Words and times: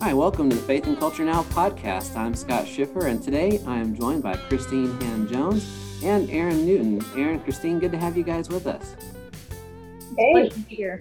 Hi, 0.00 0.14
welcome 0.14 0.50
to 0.50 0.56
the 0.56 0.62
Faith 0.62 0.86
and 0.86 0.98
Culture 0.98 1.24
Now 1.24 1.42
podcast. 1.44 2.16
I'm 2.16 2.34
Scott 2.34 2.66
Schiffer, 2.66 3.06
and 3.06 3.22
today 3.22 3.60
I 3.64 3.76
am 3.76 3.94
joined 3.94 4.24
by 4.24 4.36
Christine 4.36 4.98
Han 5.02 5.28
Jones 5.28 6.02
and 6.02 6.28
Aaron 6.30 6.66
Newton. 6.66 7.04
Aaron, 7.16 7.38
Christine, 7.40 7.78
good 7.78 7.92
to 7.92 7.98
have 7.98 8.16
you 8.16 8.24
guys 8.24 8.48
with 8.48 8.66
us. 8.66 8.96
Hey, 10.16 10.50
here. 10.66 11.00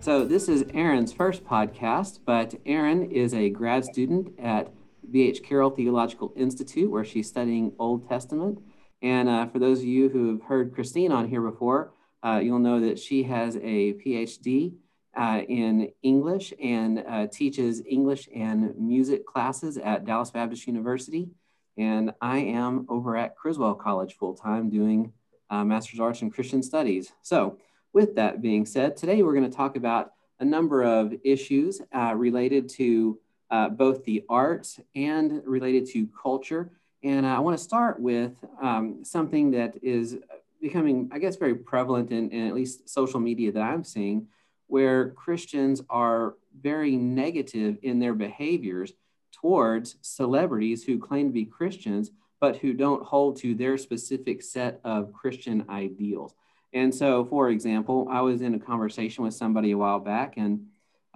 So, 0.00 0.26
this 0.26 0.48
is 0.48 0.64
Aaron's 0.74 1.12
first 1.12 1.42
podcast, 1.44 2.18
but 2.26 2.54
Aaron 2.66 3.10
is 3.10 3.32
a 3.32 3.48
grad 3.48 3.84
student 3.84 4.38
at 4.38 4.75
B.H. 5.10 5.42
Carroll 5.42 5.70
Theological 5.70 6.32
Institute, 6.36 6.90
where 6.90 7.04
she's 7.04 7.28
studying 7.28 7.72
Old 7.78 8.08
Testament. 8.08 8.60
And 9.02 9.28
uh, 9.28 9.46
for 9.46 9.58
those 9.58 9.80
of 9.80 9.86
you 9.86 10.08
who 10.08 10.30
have 10.32 10.42
heard 10.42 10.74
Christine 10.74 11.12
on 11.12 11.28
here 11.28 11.42
before, 11.42 11.92
uh, 12.22 12.40
you'll 12.42 12.58
know 12.58 12.80
that 12.80 12.98
she 12.98 13.22
has 13.24 13.56
a 13.56 13.94
PhD 13.94 14.74
uh, 15.16 15.42
in 15.48 15.90
English 16.02 16.52
and 16.62 17.04
uh, 17.06 17.26
teaches 17.26 17.82
English 17.88 18.28
and 18.34 18.76
music 18.78 19.26
classes 19.26 19.78
at 19.78 20.04
Dallas 20.04 20.30
Baptist 20.30 20.66
University. 20.66 21.30
And 21.78 22.12
I 22.20 22.38
am 22.38 22.86
over 22.88 23.16
at 23.16 23.36
Criswell 23.36 23.74
College 23.74 24.14
full 24.14 24.34
time 24.34 24.70
doing 24.70 25.12
uh, 25.50 25.64
Master's 25.64 26.00
Arts 26.00 26.22
in 26.22 26.30
Christian 26.30 26.62
Studies. 26.62 27.12
So, 27.22 27.58
with 27.92 28.16
that 28.16 28.42
being 28.42 28.66
said, 28.66 28.96
today 28.96 29.22
we're 29.22 29.32
going 29.32 29.50
to 29.50 29.56
talk 29.56 29.76
about 29.76 30.12
a 30.38 30.44
number 30.44 30.82
of 30.82 31.14
issues 31.24 31.80
uh, 31.94 32.12
related 32.14 32.68
to 32.68 33.18
uh, 33.50 33.68
both 33.68 34.04
the 34.04 34.24
arts 34.28 34.80
and 34.94 35.42
related 35.44 35.86
to 35.90 36.08
culture. 36.20 36.70
And 37.02 37.26
I 37.26 37.38
want 37.38 37.56
to 37.56 37.62
start 37.62 38.00
with 38.00 38.32
um, 38.60 39.04
something 39.04 39.52
that 39.52 39.76
is 39.82 40.18
becoming, 40.60 41.10
I 41.12 41.18
guess, 41.18 41.36
very 41.36 41.54
prevalent 41.54 42.10
in, 42.10 42.30
in 42.30 42.48
at 42.48 42.54
least 42.54 42.88
social 42.88 43.20
media 43.20 43.52
that 43.52 43.62
I'm 43.62 43.84
seeing, 43.84 44.26
where 44.66 45.10
Christians 45.10 45.82
are 45.88 46.34
very 46.60 46.96
negative 46.96 47.78
in 47.82 47.98
their 48.00 48.14
behaviors 48.14 48.92
towards 49.30 49.96
celebrities 50.00 50.84
who 50.84 50.98
claim 50.98 51.28
to 51.28 51.32
be 51.32 51.44
Christians, 51.44 52.10
but 52.40 52.56
who 52.56 52.72
don't 52.72 53.04
hold 53.04 53.36
to 53.36 53.54
their 53.54 53.78
specific 53.78 54.42
set 54.42 54.80
of 54.82 55.12
Christian 55.12 55.64
ideals. 55.68 56.34
And 56.72 56.94
so, 56.94 57.24
for 57.24 57.50
example, 57.50 58.08
I 58.10 58.20
was 58.22 58.40
in 58.42 58.54
a 58.54 58.58
conversation 58.58 59.24
with 59.24 59.34
somebody 59.34 59.70
a 59.70 59.78
while 59.78 60.00
back, 60.00 60.34
and 60.36 60.66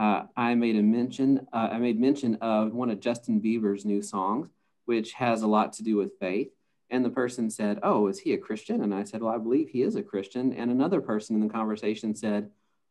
uh, 0.01 0.23
I 0.37 0.55
made 0.55 0.77
a 0.77 0.83
mention. 0.83 1.47
Uh, 1.53 1.69
I 1.73 1.79
made 1.79 2.01
mention 2.01 2.37
of 2.41 2.73
one 2.73 2.91
of 2.91 3.01
Justin 3.01 3.41
Bieber's 3.41 3.85
new 3.85 4.03
songs, 4.03 4.49
which 4.87 5.13
has 5.13 5.43
a 5.43 5.47
lot 5.47 5.73
to 5.75 5.85
do 5.85 5.97
with 5.97 6.19
faith. 6.19 6.51
And 6.91 7.05
the 7.05 7.11
person 7.11 7.51
said, 7.51 7.79
"Oh, 7.85 8.09
is 8.09 8.19
he 8.19 8.33
a 8.33 8.39
Christian?" 8.39 8.83
And 8.83 8.93
I 8.93 9.05
said, 9.05 9.23
"Well, 9.23 9.35
I 9.35 9.39
believe 9.39 9.69
he 9.69 9.83
is 9.83 9.95
a 9.95 10.03
Christian." 10.03 10.53
And 10.53 10.71
another 10.71 11.01
person 11.01 11.37
in 11.37 11.47
the 11.47 11.53
conversation 11.53 12.17
said, 12.17 12.51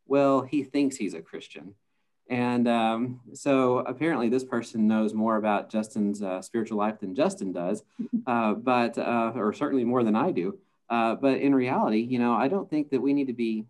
well, 0.09 0.41
he 0.41 0.63
thinks 0.63 0.97
he's 0.97 1.13
a 1.13 1.21
Christian. 1.21 1.75
And 2.29 2.67
um, 2.67 3.21
so 3.33 3.79
apparently, 3.79 4.27
this 4.27 4.43
person 4.43 4.87
knows 4.87 5.13
more 5.13 5.37
about 5.37 5.71
Justin's 5.71 6.21
uh, 6.21 6.41
spiritual 6.41 6.77
life 6.77 6.99
than 6.99 7.15
Justin 7.15 7.53
does, 7.53 7.83
uh, 8.27 8.53
but 8.53 8.97
uh, 8.97 9.31
or 9.35 9.53
certainly 9.53 9.85
more 9.85 10.03
than 10.03 10.15
I 10.15 10.31
do. 10.31 10.59
Uh, 10.89 11.15
but 11.15 11.39
in 11.39 11.55
reality, 11.55 11.99
you 11.99 12.19
know, 12.19 12.33
I 12.33 12.47
don't 12.47 12.69
think 12.69 12.89
that 12.89 13.01
we 13.01 13.13
need 13.13 13.27
to 13.27 13.33
be 13.33 13.65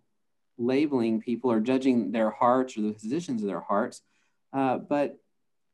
labeling 0.60 1.22
people 1.22 1.52
or 1.52 1.60
judging 1.60 2.12
their 2.12 2.30
hearts 2.30 2.78
or 2.78 2.82
the 2.82 2.94
positions 2.94 3.42
of 3.42 3.48
their 3.48 3.62
hearts. 3.62 4.02
Uh, 4.54 4.78
but 4.78 5.18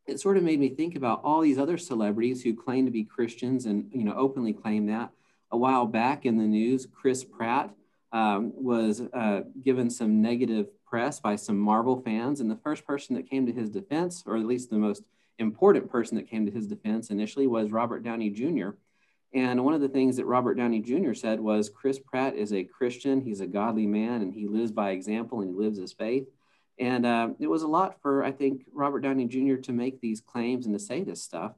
it 0.05 0.19
sort 0.19 0.37
of 0.37 0.43
made 0.43 0.59
me 0.59 0.69
think 0.69 0.95
about 0.95 1.21
all 1.23 1.41
these 1.41 1.57
other 1.57 1.77
celebrities 1.77 2.43
who 2.43 2.55
claim 2.55 2.85
to 2.85 2.91
be 2.91 3.03
Christians 3.03 3.65
and 3.65 3.89
you 3.91 4.03
know 4.03 4.15
openly 4.15 4.53
claim 4.53 4.85
that. 4.87 5.09
A 5.51 5.57
while 5.57 5.85
back 5.85 6.25
in 6.25 6.37
the 6.37 6.43
news, 6.43 6.85
Chris 6.85 7.23
Pratt 7.23 7.73
um, 8.11 8.51
was 8.55 9.01
uh, 9.01 9.41
given 9.61 9.89
some 9.89 10.21
negative 10.21 10.67
press 10.85 11.19
by 11.19 11.35
some 11.35 11.57
Marvel 11.57 12.01
fans. 12.01 12.39
And 12.39 12.49
the 12.49 12.55
first 12.55 12.85
person 12.85 13.15
that 13.15 13.29
came 13.29 13.45
to 13.45 13.51
his 13.51 13.69
defense, 13.69 14.23
or 14.25 14.37
at 14.37 14.45
least 14.45 14.69
the 14.69 14.77
most 14.77 15.03
important 15.39 15.91
person 15.91 16.15
that 16.17 16.29
came 16.29 16.45
to 16.45 16.51
his 16.51 16.67
defense 16.67 17.09
initially, 17.09 17.47
was 17.47 17.71
Robert 17.71 18.03
Downey 18.03 18.29
Jr. 18.29 18.69
And 19.35 19.65
one 19.65 19.73
of 19.73 19.81
the 19.81 19.89
things 19.89 20.15
that 20.15 20.25
Robert 20.25 20.55
Downey 20.55 20.79
Jr. 20.79 21.13
said 21.13 21.41
was 21.41 21.69
Chris 21.69 21.99
Pratt 21.99 22.37
is 22.37 22.53
a 22.53 22.63
Christian, 22.63 23.19
he's 23.19 23.41
a 23.41 23.45
godly 23.45 23.85
man, 23.85 24.21
and 24.21 24.33
he 24.33 24.47
lives 24.47 24.71
by 24.71 24.91
example 24.91 25.41
and 25.41 25.49
he 25.49 25.55
lives 25.55 25.77
his 25.77 25.91
faith. 25.91 26.25
And 26.79 27.05
uh, 27.05 27.29
it 27.37 27.47
was 27.47 27.61
a 27.61 27.67
lot 27.67 28.01
for, 28.01 28.23
I 28.23 28.31
think, 28.31 28.63
Robert 28.73 29.01
Downey 29.01 29.27
Jr. 29.27 29.55
to 29.55 29.73
make 29.73 29.99
these 29.99 30.21
claims 30.21 30.65
and 30.65 30.73
to 30.73 30.79
say 30.79 31.03
this 31.03 31.21
stuff. 31.21 31.51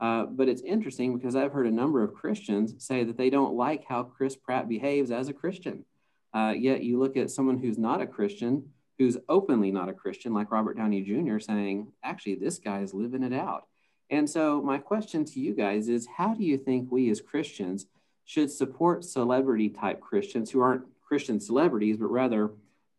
Uh, 0.00 0.26
but 0.26 0.48
it's 0.48 0.62
interesting 0.62 1.16
because 1.16 1.34
I've 1.34 1.52
heard 1.52 1.66
a 1.66 1.72
number 1.72 2.04
of 2.04 2.14
Christians 2.14 2.74
say 2.78 3.02
that 3.02 3.16
they 3.16 3.30
don't 3.30 3.54
like 3.54 3.84
how 3.88 4.04
Chris 4.04 4.36
Pratt 4.36 4.68
behaves 4.68 5.10
as 5.10 5.28
a 5.28 5.32
Christian. 5.32 5.84
Uh, 6.32 6.54
yet 6.56 6.84
you 6.84 7.00
look 7.00 7.16
at 7.16 7.30
someone 7.30 7.58
who's 7.58 7.78
not 7.78 8.00
a 8.00 8.06
Christian, 8.06 8.70
who's 8.98 9.16
openly 9.28 9.72
not 9.72 9.88
a 9.88 9.92
Christian, 9.92 10.34
like 10.34 10.52
Robert 10.52 10.76
Downey 10.76 11.02
Jr., 11.02 11.40
saying, 11.40 11.92
actually, 12.04 12.36
this 12.36 12.58
guy 12.58 12.82
is 12.82 12.94
living 12.94 13.24
it 13.24 13.32
out. 13.32 13.66
And 14.10 14.28
so, 14.28 14.60
my 14.62 14.78
question 14.78 15.24
to 15.24 15.40
you 15.40 15.54
guys 15.54 15.88
is 15.88 16.06
how 16.06 16.34
do 16.34 16.44
you 16.44 16.58
think 16.58 16.90
we 16.90 17.10
as 17.10 17.20
Christians 17.20 17.86
should 18.24 18.50
support 18.50 19.04
celebrity 19.04 19.68
type 19.68 20.00
Christians 20.00 20.50
who 20.50 20.60
aren't 20.60 20.84
Christian 21.02 21.40
celebrities, 21.40 21.96
but 21.96 22.10
rather 22.10 22.50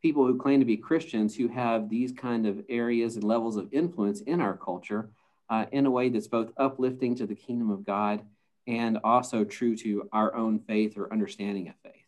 people 0.01 0.25
who 0.25 0.37
claim 0.37 0.59
to 0.59 0.65
be 0.65 0.77
Christians 0.77 1.35
who 1.35 1.47
have 1.47 1.89
these 1.89 2.11
kind 2.11 2.45
of 2.45 2.63
areas 2.69 3.15
and 3.15 3.23
levels 3.23 3.57
of 3.57 3.73
influence 3.73 4.21
in 4.21 4.39
our 4.39 4.55
culture 4.55 5.09
uh, 5.49 5.65
in 5.71 5.85
a 5.85 5.91
way 5.91 6.09
that's 6.09 6.27
both 6.27 6.51
uplifting 6.57 7.15
to 7.15 7.25
the 7.25 7.35
kingdom 7.35 7.71
of 7.71 7.85
God 7.85 8.21
and 8.67 8.99
also 9.03 9.43
true 9.43 9.75
to 9.77 10.07
our 10.11 10.35
own 10.35 10.59
faith 10.59 10.97
or 10.97 11.11
understanding 11.11 11.67
of 11.69 11.75
faith? 11.83 12.05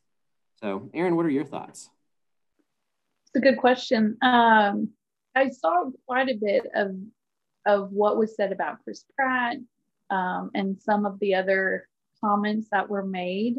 So, 0.59 0.90
Aaron, 0.94 1.16
what 1.16 1.25
are 1.25 1.31
your 1.31 1.46
thoughts? 1.46 1.90
It's 3.28 3.36
a 3.36 3.40
good 3.40 3.57
question. 3.57 4.18
Um, 4.22 4.90
I 5.36 5.50
saw 5.50 5.90
quite 6.07 6.30
a 6.30 6.36
bit 6.36 6.68
of 6.74 6.96
of 7.68 7.92
what 7.92 8.18
was 8.18 8.36
said 8.36 8.52
about 8.52 8.84
Chris 8.84 9.06
Pratt 9.16 9.58
um, 10.10 10.50
and 10.56 10.82
some 10.82 11.06
of 11.06 11.20
the 11.20 11.36
other 11.36 11.88
comments 12.24 12.70
that 12.72 12.90
were 12.90 13.06
made, 13.06 13.58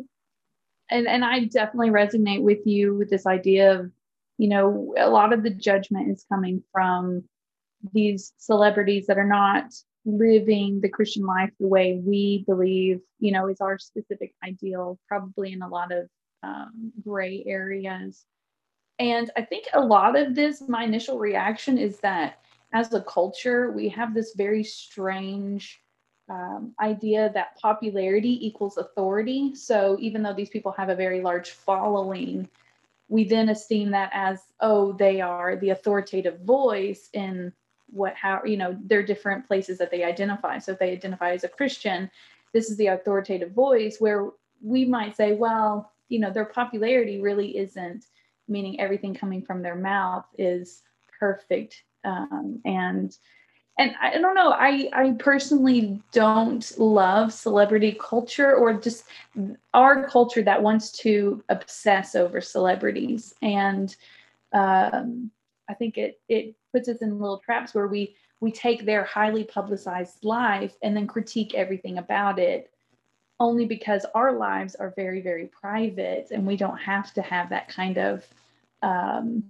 and 0.91 1.07
and 1.07 1.25
I 1.25 1.45
definitely 1.45 1.91
resonate 1.91 2.43
with 2.43 2.67
you 2.67 2.97
with 2.97 3.11
this 3.11 3.27
idea 3.27 3.79
of, 3.79 3.93
you 4.39 4.49
know, 4.49 4.95
a 4.99 5.09
lot 5.09 5.33
of 5.33 5.45
the 5.45 5.51
judgment 5.51 6.11
is 6.11 6.25
coming 6.29 6.65
from 6.73 7.23
these 7.93 8.33
celebrities 8.39 9.07
that 9.07 9.19
are 9.19 9.27
not 9.27 9.73
living 10.05 10.81
the 10.81 10.89
Christian 10.89 11.25
life 11.27 11.51
the 11.61 11.69
way 11.69 12.01
we 12.03 12.45
believe, 12.47 13.01
you 13.21 13.31
know, 13.31 13.47
is 13.47 13.61
our 13.61 13.79
specific 13.79 14.35
ideal, 14.43 14.99
probably 15.07 15.53
in 15.53 15.63
a 15.63 15.69
lot 15.69 15.93
of 15.93 16.09
um, 16.43 16.93
gray 17.05 17.45
areas. 17.47 18.25
And 18.99 19.31
I 19.37 19.43
think 19.43 19.67
a 19.73 19.81
lot 19.81 20.19
of 20.19 20.35
this, 20.35 20.63
my 20.67 20.83
initial 20.83 21.19
reaction 21.19 21.79
is 21.79 22.01
that 22.01 22.41
as 22.73 22.93
a 22.93 23.01
culture, 23.03 23.71
we 23.71 23.89
have 23.89 24.15
this 24.15 24.35
very 24.35 24.63
strange 24.65 25.81
um, 26.29 26.75
idea 26.81 27.31
that 27.33 27.57
popularity 27.59 28.47
equals 28.47 28.77
authority. 28.77 29.55
So 29.55 29.97
even 30.01 30.23
though 30.23 30.35
these 30.35 30.51
people 30.51 30.73
have 30.73 30.91
a 30.91 30.95
very 30.95 31.23
large 31.23 31.51
following, 31.51 32.49
we 33.09 33.25
then 33.25 33.49
esteem 33.49 33.91
that 33.93 34.11
as, 34.13 34.41
oh, 34.61 34.93
they 34.93 35.21
are 35.21 35.57
the 35.57 35.71
authoritative 35.71 36.41
voice 36.41 37.09
in 37.15 37.53
what, 37.91 38.15
how, 38.15 38.43
you 38.45 38.59
know, 38.59 38.77
their 38.83 39.03
different 39.03 39.47
places 39.47 39.79
that 39.79 39.91
they 39.91 40.05
identify. 40.05 40.59
So 40.59 40.73
if 40.73 40.79
they 40.79 40.93
identify 40.93 41.33
as 41.33 41.45
a 41.45 41.49
Christian, 41.49 42.11
this 42.53 42.71
is 42.71 42.77
the 42.77 42.89
authoritative 42.89 43.53
voice 43.53 43.97
where 43.99 44.29
we 44.63 44.85
might 44.85 45.17
say, 45.17 45.33
well, 45.33 45.91
you 46.09 46.19
know 46.19 46.33
their 46.33 46.45
popularity 46.45 47.21
really 47.21 47.57
isn't 47.59 48.07
meaning 48.49 48.81
everything 48.81 49.15
coming 49.15 49.43
from 49.43 49.63
their 49.63 49.75
mouth 49.75 50.25
is 50.39 50.83
perfect 51.19 51.83
um, 52.05 52.61
and 52.65 53.17
and 53.79 53.95
I 54.01 54.19
don't 54.19 54.35
know. 54.35 54.51
I 54.53 54.91
I 54.93 55.11
personally 55.19 56.03
don't 56.13 56.79
love 56.79 57.33
celebrity 57.33 57.97
culture 58.01 58.55
or 58.55 58.75
just 58.75 59.05
our 59.73 60.09
culture 60.09 60.43
that 60.43 60.63
wants 60.63 60.91
to 60.99 61.43
obsess 61.49 62.15
over 62.15 62.41
celebrities, 62.41 63.35
and 63.43 63.95
um, 64.53 65.31
I 65.69 65.75
think 65.75 65.99
it 65.99 66.21
it 66.29 66.55
puts 66.73 66.89
us 66.89 66.99
in 66.99 67.19
little 67.19 67.39
traps 67.39 67.75
where 67.75 67.87
we 67.87 68.17
we 68.41 68.53
take 68.53 68.85
their 68.85 69.05
highly 69.05 69.45
publicized 69.45 70.25
life 70.25 70.75
and 70.83 70.97
then 70.97 71.07
critique 71.07 71.55
everything 71.55 71.99
about 71.99 72.39
it 72.39 72.71
only 73.41 73.67
because 73.67 74.05
our 74.15 74.33
lives 74.33 74.75
are 74.75 74.93
very, 74.97 75.21
very 75.21 75.47
private 75.47 76.29
and 76.31 76.47
we 76.47 76.57
don't 76.57 76.79
have 76.79 77.13
to 77.15 77.23
have 77.23 77.51
that 77.51 77.69
kind 77.69 77.99
of 77.99 78.27
um, 78.83 79.45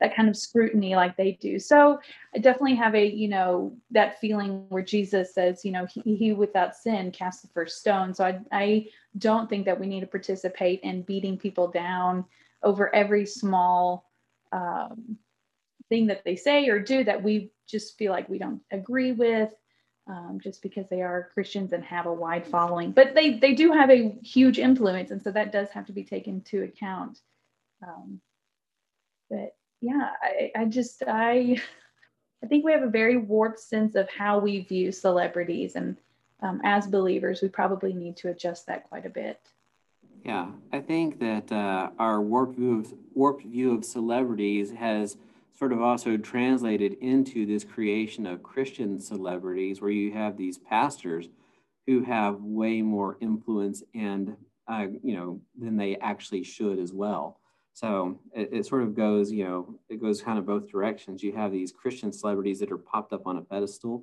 that 0.00 0.14
kind 0.14 0.28
of 0.28 0.36
scrutiny 0.36 0.94
like 0.94 1.16
they 1.16 1.32
do. 1.32 1.58
So 1.58 1.98
I 2.34 2.38
definitely 2.38 2.74
have 2.74 2.94
a, 2.94 3.06
you 3.06 3.28
know, 3.28 3.76
that 3.90 4.20
feeling 4.20 4.66
where 4.68 4.82
Jesus 4.82 5.34
says, 5.34 5.64
you 5.64 5.72
know, 5.72 5.86
he, 5.86 6.16
he 6.16 6.32
without 6.32 6.76
sin 6.76 7.10
cast 7.10 7.42
the 7.42 7.48
first 7.48 7.78
stone. 7.78 8.14
So 8.14 8.24
I, 8.24 8.40
I 8.52 8.88
don't 9.18 9.48
think 9.48 9.64
that 9.64 9.80
we 9.80 9.86
need 9.86 10.00
to 10.00 10.06
participate 10.06 10.80
in 10.80 11.02
beating 11.02 11.38
people 11.38 11.68
down 11.68 12.24
over 12.62 12.94
every 12.94 13.24
small 13.24 14.10
um, 14.52 15.16
thing 15.88 16.06
that 16.08 16.24
they 16.24 16.36
say 16.36 16.68
or 16.68 16.80
do 16.80 17.04
that 17.04 17.22
we 17.22 17.50
just 17.66 17.96
feel 17.96 18.12
like 18.12 18.28
we 18.28 18.38
don't 18.38 18.60
agree 18.70 19.12
with 19.12 19.52
um, 20.08 20.38
just 20.42 20.62
because 20.62 20.88
they 20.88 21.02
are 21.02 21.30
Christians 21.34 21.72
and 21.72 21.84
have 21.84 22.06
a 22.06 22.12
wide 22.12 22.46
following. 22.46 22.92
But 22.92 23.14
they 23.14 23.38
they 23.38 23.54
do 23.54 23.72
have 23.72 23.90
a 23.90 24.16
huge 24.22 24.58
influence, 24.58 25.10
and 25.10 25.20
so 25.20 25.32
that 25.32 25.52
does 25.52 25.68
have 25.70 25.86
to 25.86 25.92
be 25.92 26.04
taken 26.04 26.34
into 26.34 26.62
account. 26.62 27.20
Um, 27.82 28.20
but 29.28 29.55
yeah, 29.80 30.10
I, 30.22 30.50
I 30.56 30.64
just 30.66 31.02
I 31.06 31.60
I 32.42 32.46
think 32.46 32.64
we 32.64 32.72
have 32.72 32.82
a 32.82 32.90
very 32.90 33.16
warped 33.16 33.60
sense 33.60 33.94
of 33.94 34.08
how 34.10 34.38
we 34.38 34.60
view 34.60 34.92
celebrities, 34.92 35.76
and 35.76 35.96
um, 36.40 36.60
as 36.64 36.86
believers, 36.86 37.40
we 37.42 37.48
probably 37.48 37.92
need 37.92 38.16
to 38.18 38.28
adjust 38.28 38.66
that 38.66 38.88
quite 38.88 39.06
a 39.06 39.10
bit. 39.10 39.40
Yeah, 40.24 40.48
I 40.72 40.80
think 40.80 41.20
that 41.20 41.50
uh, 41.52 41.90
our 41.98 42.20
warped 42.20 42.56
view 42.56 42.80
of 42.80 42.92
warped 43.14 43.44
view 43.44 43.74
of 43.74 43.84
celebrities 43.84 44.72
has 44.72 45.16
sort 45.56 45.72
of 45.72 45.80
also 45.80 46.16
translated 46.16 46.94
into 47.00 47.46
this 47.46 47.64
creation 47.64 48.26
of 48.26 48.42
Christian 48.42 48.98
celebrities, 49.00 49.80
where 49.80 49.90
you 49.90 50.12
have 50.12 50.36
these 50.36 50.58
pastors 50.58 51.28
who 51.86 52.02
have 52.02 52.42
way 52.42 52.82
more 52.82 53.16
influence 53.20 53.82
and 53.94 54.36
uh, 54.68 54.86
you 55.02 55.14
know 55.16 55.40
than 55.58 55.76
they 55.76 55.96
actually 55.96 56.42
should 56.42 56.78
as 56.78 56.92
well. 56.92 57.40
So 57.76 58.18
it, 58.34 58.48
it, 58.54 58.64
sort 58.64 58.84
of 58.84 58.94
goes, 58.94 59.30
you 59.30 59.44
know, 59.44 59.78
it 59.90 60.00
goes 60.00 60.22
kind 60.22 60.38
of 60.38 60.46
both 60.46 60.66
directions. 60.66 61.22
You 61.22 61.32
have 61.32 61.52
these 61.52 61.72
Christian 61.72 62.10
celebrities 62.10 62.58
that 62.60 62.72
are 62.72 62.78
popped 62.78 63.12
up 63.12 63.26
on 63.26 63.36
a 63.36 63.42
pedestal, 63.42 64.02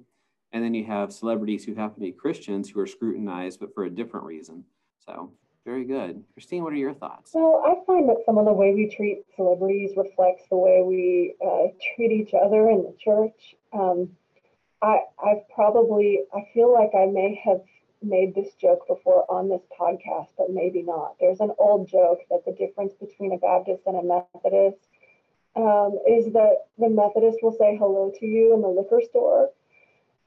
and 0.52 0.64
then 0.64 0.76
you 0.76 0.86
have 0.86 1.12
celebrities 1.12 1.66
who 1.66 1.74
happen 1.74 1.96
to 1.96 2.02
be 2.02 2.12
Christians 2.12 2.70
who 2.70 2.80
are 2.82 2.86
scrutinized, 2.86 3.60
but 3.60 3.74
for 3.74 3.86
a 3.86 3.90
different 3.90 4.28
reason. 4.28 4.64
So 5.04 5.32
very 5.66 5.86
good. 5.86 6.24
Christine, 6.34 6.62
what 6.62 6.72
are 6.74 6.76
your 6.76 6.94
thoughts? 6.94 7.32
Well, 7.34 7.64
I 7.66 7.84
find 7.88 8.08
that 8.10 8.22
some 8.28 8.38
of 8.38 8.46
the 8.46 8.54
way 8.54 8.76
we 8.76 8.94
treat 8.96 9.24
celebrities 9.36 9.94
reflects 9.98 10.44
the 10.52 10.58
way 10.58 10.84
we 10.86 11.34
uh, 11.44 11.74
treat 11.96 12.12
each 12.12 12.36
other 12.36 12.70
in 12.70 12.84
the 12.84 12.96
church. 13.04 13.56
Um, 13.74 14.08
I, 14.84 15.00
I've 15.18 15.50
probably, 15.50 16.20
I 16.32 16.42
feel 16.54 16.72
like 16.72 16.92
I 16.94 17.08
may 17.08 17.42
have 17.44 17.62
made 18.04 18.36
this 18.36 18.54
joke 18.56 18.88
before 18.88 19.26
on 19.30 19.50
this 19.50 19.62
podcast, 19.80 20.28
but 20.38 20.50
maybe 20.50 20.82
not. 20.82 21.16
There's 21.20 21.40
an 21.40 21.52
old 21.58 21.88
joke 21.88 22.20
that 22.30 22.46
the 22.46 22.52
difference 22.52 22.94
between 22.94 23.34
a 23.34 23.38
Baptist 23.38 23.82
and 23.86 23.98
a 23.98 24.24
Methodist 24.34 24.88
um, 25.56 25.98
is 26.08 26.32
that 26.34 26.66
the 26.78 26.90
Methodist 26.90 27.40
will 27.42 27.52
say 27.52 27.76
hello 27.78 28.12
to 28.20 28.26
you 28.26 28.54
in 28.54 28.62
the 28.62 28.68
liquor 28.68 29.02
store. 29.02 29.50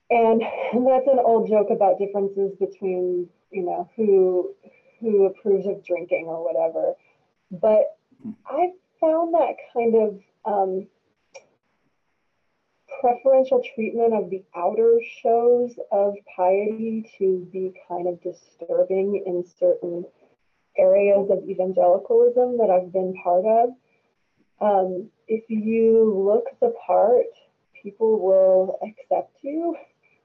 And 0.08 0.40
that's 0.86 1.08
an 1.08 1.18
old 1.18 1.48
joke 1.48 1.70
about 1.70 1.98
differences 1.98 2.54
between, 2.54 3.28
you 3.50 3.62
know, 3.62 3.88
who 3.96 4.54
who 5.00 5.24
approves 5.24 5.66
of 5.66 5.84
drinking 5.84 6.26
or 6.26 6.42
whatever. 6.42 6.94
But 7.50 7.96
I 8.46 8.68
found 9.00 9.34
that 9.34 9.56
kind 9.72 9.94
of 9.94 10.20
um, 10.44 10.86
preferential 13.00 13.62
treatment 13.74 14.14
of 14.14 14.30
the 14.30 14.42
outer 14.54 15.00
shows 15.22 15.74
of 15.92 16.14
piety 16.36 17.10
to 17.18 17.48
be 17.52 17.72
kind 17.88 18.08
of 18.08 18.20
disturbing 18.22 19.22
in 19.26 19.44
certain 19.58 20.04
areas 20.78 21.28
of 21.30 21.48
evangelicalism 21.48 22.58
that 22.58 22.70
I've 22.70 22.92
been 22.92 23.14
part 23.22 23.44
of. 23.44 23.70
Um, 24.60 25.10
if 25.28 25.44
you 25.48 26.24
look 26.26 26.44
the 26.60 26.72
part, 26.86 27.26
people 27.82 28.18
will 28.20 28.78
accept 28.82 29.36
you. 29.42 29.76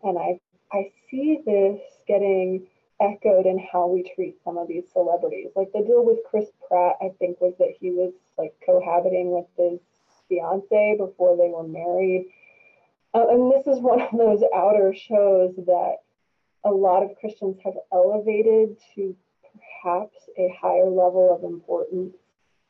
And 0.04 0.18
I, 0.18 0.40
I 0.72 0.92
see 1.10 1.40
this 1.46 1.80
getting 2.08 2.66
echoed 3.02 3.46
in 3.46 3.60
how 3.72 3.88
we 3.88 4.10
treat 4.16 4.38
some 4.44 4.58
of 4.58 4.68
these 4.68 4.84
celebrities. 4.92 5.50
Like 5.56 5.72
the 5.74 5.84
deal 5.84 6.06
with 6.06 6.20
Chris 6.30 6.50
Pratt, 6.68 6.96
I 7.02 7.10
think, 7.20 7.42
was 7.42 7.54
that 7.60 7.74
he 7.80 7.92
was 7.92 8.14
like 8.38 8.54
cohabiting 8.66 9.32
with 9.32 9.46
his 9.58 9.80
fiance 10.30 10.98
before 10.98 11.36
they 11.36 11.50
were 11.50 11.68
married. 11.68 12.28
Uh, 13.14 13.28
and 13.30 13.52
this 13.52 13.68
is 13.68 13.82
one 13.82 14.02
of 14.02 14.18
those 14.18 14.42
outer 14.56 14.94
shows 14.94 15.54
that 15.58 15.98
a 16.64 16.70
lot 16.70 17.04
of 17.04 17.16
Christians 17.20 17.58
have 17.64 17.74
elevated 17.92 18.78
to 18.96 19.16
perhaps 19.84 20.18
a 20.38 20.56
higher 20.62 20.90
level 20.90 21.36
of 21.36 21.44
importance 21.44 22.16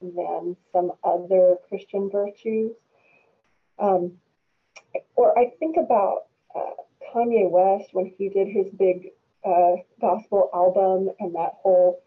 than 0.02 0.56
some 0.72 0.92
other 1.04 1.58
Christian 1.70 2.10
virtues. 2.10 2.72
Um, 3.78 4.14
or 5.16 5.38
I 5.38 5.52
think 5.60 5.78
about 5.78 6.24
uh, 6.56 6.72
Kanye 7.14 7.50
West 7.50 7.90
when 7.94 8.12
he 8.18 8.30
did 8.30 8.48
his 8.48 8.68
big 8.70 9.10
uh, 9.46 9.76
gospel 10.00 10.50
album 10.54 11.10
and 11.20 11.36
that 11.36 11.54
whole 11.62 12.02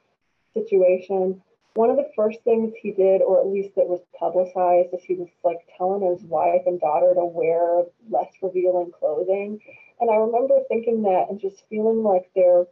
situation 0.54 1.42
one 1.74 1.90
of 1.90 1.96
the 1.96 2.10
first 2.14 2.38
things 2.44 2.72
he 2.80 2.92
did, 2.92 3.20
or 3.20 3.40
at 3.40 3.48
least 3.48 3.74
that 3.74 3.88
was 3.88 4.00
publicized, 4.18 4.94
is 4.94 5.02
he 5.02 5.14
was 5.14 5.28
like 5.42 5.58
telling 5.76 6.08
his 6.08 6.22
wife 6.22 6.62
and 6.66 6.80
daughter 6.80 7.14
to 7.14 7.24
wear 7.24 7.82
less 8.08 8.30
revealing 8.40 8.92
clothing. 8.92 9.58
And 10.00 10.10
I 10.10 10.14
remember 10.16 10.58
thinking 10.68 11.02
that 11.02 11.26
and 11.30 11.40
just 11.40 11.64
feeling 11.68 12.02
like 12.02 12.30
there 12.34 12.66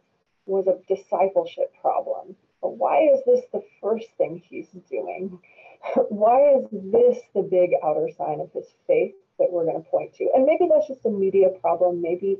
was 0.45 0.67
a 0.67 0.79
discipleship 0.93 1.73
problem. 1.81 2.35
But 2.61 2.77
why 2.77 3.03
is 3.13 3.19
this 3.25 3.43
the 3.51 3.63
first 3.81 4.07
thing 4.17 4.41
he's 4.49 4.69
doing? 4.89 5.37
why 6.09 6.55
is 6.55 6.67
this 6.71 7.19
the 7.35 7.41
big 7.41 7.71
outer 7.83 8.09
sign 8.17 8.39
of 8.39 8.51
his 8.53 8.67
faith 8.87 9.15
that 9.37 9.51
we're 9.51 9.65
going 9.65 9.83
to 9.83 9.89
point 9.89 10.13
to? 10.15 10.29
And 10.33 10.45
maybe 10.45 10.69
that's 10.71 10.87
just 10.87 11.05
a 11.05 11.09
media 11.09 11.49
problem. 11.59 12.01
Maybe 12.01 12.39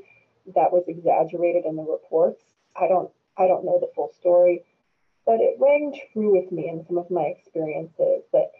that 0.54 0.72
was 0.72 0.84
exaggerated 0.88 1.66
in 1.66 1.76
the 1.76 1.82
reports. 1.82 2.42
I 2.74 2.88
don't 2.88 3.10
I 3.36 3.46
don't 3.46 3.64
know 3.64 3.78
the 3.80 3.90
full 3.94 4.12
story 4.18 4.62
but 5.26 5.40
it 5.40 5.56
rang 5.58 5.98
true 6.12 6.32
with 6.32 6.52
me 6.52 6.68
in 6.68 6.84
some 6.86 6.98
of 6.98 7.10
my 7.10 7.22
experiences 7.22 8.22
that 8.32 8.52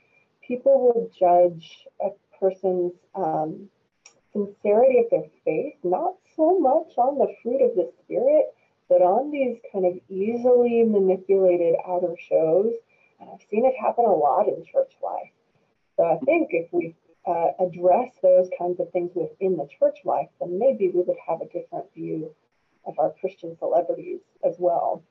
people 0.46 0.80
will 0.80 1.10
judge 1.18 1.86
a 2.00 2.08
person's 2.38 2.92
um, 3.14 3.68
sincerity 4.32 4.98
of 4.98 5.10
their 5.10 5.28
faith 5.44 5.74
not 5.82 6.14
so 6.36 6.58
much 6.58 6.92
on 6.98 7.18
the 7.18 7.34
fruit 7.42 7.62
of 7.62 7.76
the 7.76 7.90
spirit, 8.02 8.46
but 8.88 9.00
on 9.00 9.30
these 9.30 9.58
kind 9.72 9.86
of 9.86 9.94
easily 10.08 10.82
manipulated 10.84 11.74
outer 11.86 12.14
shows. 12.28 12.74
And 13.20 13.30
I've 13.30 13.46
seen 13.50 13.64
it 13.64 13.74
happen 13.80 14.04
a 14.04 14.14
lot 14.14 14.48
in 14.48 14.64
church 14.64 14.92
life. 15.02 15.30
So 15.96 16.04
I 16.04 16.18
think 16.24 16.48
if 16.50 16.72
we 16.72 16.94
uh, 17.26 17.52
address 17.60 18.12
those 18.22 18.50
kinds 18.58 18.80
of 18.80 18.90
things 18.90 19.12
within 19.14 19.56
the 19.56 19.68
church 19.78 19.98
life, 20.04 20.28
then 20.40 20.58
maybe 20.58 20.90
we 20.90 21.02
would 21.02 21.16
have 21.26 21.40
a 21.40 21.46
different 21.46 21.92
view 21.94 22.34
of 22.86 22.98
our 22.98 23.14
Christian 23.20 23.56
celebrities 23.58 24.20
as 24.44 24.56
well. 24.58 25.02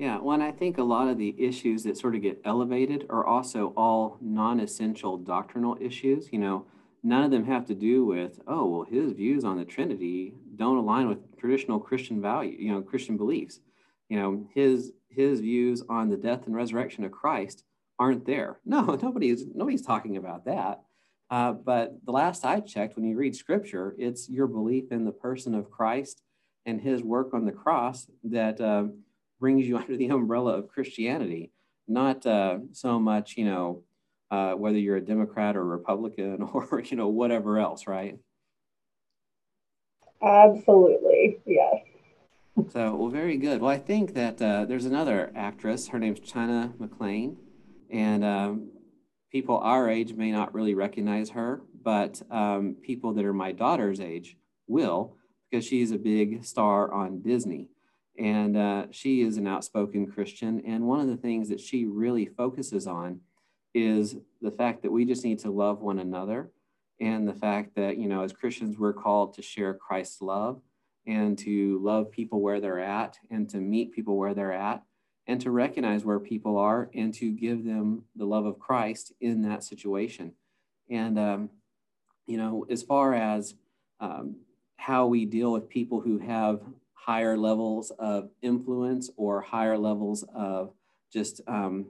Yeah, 0.00 0.18
well, 0.18 0.40
I 0.40 0.50
think 0.50 0.78
a 0.78 0.82
lot 0.82 1.08
of 1.08 1.18
the 1.18 1.34
issues 1.36 1.82
that 1.82 1.98
sort 1.98 2.14
of 2.14 2.22
get 2.22 2.40
elevated 2.46 3.04
are 3.10 3.26
also 3.26 3.74
all 3.76 4.16
non-essential 4.22 5.18
doctrinal 5.18 5.76
issues. 5.78 6.32
You 6.32 6.38
know, 6.38 6.64
none 7.02 7.22
of 7.22 7.30
them 7.30 7.44
have 7.44 7.66
to 7.66 7.74
do 7.74 8.06
with, 8.06 8.40
oh, 8.46 8.64
well, 8.66 8.86
his 8.90 9.12
views 9.12 9.44
on 9.44 9.58
the 9.58 9.64
Trinity 9.66 10.32
don't 10.56 10.78
align 10.78 11.06
with 11.06 11.36
traditional 11.36 11.78
Christian 11.78 12.18
value, 12.18 12.56
you 12.58 12.72
know, 12.72 12.80
Christian 12.80 13.18
beliefs. 13.18 13.60
You 14.08 14.18
know, 14.18 14.48
his 14.54 14.92
his 15.10 15.40
views 15.40 15.82
on 15.90 16.08
the 16.08 16.16
death 16.16 16.46
and 16.46 16.54
resurrection 16.54 17.04
of 17.04 17.12
Christ 17.12 17.64
aren't 17.98 18.24
there. 18.24 18.58
No, 18.64 18.98
nobody's 19.02 19.44
nobody's 19.54 19.84
talking 19.84 20.16
about 20.16 20.46
that. 20.46 20.80
Uh, 21.28 21.52
but 21.52 21.98
the 22.06 22.12
last 22.12 22.46
I 22.46 22.60
checked, 22.60 22.96
when 22.96 23.04
you 23.04 23.18
read 23.18 23.36
Scripture, 23.36 23.94
it's 23.98 24.30
your 24.30 24.46
belief 24.46 24.92
in 24.92 25.04
the 25.04 25.12
person 25.12 25.54
of 25.54 25.70
Christ 25.70 26.22
and 26.64 26.80
His 26.80 27.02
work 27.02 27.34
on 27.34 27.44
the 27.44 27.52
cross 27.52 28.06
that. 28.24 28.62
Uh, 28.62 28.84
brings 29.40 29.66
you 29.66 29.76
under 29.78 29.96
the 29.96 30.08
umbrella 30.08 30.58
of 30.58 30.68
Christianity, 30.68 31.50
not 31.88 32.24
uh, 32.26 32.58
so 32.72 33.00
much, 33.00 33.36
you 33.36 33.46
know, 33.46 33.82
uh, 34.30 34.52
whether 34.52 34.78
you're 34.78 34.96
a 34.96 35.00
Democrat 35.00 35.56
or 35.56 35.64
Republican 35.64 36.42
or, 36.52 36.82
you 36.84 36.96
know, 36.96 37.08
whatever 37.08 37.58
else, 37.58 37.86
right? 37.88 38.18
Absolutely, 40.22 41.38
yes. 41.46 41.76
So, 42.68 42.94
well, 42.94 43.08
very 43.08 43.38
good. 43.38 43.62
Well, 43.62 43.70
I 43.70 43.78
think 43.78 44.14
that 44.14 44.40
uh, 44.40 44.66
there's 44.66 44.84
another 44.84 45.32
actress. 45.34 45.88
Her 45.88 45.98
name's 45.98 46.20
China 46.20 46.74
McClain, 46.78 47.36
and 47.90 48.22
um, 48.22 48.68
people 49.32 49.58
our 49.58 49.88
age 49.88 50.12
may 50.12 50.30
not 50.30 50.52
really 50.52 50.74
recognize 50.74 51.30
her, 51.30 51.62
but 51.82 52.20
um, 52.30 52.76
people 52.82 53.14
that 53.14 53.24
are 53.24 53.32
my 53.32 53.52
daughter's 53.52 53.98
age 53.98 54.36
will, 54.66 55.16
because 55.50 55.64
she's 55.64 55.90
a 55.90 55.98
big 55.98 56.44
star 56.44 56.92
on 56.92 57.22
Disney. 57.22 57.68
And 58.20 58.54
uh, 58.54 58.86
she 58.90 59.22
is 59.22 59.38
an 59.38 59.46
outspoken 59.46 60.06
Christian. 60.06 60.62
And 60.66 60.86
one 60.86 61.00
of 61.00 61.08
the 61.08 61.16
things 61.16 61.48
that 61.48 61.58
she 61.58 61.86
really 61.86 62.26
focuses 62.26 62.86
on 62.86 63.20
is 63.72 64.16
the 64.42 64.50
fact 64.50 64.82
that 64.82 64.92
we 64.92 65.06
just 65.06 65.24
need 65.24 65.38
to 65.38 65.50
love 65.50 65.80
one 65.80 65.98
another 65.98 66.50
and 67.00 67.26
the 67.26 67.34
fact 67.34 67.74
that, 67.76 67.96
you 67.96 68.08
know, 68.08 68.22
as 68.22 68.34
Christians, 68.34 68.78
we're 68.78 68.92
called 68.92 69.32
to 69.34 69.42
share 69.42 69.72
Christ's 69.72 70.20
love 70.20 70.60
and 71.06 71.38
to 71.38 71.78
love 71.82 72.10
people 72.10 72.42
where 72.42 72.60
they're 72.60 72.78
at 72.78 73.18
and 73.30 73.48
to 73.48 73.56
meet 73.56 73.92
people 73.92 74.18
where 74.18 74.34
they're 74.34 74.52
at 74.52 74.82
and 75.26 75.40
to 75.40 75.50
recognize 75.50 76.04
where 76.04 76.20
people 76.20 76.58
are 76.58 76.90
and 76.92 77.14
to 77.14 77.32
give 77.32 77.64
them 77.64 78.04
the 78.16 78.26
love 78.26 78.44
of 78.44 78.58
Christ 78.58 79.14
in 79.22 79.40
that 79.42 79.64
situation. 79.64 80.32
And, 80.90 81.18
um, 81.18 81.50
you 82.26 82.36
know, 82.36 82.66
as 82.68 82.82
far 82.82 83.14
as 83.14 83.54
um, 83.98 84.36
how 84.76 85.06
we 85.06 85.24
deal 85.24 85.52
with 85.52 85.70
people 85.70 86.02
who 86.02 86.18
have 86.18 86.60
higher 87.04 87.36
levels 87.36 87.90
of 87.98 88.28
influence 88.42 89.10
or 89.16 89.40
higher 89.40 89.78
levels 89.78 90.24
of 90.34 90.72
just, 91.12 91.40
um, 91.46 91.86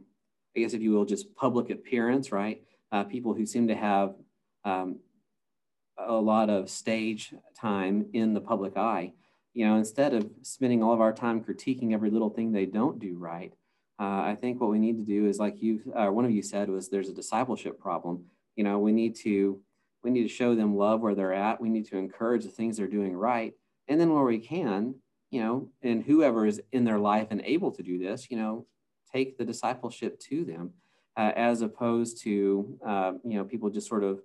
I 0.57 0.61
guess, 0.61 0.73
if 0.73 0.81
you 0.81 0.93
will, 0.93 1.05
just 1.05 1.35
public 1.35 1.71
appearance, 1.71 2.31
right? 2.33 2.63
Uh, 2.93 3.05
people 3.05 3.35
who 3.35 3.45
seem 3.45 3.69
to 3.69 3.75
have 3.75 4.15
um, 4.65 5.01
a 5.99 6.13
lot 6.13 6.49
of 6.49 6.71
stage 6.71 7.35
time 7.59 8.07
in 8.13 8.35
the 8.35 8.41
public 8.41 8.77
eye. 8.77 9.13
You 9.53 9.67
know, 9.67 9.77
instead 9.77 10.15
of 10.15 10.31
spending 10.43 10.83
all 10.83 10.95
of 10.95 11.01
our 11.01 11.13
time 11.13 11.43
critiquing 11.43 11.93
every 11.93 12.11
little 12.11 12.31
thing 12.31 12.53
they 12.53 12.67
don't 12.67 13.01
do 13.01 13.17
right, 13.19 13.53
uh, 13.99 14.23
I 14.23 14.37
think 14.41 14.61
what 14.61 14.71
we 14.71 14.79
need 14.79 14.97
to 14.97 15.05
do 15.05 15.27
is, 15.27 15.39
like 15.39 15.61
you, 15.61 15.81
uh, 15.95 16.07
one 16.07 16.25
of 16.25 16.31
you 16.31 16.43
said, 16.43 16.71
was 16.71 16.89
there's 16.89 17.09
a 17.09 17.15
discipleship 17.15 17.81
problem. 17.81 18.25
You 18.55 18.65
know, 18.65 18.79
we 18.79 18.93
need 18.93 19.17
to 19.17 19.61
we 20.03 20.11
need 20.11 20.23
to 20.23 20.29
show 20.29 20.55
them 20.55 20.77
love 20.77 21.01
where 21.01 21.15
they're 21.15 21.35
at. 21.35 21.61
We 21.61 21.69
need 21.69 21.87
to 21.89 21.99
encourage 21.99 22.45
the 22.45 22.51
things 22.51 22.77
they're 22.77 22.87
doing 22.87 23.15
right, 23.15 23.53
and 23.91 24.01
then 24.01 24.15
where 24.15 24.25
we 24.25 24.39
can, 24.39 24.95
you 25.31 25.43
know, 25.43 25.69
and 25.83 26.05
whoever 26.05 26.47
is 26.47 26.63
in 26.73 26.85
their 26.85 26.99
life 26.99 27.27
and 27.31 27.43
able 27.45 27.73
to 27.73 27.83
do 27.83 27.99
this, 27.99 28.31
you 28.31 28.37
know, 28.39 28.67
take 29.13 29.37
the 29.37 29.45
discipleship 29.45 30.19
to 30.21 30.45
them, 30.45 30.71
uh, 31.17 31.33
as 31.35 31.61
opposed 31.61 32.23
to 32.23 32.79
uh, 32.87 33.13
you 33.25 33.37
know 33.37 33.45
people 33.45 33.69
just 33.69 33.89
sort 33.89 34.05
of 34.05 34.21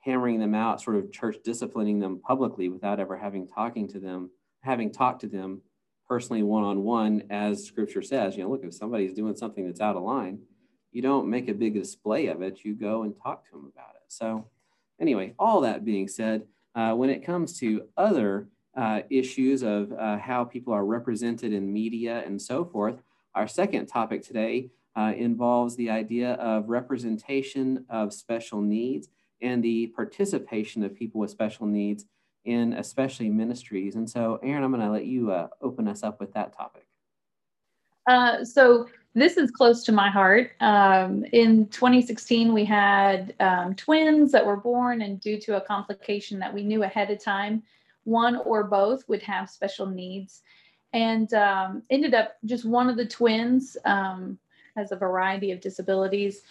hammering 0.00 0.40
them 0.40 0.54
out, 0.54 0.82
sort 0.82 0.96
of 0.96 1.12
church 1.12 1.36
disciplining 1.44 2.00
them 2.00 2.20
publicly 2.20 2.68
without 2.68 3.00
ever 3.00 3.16
having 3.16 3.46
talking 3.46 3.88
to 3.88 4.00
them, 4.00 4.30
having 4.60 4.90
talked 4.90 5.20
to 5.20 5.28
them 5.28 5.62
personally 6.06 6.42
one 6.42 6.64
on 6.64 6.82
one, 6.82 7.22
as 7.30 7.64
Scripture 7.64 8.02
says. 8.02 8.36
You 8.36 8.42
know, 8.42 8.50
look 8.50 8.64
if 8.64 8.74
somebody's 8.74 9.14
doing 9.14 9.36
something 9.36 9.64
that's 9.64 9.80
out 9.80 9.96
of 9.96 10.02
line, 10.02 10.40
you 10.90 11.02
don't 11.02 11.30
make 11.30 11.48
a 11.48 11.54
big 11.54 11.74
display 11.74 12.26
of 12.26 12.42
it. 12.42 12.64
You 12.64 12.74
go 12.74 13.04
and 13.04 13.14
talk 13.22 13.46
to 13.46 13.52
them 13.52 13.70
about 13.72 13.94
it. 13.94 14.02
So, 14.08 14.48
anyway, 15.00 15.34
all 15.38 15.60
that 15.60 15.84
being 15.84 16.08
said, 16.08 16.42
uh, 16.74 16.92
when 16.94 17.08
it 17.08 17.24
comes 17.24 17.58
to 17.60 17.84
other 17.96 18.48
uh, 18.76 19.00
issues 19.10 19.62
of 19.62 19.92
uh, 19.92 20.18
how 20.18 20.44
people 20.44 20.72
are 20.72 20.84
represented 20.84 21.52
in 21.52 21.72
media 21.72 22.22
and 22.26 22.40
so 22.40 22.64
forth, 22.64 23.02
our 23.34 23.46
second 23.46 23.86
topic 23.86 24.22
today 24.22 24.70
uh, 24.96 25.12
involves 25.16 25.76
the 25.76 25.90
idea 25.90 26.34
of 26.34 26.68
representation 26.68 27.84
of 27.88 28.12
special 28.12 28.60
needs 28.60 29.08
and 29.40 29.62
the 29.62 29.88
participation 29.88 30.82
of 30.82 30.94
people 30.94 31.20
with 31.20 31.30
special 31.30 31.66
needs 31.66 32.06
in 32.44 32.74
especially 32.74 33.28
ministries. 33.28 33.96
And 33.96 34.08
so, 34.08 34.38
Aaron, 34.42 34.62
I'm 34.62 34.70
going 34.70 34.84
to 34.84 34.90
let 34.90 35.06
you 35.06 35.32
uh, 35.32 35.48
open 35.60 35.88
us 35.88 36.02
up 36.02 36.20
with 36.20 36.32
that 36.34 36.56
topic. 36.56 36.86
So, 38.44 38.86
this 39.14 39.36
is 39.36 39.50
close 39.52 39.84
to 39.84 39.92
my 39.92 40.10
heart. 40.10 40.52
Um, 40.60 41.24
in 41.32 41.68
2016, 41.68 42.52
we 42.52 42.64
had 42.64 43.32
um, 43.38 43.74
twins 43.76 44.32
that 44.32 44.44
were 44.44 44.56
born, 44.56 45.02
and 45.02 45.20
due 45.20 45.38
to 45.42 45.56
a 45.56 45.60
complication 45.60 46.40
that 46.40 46.52
we 46.52 46.64
knew 46.64 46.82
ahead 46.82 47.10
of 47.12 47.22
time, 47.22 47.62
one 48.04 48.36
or 48.36 48.64
both 48.64 49.08
would 49.08 49.22
have 49.22 49.50
special 49.50 49.86
needs 49.86 50.42
and 50.92 51.34
um, 51.34 51.82
ended 51.90 52.14
up 52.14 52.36
just 52.44 52.64
one 52.64 52.88
of 52.88 52.96
the 52.96 53.06
twins 53.06 53.76
um, 53.84 54.38
has 54.76 54.92
a 54.92 54.96
variety 54.96 55.50
of 55.50 55.60
disabilities. 55.60 56.42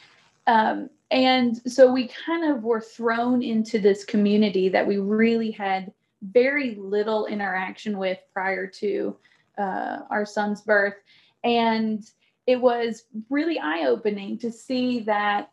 Um, 0.48 0.90
and 1.12 1.62
so 1.72 1.92
we 1.92 2.10
kind 2.26 2.52
of 2.52 2.64
were 2.64 2.82
thrown 2.82 3.42
into 3.42 3.80
this 3.80 4.04
community 4.04 4.68
that 4.70 4.86
we 4.86 4.98
really 4.98 5.52
had 5.52 5.94
very 6.22 6.76
little 6.76 7.26
interaction 7.28 7.98
with 7.98 8.18
prior 8.34 8.68
to 8.68 9.16
uh, 9.58 10.00
our 10.10 10.26
son's 10.26 10.62
birth. 10.62 10.96
And 11.44 12.04
it 12.48 12.58
was 12.60 13.04
really 13.30 13.60
eye 13.60 13.86
opening 13.86 14.38
to 14.40 14.52
see 14.52 15.02
that 15.02 15.52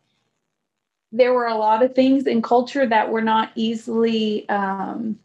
there 1.13 1.33
were 1.33 1.47
a 1.47 1.57
lot 1.57 1.83
of 1.83 1.93
things 1.93 2.25
in 2.25 2.41
culture 2.41 2.85
that 2.85 3.09
were 3.09 3.21
not 3.21 3.51
easily 3.55 4.47
um, 4.49 5.19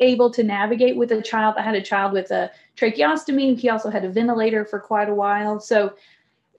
able 0.00 0.30
to 0.30 0.42
navigate 0.42 0.96
with 0.96 1.12
a 1.12 1.22
child. 1.22 1.56
I 1.58 1.62
had 1.62 1.74
a 1.74 1.82
child 1.82 2.12
with 2.12 2.30
a 2.30 2.50
tracheostomy. 2.76 3.58
He 3.58 3.68
also 3.68 3.90
had 3.90 4.04
a 4.04 4.10
ventilator 4.10 4.64
for 4.64 4.78
quite 4.78 5.08
a 5.08 5.14
while. 5.14 5.60
So 5.60 5.94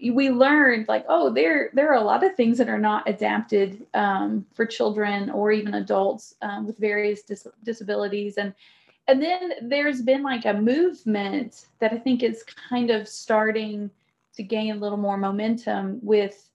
we 0.01 0.29
learned 0.29 0.87
like, 0.87 1.05
oh, 1.09 1.29
there 1.29 1.71
there 1.73 1.89
are 1.89 2.01
a 2.01 2.03
lot 2.03 2.23
of 2.23 2.35
things 2.35 2.57
that 2.57 2.69
are 2.69 2.79
not 2.79 3.07
adapted 3.07 3.85
um, 3.93 4.45
for 4.53 4.65
children 4.65 5.29
or 5.29 5.51
even 5.51 5.73
adults 5.73 6.35
um, 6.41 6.65
with 6.65 6.77
various 6.77 7.23
dis- 7.23 7.47
disabilities. 7.63 8.37
And 8.37 8.53
and 9.07 9.21
then 9.21 9.53
there's 9.63 10.01
been 10.01 10.23
like 10.23 10.45
a 10.45 10.53
movement 10.53 11.65
that 11.79 11.91
I 11.91 11.97
think 11.97 12.23
is 12.23 12.43
kind 12.69 12.91
of 12.91 13.07
starting 13.07 13.89
to 14.35 14.43
gain 14.43 14.75
a 14.75 14.79
little 14.79 14.97
more 14.97 15.17
momentum 15.17 15.99
with 16.01 16.49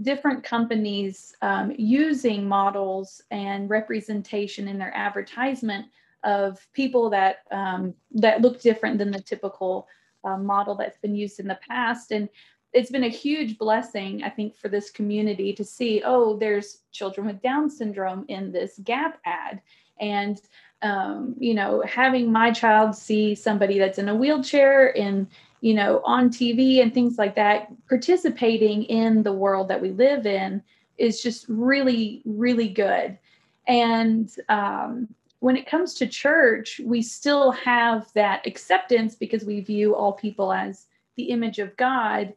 different 0.00 0.42
companies 0.42 1.34
um, 1.42 1.72
using 1.78 2.46
models 2.46 3.22
and 3.30 3.70
representation 3.70 4.68
in 4.68 4.78
their 4.78 4.94
advertisement 4.96 5.86
of 6.24 6.66
people 6.72 7.10
that 7.10 7.38
um, 7.50 7.94
that 8.12 8.40
look 8.40 8.60
different 8.60 8.98
than 8.98 9.10
the 9.10 9.20
typical 9.20 9.88
uh, 10.24 10.36
model 10.36 10.74
that's 10.74 10.98
been 10.98 11.14
used 11.14 11.40
in 11.40 11.48
the 11.48 11.58
past. 11.68 12.12
And 12.12 12.28
it's 12.72 12.90
been 12.90 13.04
a 13.04 13.08
huge 13.08 13.58
blessing 13.58 14.22
i 14.22 14.30
think 14.30 14.56
for 14.56 14.68
this 14.68 14.90
community 14.90 15.52
to 15.52 15.62
see 15.62 16.02
oh 16.06 16.38
there's 16.38 16.78
children 16.90 17.26
with 17.26 17.42
down 17.42 17.68
syndrome 17.68 18.24
in 18.28 18.50
this 18.50 18.80
gap 18.82 19.20
ad. 19.24 19.60
And 20.00 20.40
um, 20.80 21.36
you 21.38 21.54
know 21.54 21.82
having 21.86 22.32
my 22.32 22.50
child 22.50 22.96
see 22.96 23.34
somebody 23.34 23.78
that's 23.78 23.98
in 23.98 24.08
a 24.08 24.14
wheelchair 24.14 24.88
in 24.88 25.28
you 25.60 25.74
know 25.74 26.00
on 26.04 26.28
tv 26.30 26.82
and 26.82 26.92
things 26.92 27.18
like 27.18 27.36
that 27.36 27.68
participating 27.88 28.84
in 28.84 29.22
the 29.22 29.32
world 29.32 29.68
that 29.68 29.80
we 29.80 29.90
live 29.90 30.26
in 30.26 30.62
is 30.98 31.22
just 31.22 31.46
really 31.48 32.22
really 32.24 32.68
good. 32.68 33.18
And 33.66 34.30
um, 34.48 35.08
when 35.42 35.56
it 35.56 35.66
comes 35.66 35.94
to 35.94 36.06
church, 36.06 36.80
we 36.84 37.02
still 37.02 37.50
have 37.50 38.06
that 38.12 38.46
acceptance 38.46 39.16
because 39.16 39.44
we 39.44 39.60
view 39.60 39.92
all 39.92 40.12
people 40.12 40.52
as 40.52 40.86
the 41.16 41.24
image 41.24 41.58
of 41.58 41.76
God. 41.76 42.32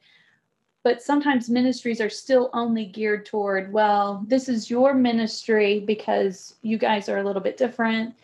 But 0.83 1.03
sometimes 1.03 1.47
ministries 1.47 2.01
are 2.01 2.09
still 2.09 2.49
only 2.53 2.85
geared 2.85 3.27
toward, 3.27 3.71
well, 3.71 4.25
this 4.25 4.49
is 4.49 4.71
your 4.71 4.95
ministry 4.95 5.81
because 5.81 6.55
you 6.63 6.79
guys 6.79 7.07
are 7.07 7.19
a 7.19 7.23
little 7.23 7.43
bit 7.43 7.57
different. 7.57 8.15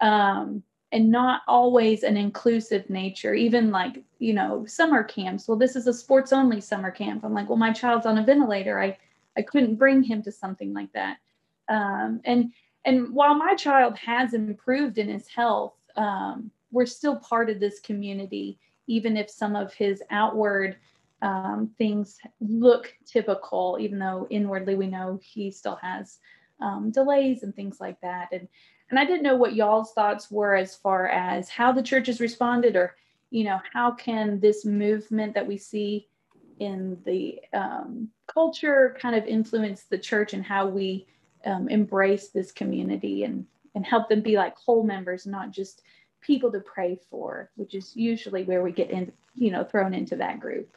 Um, 0.00 0.62
and 0.90 1.10
not 1.10 1.42
always 1.46 2.02
an 2.02 2.16
inclusive 2.16 2.88
nature, 2.88 3.34
even 3.34 3.70
like, 3.70 4.02
you 4.20 4.32
know, 4.32 4.64
summer 4.64 5.04
camps. 5.04 5.48
Well, 5.48 5.58
this 5.58 5.76
is 5.76 5.86
a 5.86 5.92
sports 5.92 6.32
only 6.32 6.62
summer 6.62 6.90
camp. 6.90 7.26
I'm 7.26 7.34
like, 7.34 7.50
well, 7.50 7.58
my 7.58 7.74
child's 7.74 8.06
on 8.06 8.16
a 8.16 8.24
ventilator. 8.24 8.80
I, 8.80 8.96
I 9.36 9.42
couldn't 9.42 9.74
bring 9.74 10.02
him 10.02 10.22
to 10.22 10.32
something 10.32 10.72
like 10.72 10.92
that. 10.94 11.18
Um, 11.68 12.22
and 12.24 12.52
and 12.84 13.12
while 13.12 13.34
my 13.34 13.54
child 13.54 13.96
has 13.98 14.34
improved 14.34 14.98
in 14.98 15.08
his 15.08 15.28
health, 15.28 15.74
um, 15.96 16.50
we're 16.70 16.86
still 16.86 17.16
part 17.16 17.50
of 17.50 17.60
this 17.60 17.80
community, 17.80 18.58
even 18.86 19.16
if 19.16 19.28
some 19.28 19.56
of 19.56 19.74
his 19.74 20.02
outward 20.10 20.76
um, 21.22 21.70
things 21.76 22.18
look 22.40 22.94
typical, 23.04 23.76
even 23.80 23.98
though 23.98 24.26
inwardly 24.30 24.74
we 24.74 24.86
know 24.86 25.20
he 25.22 25.50
still 25.50 25.76
has 25.76 26.18
um, 26.60 26.90
delays 26.90 27.42
and 27.42 27.54
things 27.54 27.80
like 27.80 28.00
that. 28.00 28.28
And 28.32 28.48
and 28.88 28.98
I 28.98 29.04
didn't 29.04 29.22
know 29.22 29.36
what 29.36 29.54
y'all's 29.54 29.92
thoughts 29.92 30.30
were 30.30 30.56
as 30.56 30.74
far 30.74 31.06
as 31.08 31.48
how 31.48 31.70
the 31.70 31.82
church 31.82 32.08
has 32.08 32.20
responded, 32.20 32.76
or 32.76 32.96
you 33.30 33.44
know, 33.44 33.60
how 33.72 33.92
can 33.92 34.40
this 34.40 34.64
movement 34.64 35.34
that 35.34 35.46
we 35.46 35.56
see 35.56 36.08
in 36.58 36.98
the 37.04 37.40
um, 37.52 38.08
culture 38.26 38.96
kind 39.00 39.14
of 39.14 39.24
influence 39.26 39.84
the 39.84 39.98
church 39.98 40.34
and 40.34 40.44
how 40.44 40.66
we 40.66 41.06
um, 41.44 41.68
embrace 41.68 42.28
this 42.28 42.52
community 42.52 43.24
and 43.24 43.46
and 43.74 43.86
help 43.86 44.08
them 44.08 44.20
be 44.20 44.36
like 44.36 44.56
whole 44.56 44.82
members, 44.82 45.26
not 45.26 45.52
just 45.52 45.82
people 46.20 46.50
to 46.52 46.60
pray 46.60 46.98
for, 47.08 47.50
which 47.54 47.74
is 47.74 47.96
usually 47.96 48.42
where 48.42 48.62
we 48.62 48.72
get 48.72 48.90
in, 48.90 49.12
you 49.34 49.50
know, 49.50 49.64
thrown 49.64 49.94
into 49.94 50.16
that 50.16 50.40
group. 50.40 50.76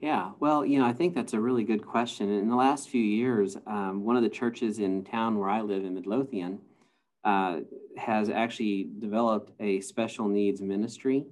Yeah, 0.00 0.32
well, 0.38 0.66
you 0.66 0.78
know, 0.78 0.84
I 0.84 0.92
think 0.92 1.14
that's 1.14 1.32
a 1.32 1.40
really 1.40 1.64
good 1.64 1.84
question. 1.84 2.30
In 2.30 2.48
the 2.48 2.56
last 2.56 2.90
few 2.90 3.02
years, 3.02 3.56
um, 3.66 4.04
one 4.04 4.16
of 4.16 4.22
the 4.22 4.28
churches 4.28 4.78
in 4.78 5.02
town 5.02 5.38
where 5.38 5.48
I 5.48 5.62
live 5.62 5.82
in 5.82 5.94
Midlothian 5.94 6.58
uh, 7.24 7.60
has 7.96 8.28
actually 8.28 8.88
developed 8.98 9.52
a 9.60 9.80
special 9.80 10.28
needs 10.28 10.60
ministry. 10.60 11.24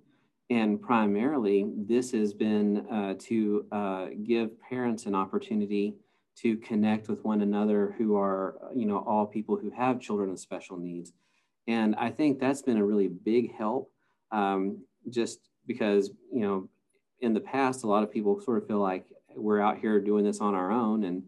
And 0.49 0.81
primarily, 0.81 1.67
this 1.77 2.13
has 2.13 2.33
been 2.33 2.87
uh, 2.87 3.15
to 3.21 3.67
uh, 3.71 4.07
give 4.23 4.59
parents 4.61 5.05
an 5.05 5.15
opportunity 5.15 5.95
to 6.39 6.57
connect 6.57 7.09
with 7.09 7.25
one 7.25 7.43
another 7.43 7.95
who 7.99 8.17
are, 8.17 8.57
you 8.75 8.87
know, 8.87 8.99
all 8.99 9.27
people 9.27 9.57
who 9.57 9.71
have 9.71 10.01
children 10.01 10.31
with 10.31 10.41
special 10.41 10.77
needs. 10.77 11.13
And 11.67 11.95
I 11.97 12.11
think 12.11 12.41
that's 12.41 12.63
been 12.63 12.79
a 12.79 12.85
really 12.85 13.09
big 13.09 13.55
help 13.55 13.91
um, 14.31 14.79
just 15.11 15.41
because, 15.67 16.11
you 16.33 16.41
know, 16.41 16.69
in 17.21 17.35
the 17.35 17.41
past, 17.41 17.85
a 17.85 17.87
lot 17.87 18.03
of 18.03 18.11
people 18.11 18.41
sort 18.41 18.63
of 18.63 18.67
feel 18.67 18.81
like 18.81 19.05
we're 19.37 19.61
out 19.61 19.79
here 19.79 20.01
doing 20.01 20.25
this 20.25 20.41
on 20.41 20.55
our 20.55 20.73
own. 20.73 21.05
And 21.05 21.23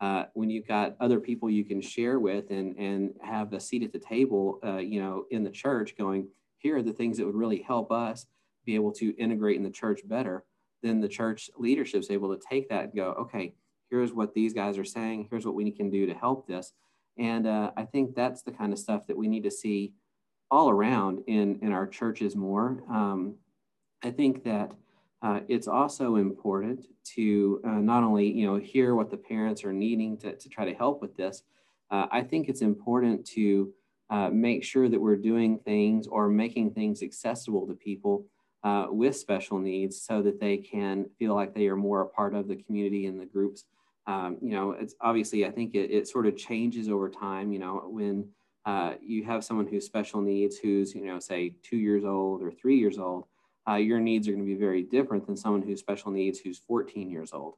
uh, 0.00 0.24
when 0.34 0.50
you've 0.50 0.66
got 0.66 0.96
other 1.00 1.20
people 1.20 1.48
you 1.48 1.64
can 1.64 1.80
share 1.80 2.18
with 2.18 2.50
and, 2.50 2.76
and 2.76 3.14
have 3.22 3.52
a 3.52 3.60
seat 3.60 3.82
at 3.82 3.92
the 3.92 3.98
table, 3.98 4.58
uh, 4.64 4.78
you 4.78 5.00
know, 5.00 5.24
in 5.30 5.44
the 5.44 5.50
church 5.50 5.96
going, 5.96 6.26
here 6.58 6.76
are 6.76 6.82
the 6.82 6.92
things 6.92 7.16
that 7.16 7.26
would 7.26 7.34
really 7.34 7.62
help 7.62 7.92
us 7.92 8.26
be 8.64 8.74
able 8.74 8.92
to 8.92 9.16
integrate 9.16 9.56
in 9.56 9.62
the 9.62 9.70
church 9.70 10.00
better, 10.06 10.44
then 10.82 11.00
the 11.00 11.08
church 11.08 11.48
leadership 11.56 12.00
is 12.00 12.10
able 12.10 12.34
to 12.34 12.42
take 12.50 12.68
that 12.68 12.84
and 12.84 12.94
go, 12.94 13.12
okay, 13.20 13.54
here's 13.90 14.12
what 14.12 14.34
these 14.34 14.52
guys 14.52 14.78
are 14.78 14.84
saying, 14.84 15.28
here's 15.30 15.46
what 15.46 15.54
we 15.54 15.70
can 15.70 15.90
do 15.90 16.06
to 16.06 16.14
help 16.14 16.46
this. 16.46 16.72
And 17.18 17.46
uh, 17.46 17.70
I 17.76 17.84
think 17.84 18.14
that's 18.14 18.42
the 18.42 18.52
kind 18.52 18.72
of 18.72 18.78
stuff 18.78 19.06
that 19.06 19.16
we 19.16 19.28
need 19.28 19.44
to 19.44 19.50
see 19.50 19.94
all 20.50 20.70
around 20.70 21.20
in, 21.26 21.58
in 21.62 21.72
our 21.72 21.86
churches 21.86 22.36
more. 22.36 22.82
Um, 22.90 23.36
I 24.02 24.10
think 24.10 24.44
that 24.44 24.72
uh, 25.22 25.40
it's 25.48 25.66
also 25.66 26.16
important 26.16 26.84
to 27.14 27.60
uh, 27.64 27.70
not 27.70 28.04
only 28.04 28.30
you 28.30 28.46
know 28.46 28.56
hear 28.56 28.94
what 28.94 29.10
the 29.10 29.16
parents 29.16 29.64
are 29.64 29.72
needing 29.72 30.18
to, 30.18 30.36
to 30.36 30.48
try 30.48 30.64
to 30.64 30.74
help 30.74 31.00
with 31.00 31.16
this, 31.16 31.42
uh, 31.90 32.06
I 32.10 32.22
think 32.22 32.48
it's 32.48 32.62
important 32.62 33.26
to 33.28 33.72
uh, 34.10 34.30
make 34.30 34.62
sure 34.62 34.88
that 34.88 35.00
we're 35.00 35.16
doing 35.16 35.58
things 35.58 36.06
or 36.06 36.28
making 36.28 36.72
things 36.72 37.02
accessible 37.02 37.66
to 37.66 37.74
people 37.74 38.26
uh, 38.62 38.86
with 38.90 39.16
special 39.16 39.58
needs 39.58 40.00
so 40.00 40.22
that 40.22 40.40
they 40.40 40.58
can 40.58 41.06
feel 41.18 41.34
like 41.34 41.54
they 41.54 41.66
are 41.68 41.76
more 41.76 42.02
a 42.02 42.08
part 42.08 42.34
of 42.34 42.48
the 42.48 42.56
community 42.56 43.06
and 43.06 43.20
the 43.20 43.26
groups. 43.26 43.64
Um, 44.06 44.38
you 44.40 44.50
know, 44.50 44.72
it's 44.72 44.94
obviously, 45.00 45.44
I 45.46 45.50
think 45.50 45.74
it, 45.74 45.90
it 45.90 46.08
sort 46.08 46.26
of 46.26 46.36
changes 46.36 46.88
over 46.88 47.08
time. 47.08 47.52
You 47.52 47.58
know, 47.58 47.82
when 47.86 48.28
uh, 48.64 48.94
you 49.02 49.24
have 49.24 49.44
someone 49.44 49.66
who's 49.66 49.84
special 49.84 50.20
needs, 50.20 50.56
who's, 50.58 50.94
you 50.94 51.04
know, 51.04 51.18
say 51.18 51.54
two 51.62 51.76
years 51.76 52.04
old 52.04 52.42
or 52.42 52.50
three 52.50 52.76
years 52.76 52.98
old, 52.98 53.24
uh, 53.68 53.74
your 53.74 53.98
needs 53.98 54.28
are 54.28 54.32
going 54.32 54.44
to 54.44 54.52
be 54.52 54.58
very 54.58 54.82
different 54.82 55.26
than 55.26 55.36
someone 55.36 55.62
who's 55.62 55.80
special 55.80 56.12
needs 56.12 56.38
who's 56.38 56.58
14 56.58 57.10
years 57.10 57.32
old. 57.32 57.54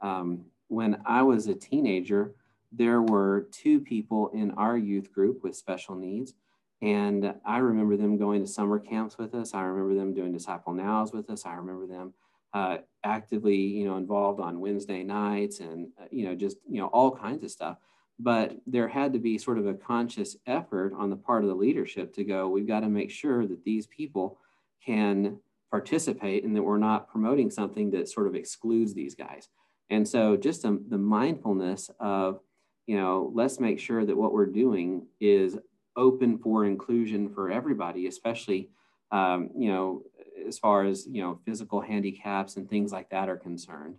Um, 0.00 0.44
when 0.68 1.00
I 1.04 1.22
was 1.22 1.48
a 1.48 1.54
teenager, 1.54 2.34
there 2.70 3.02
were 3.02 3.48
two 3.50 3.80
people 3.80 4.30
in 4.34 4.52
our 4.52 4.76
youth 4.76 5.12
group 5.12 5.42
with 5.42 5.56
special 5.56 5.94
needs. 5.94 6.34
And 6.80 7.34
I 7.44 7.58
remember 7.58 7.96
them 7.96 8.18
going 8.18 8.42
to 8.42 8.46
summer 8.46 8.78
camps 8.78 9.18
with 9.18 9.34
us. 9.34 9.52
I 9.52 9.62
remember 9.62 9.94
them 9.94 10.14
doing 10.14 10.32
Disciple 10.32 10.74
Nows 10.74 11.12
with 11.12 11.28
us. 11.30 11.44
I 11.44 11.54
remember 11.54 11.86
them 11.86 12.14
uh, 12.54 12.78
actively, 13.04 13.56
you 13.56 13.86
know, 13.86 13.96
involved 13.96 14.40
on 14.40 14.60
Wednesday 14.60 15.02
nights 15.02 15.60
and, 15.60 15.88
uh, 16.00 16.06
you 16.10 16.24
know, 16.26 16.34
just, 16.34 16.56
you 16.68 16.80
know, 16.80 16.86
all 16.88 17.14
kinds 17.14 17.44
of 17.44 17.50
stuff. 17.50 17.76
But 18.18 18.56
there 18.66 18.88
had 18.88 19.12
to 19.12 19.18
be 19.18 19.38
sort 19.38 19.58
of 19.58 19.66
a 19.66 19.74
conscious 19.74 20.36
effort 20.46 20.92
on 20.96 21.10
the 21.10 21.16
part 21.16 21.44
of 21.44 21.48
the 21.48 21.54
leadership 21.54 22.12
to 22.14 22.24
go, 22.24 22.48
we've 22.48 22.66
got 22.66 22.80
to 22.80 22.88
make 22.88 23.10
sure 23.10 23.46
that 23.46 23.64
these 23.64 23.86
people 23.86 24.38
can 24.84 25.38
participate 25.70 26.44
and 26.44 26.56
that 26.56 26.62
we're 26.62 26.78
not 26.78 27.08
promoting 27.08 27.50
something 27.50 27.90
that 27.90 28.08
sort 28.08 28.26
of 28.26 28.34
excludes 28.34 28.94
these 28.94 29.14
guys. 29.14 29.48
And 29.90 30.06
so 30.06 30.36
just 30.36 30.64
um, 30.64 30.84
the 30.88 30.98
mindfulness 30.98 31.90
of, 32.00 32.40
you 32.86 32.96
know, 32.96 33.30
let's 33.34 33.60
make 33.60 33.78
sure 33.78 34.04
that 34.04 34.16
what 34.16 34.32
we're 34.32 34.46
doing 34.46 35.06
is 35.20 35.56
open 35.96 36.38
for 36.38 36.64
inclusion 36.64 37.28
for 37.28 37.50
everybody, 37.50 38.06
especially, 38.06 38.70
um, 39.12 39.50
you 39.56 39.70
know, 39.70 40.02
as 40.46 40.58
far 40.58 40.84
as, 40.84 41.06
you 41.06 41.22
know, 41.22 41.38
physical 41.44 41.80
handicaps 41.80 42.56
and 42.56 42.68
things 42.68 42.92
like 42.92 43.10
that 43.10 43.28
are 43.28 43.36
concerned. 43.36 43.96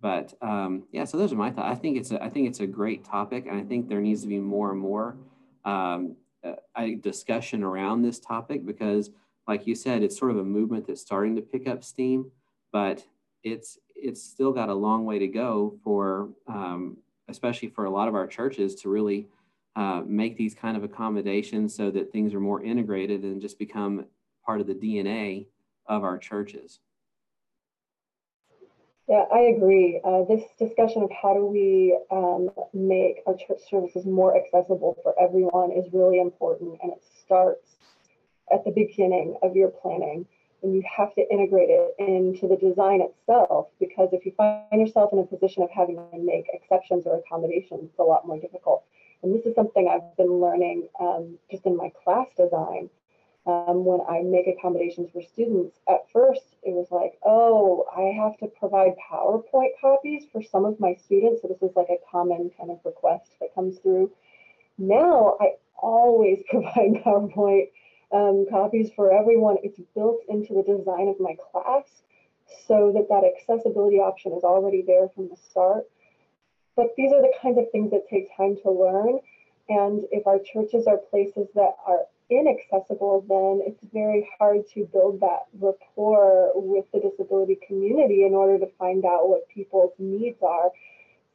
But 0.00 0.34
um, 0.42 0.84
yeah, 0.92 1.04
so 1.04 1.16
those 1.16 1.32
are 1.32 1.36
my 1.36 1.50
thoughts. 1.50 1.70
I 1.70 1.74
think 1.74 1.96
it's 1.96 2.10
a, 2.10 2.22
I 2.22 2.28
think 2.28 2.48
it's 2.48 2.60
a 2.60 2.66
great 2.66 3.04
topic, 3.04 3.46
and 3.46 3.58
I 3.58 3.64
think 3.64 3.88
there 3.88 4.00
needs 4.00 4.22
to 4.22 4.28
be 4.28 4.38
more 4.38 4.70
and 4.70 4.80
more 4.80 5.16
um, 5.64 6.16
a 6.76 6.96
discussion 6.96 7.62
around 7.62 8.02
this 8.02 8.18
topic 8.18 8.66
because, 8.66 9.10
like 9.48 9.66
you 9.66 9.74
said, 9.74 10.02
it's 10.02 10.18
sort 10.18 10.30
of 10.30 10.38
a 10.38 10.44
movement 10.44 10.86
that's 10.86 11.00
starting 11.00 11.36
to 11.36 11.42
pick 11.42 11.66
up 11.66 11.82
steam, 11.82 12.30
but 12.70 13.02
it's 13.42 13.78
it's 13.94 14.22
still 14.22 14.52
got 14.52 14.68
a 14.68 14.74
long 14.74 15.06
way 15.06 15.18
to 15.18 15.26
go 15.26 15.78
for, 15.82 16.28
um, 16.48 16.98
especially 17.28 17.68
for 17.68 17.86
a 17.86 17.90
lot 17.90 18.08
of 18.08 18.14
our 18.14 18.26
churches 18.26 18.74
to 18.74 18.90
really 18.90 19.26
uh, 19.76 20.02
make 20.06 20.36
these 20.36 20.54
kind 20.54 20.76
of 20.76 20.84
accommodations 20.84 21.74
so 21.74 21.90
that 21.90 22.12
things 22.12 22.34
are 22.34 22.40
more 22.40 22.62
integrated 22.62 23.22
and 23.22 23.40
just 23.40 23.58
become 23.58 24.04
part 24.44 24.60
of 24.60 24.66
the 24.66 24.74
DNA 24.74 25.46
of 25.86 26.04
our 26.04 26.18
churches. 26.18 26.80
Yeah, 29.08 29.24
I 29.32 29.40
agree. 29.56 30.00
Uh, 30.02 30.24
this 30.24 30.42
discussion 30.58 31.02
of 31.02 31.10
how 31.10 31.34
do 31.34 31.44
we 31.44 31.98
um, 32.10 32.50
make 32.72 33.16
our 33.26 33.34
church 33.34 33.60
services 33.68 34.06
more 34.06 34.34
accessible 34.34 34.96
for 35.02 35.14
everyone 35.20 35.72
is 35.72 35.92
really 35.92 36.20
important, 36.20 36.78
and 36.82 36.92
it 36.92 37.02
starts 37.24 37.76
at 38.52 38.64
the 38.64 38.70
beginning 38.70 39.36
of 39.42 39.54
your 39.54 39.68
planning 39.68 40.26
and 40.64 40.74
you 40.74 40.82
have 40.96 41.14
to 41.14 41.22
integrate 41.30 41.68
it 41.68 41.94
into 41.98 42.48
the 42.48 42.56
design 42.56 43.02
itself 43.02 43.68
because 43.78 44.08
if 44.12 44.24
you 44.24 44.32
find 44.36 44.64
yourself 44.72 45.12
in 45.12 45.18
a 45.18 45.24
position 45.24 45.62
of 45.62 45.70
having 45.70 45.96
to 45.96 46.18
make 46.18 46.46
exceptions 46.52 47.04
or 47.06 47.18
accommodations, 47.18 47.84
it's 47.84 47.98
a 47.98 48.02
lot 48.02 48.26
more 48.26 48.40
difficult. 48.40 48.82
And 49.22 49.34
this 49.34 49.44
is 49.44 49.54
something 49.54 49.88
I've 49.88 50.16
been 50.16 50.40
learning 50.40 50.88
um, 50.98 51.38
just 51.50 51.66
in 51.66 51.76
my 51.76 51.90
class 52.02 52.28
design. 52.36 52.88
Um, 53.46 53.84
when 53.84 54.00
I 54.08 54.22
make 54.22 54.46
accommodations 54.46 55.10
for 55.12 55.20
students, 55.20 55.78
at 55.86 56.10
first 56.12 56.56
it 56.62 56.72
was 56.72 56.88
like, 56.90 57.18
oh, 57.24 57.84
I 57.94 58.16
have 58.22 58.38
to 58.38 58.46
provide 58.58 58.94
PowerPoint 59.12 59.72
copies 59.78 60.24
for 60.32 60.42
some 60.42 60.64
of 60.64 60.80
my 60.80 60.94
students. 60.94 61.42
So 61.42 61.48
this 61.48 61.60
is 61.60 61.76
like 61.76 61.90
a 61.90 62.00
common 62.10 62.50
kind 62.56 62.70
of 62.70 62.78
request 62.84 63.32
that 63.40 63.54
comes 63.54 63.78
through. 63.80 64.10
Now 64.78 65.36
I 65.40 65.56
always 65.76 66.42
provide 66.50 67.02
PowerPoint 67.04 67.68
um, 68.12 68.46
copies 68.50 68.90
for 68.96 69.12
everyone. 69.12 69.56
It's 69.62 69.80
built 69.94 70.20
into 70.28 70.54
the 70.54 70.62
design 70.62 71.08
of 71.08 71.20
my 71.20 71.36
class 71.52 71.84
so 72.66 72.92
that 72.92 73.08
that 73.08 73.24
accessibility 73.24 73.96
option 73.96 74.32
is 74.32 74.44
already 74.44 74.82
there 74.86 75.08
from 75.14 75.28
the 75.28 75.36
start. 75.36 75.84
But 76.76 76.94
these 76.96 77.12
are 77.12 77.22
the 77.22 77.32
kinds 77.40 77.58
of 77.58 77.70
things 77.72 77.90
that 77.90 78.08
take 78.08 78.34
time 78.36 78.56
to 78.62 78.70
learn. 78.70 79.20
And 79.68 80.04
if 80.10 80.26
our 80.26 80.38
churches 80.38 80.86
are 80.86 80.98
places 80.98 81.48
that 81.54 81.76
are 81.86 82.06
inaccessible, 82.30 83.24
then 83.28 83.66
it's 83.66 83.84
very 83.92 84.28
hard 84.38 84.66
to 84.74 84.88
build 84.92 85.20
that 85.20 85.46
rapport 85.58 86.52
with 86.54 86.84
the 86.92 87.00
disability 87.00 87.58
community 87.66 88.24
in 88.24 88.34
order 88.34 88.58
to 88.58 88.66
find 88.78 89.04
out 89.04 89.28
what 89.28 89.48
people's 89.48 89.92
needs 89.98 90.38
are. 90.42 90.70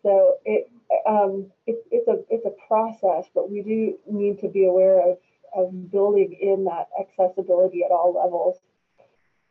So 0.01 0.37
it, 0.45 0.71
um, 1.07 1.47
it, 1.67 1.83
it's 1.91 2.07
a 2.07 2.23
it's 2.29 2.45
a 2.45 2.67
process, 2.67 3.25
but 3.35 3.51
we 3.51 3.61
do 3.61 3.97
need 4.09 4.39
to 4.39 4.47
be 4.47 4.65
aware 4.65 5.11
of 5.11 5.17
of 5.55 5.91
building 5.91 6.37
in 6.41 6.65
that 6.65 6.87
accessibility 6.99 7.83
at 7.83 7.91
all 7.91 8.13
levels. 8.13 8.57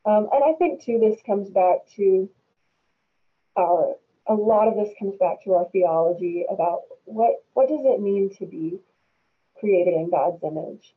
Um, 0.04 0.28
and 0.32 0.42
I 0.44 0.56
think 0.58 0.82
too, 0.82 0.98
this 0.98 1.20
comes 1.26 1.50
back 1.50 1.78
to 1.96 2.30
our, 3.58 3.94
a 4.26 4.34
lot 4.34 4.68
of 4.68 4.76
this 4.76 4.94
comes 4.98 5.16
back 5.18 5.42
to 5.44 5.54
our 5.54 5.66
theology 5.70 6.46
about 6.50 6.82
what, 7.04 7.42
what 7.54 7.68
does 7.68 7.80
it 7.82 8.00
mean 8.00 8.30
to 8.38 8.46
be 8.46 8.78
created 9.58 9.94
in 9.94 10.10
God's 10.10 10.42
image? 10.42 10.94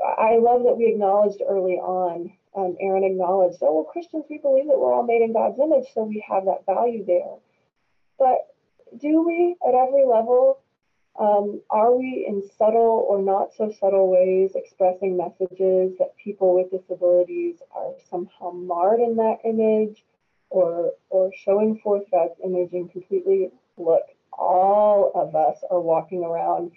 I 0.00 0.38
love 0.38 0.64
that 0.64 0.76
we 0.76 0.86
acknowledged 0.86 1.42
early 1.46 1.74
on, 1.74 2.32
um, 2.56 2.76
Aaron 2.80 3.04
acknowledged, 3.04 3.58
oh, 3.62 3.74
well, 3.74 3.84
Christians, 3.84 4.24
we 4.30 4.38
believe 4.38 4.66
that 4.66 4.78
we're 4.78 4.92
all 4.92 5.02
made 5.02 5.22
in 5.22 5.32
God's 5.32 5.58
image, 5.58 5.86
so 5.92 6.04
we 6.04 6.24
have 6.28 6.46
that 6.46 6.64
value 6.64 7.04
there. 7.04 7.36
But 8.18 8.54
do 8.98 9.22
we 9.22 9.56
at 9.66 9.74
every 9.74 10.06
level 10.06 10.58
um, 11.18 11.62
are 11.70 11.94
we 11.94 12.26
in 12.28 12.42
subtle 12.58 13.06
or 13.08 13.22
not 13.22 13.48
so 13.56 13.72
subtle 13.80 14.10
ways 14.10 14.52
expressing 14.54 15.16
messages 15.16 15.96
that 15.98 16.14
people 16.22 16.54
with 16.54 16.70
disabilities 16.70 17.56
are 17.74 17.92
somehow 18.10 18.50
marred 18.50 19.00
in 19.00 19.16
that 19.16 19.38
image 19.44 20.04
or, 20.50 20.92
or 21.08 21.30
showing 21.44 21.78
forth 21.78 22.04
God's 22.10 22.38
image 22.44 22.72
and 22.72 22.90
completely 22.90 23.50
look, 23.78 24.02
all 24.32 25.10
of 25.14 25.34
us 25.34 25.56
are 25.70 25.80
walking 25.80 26.22
around 26.22 26.72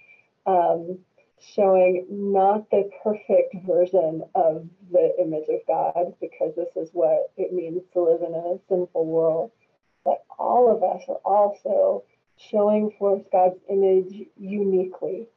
um, 0.46 1.00
showing 1.42 2.06
not 2.10 2.70
the 2.70 2.90
perfect 3.04 3.56
version 3.66 4.24
of 4.36 4.68
the 4.92 5.14
image 5.20 5.48
of 5.50 5.60
God 5.68 6.14
because 6.20 6.54
this 6.56 6.70
is 6.76 6.90
what 6.94 7.32
it 7.38 7.54
means 7.54 7.84
to 7.94 8.02
live 8.02 8.22
in 8.22 8.34
a 8.34 8.60
sinful 8.68 9.06
world. 9.06 9.52
But 10.04 10.24
all 10.38 10.72
of 10.72 10.84
us 10.84 11.04
are 11.08 11.22
also 11.26 12.04
showing 12.38 12.92
forth 12.98 13.24
God's 13.32 13.60
image 13.70 14.28
uniquely. 14.38 15.28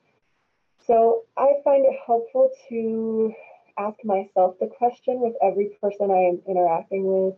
So 0.87 1.23
I 1.37 1.55
find 1.65 1.85
it 1.85 1.99
helpful 2.07 2.51
to 2.69 3.33
ask 3.79 3.99
myself 4.05 4.59
the 4.61 4.67
question 4.67 5.21
with 5.21 5.35
every 5.43 5.71
person 5.81 6.11
I 6.11 6.29
am 6.29 6.43
interacting 6.47 7.05
with 7.07 7.35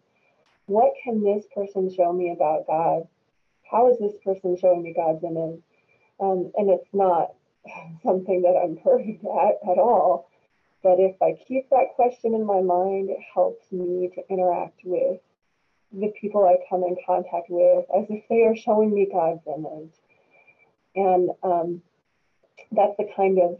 what 0.67 0.93
can 1.03 1.23
this 1.23 1.45
person 1.55 1.93
show 1.95 2.13
me 2.13 2.31
about 2.31 2.67
God? 2.67 3.07
How 3.71 3.91
is 3.91 3.99
this 3.99 4.15
person 4.25 4.57
showing 4.57 4.83
me 4.83 4.95
God's 4.95 5.23
image? 5.23 5.61
Um, 6.21 6.53
and 6.57 6.71
it's 6.71 6.89
not 6.93 7.35
something 8.03 8.43
that 8.43 8.57
I'm 8.63 8.77
perfect 8.77 9.25
at 9.25 9.71
at 9.71 9.79
all. 9.79 10.29
But 10.83 11.01
if 11.01 11.17
I 11.23 11.33
keep 11.49 11.71
that 11.71 11.95
question 11.97 12.35
in 12.35 12.45
my 12.45 12.61
mind, 12.61 13.09
it 13.11 13.19
helps 13.35 13.73
me 13.73 14.11
to 14.15 14.23
interact 14.29 14.81
with 14.85 15.21
the 15.93 16.13
people 16.21 16.45
I 16.45 16.57
come 16.69 16.83
in 16.83 16.97
contact 17.07 17.47
with 17.49 17.87
as 17.97 18.07
if 18.11 18.25
they 18.29 18.43
are 18.43 18.57
showing 18.57 18.93
me 18.93 19.09
God's 19.11 19.41
image. 19.47 19.95
And 20.97 21.31
um, 21.43 21.83
that's 22.73 22.97
the 22.99 23.09
kind 23.17 23.39
of 23.39 23.59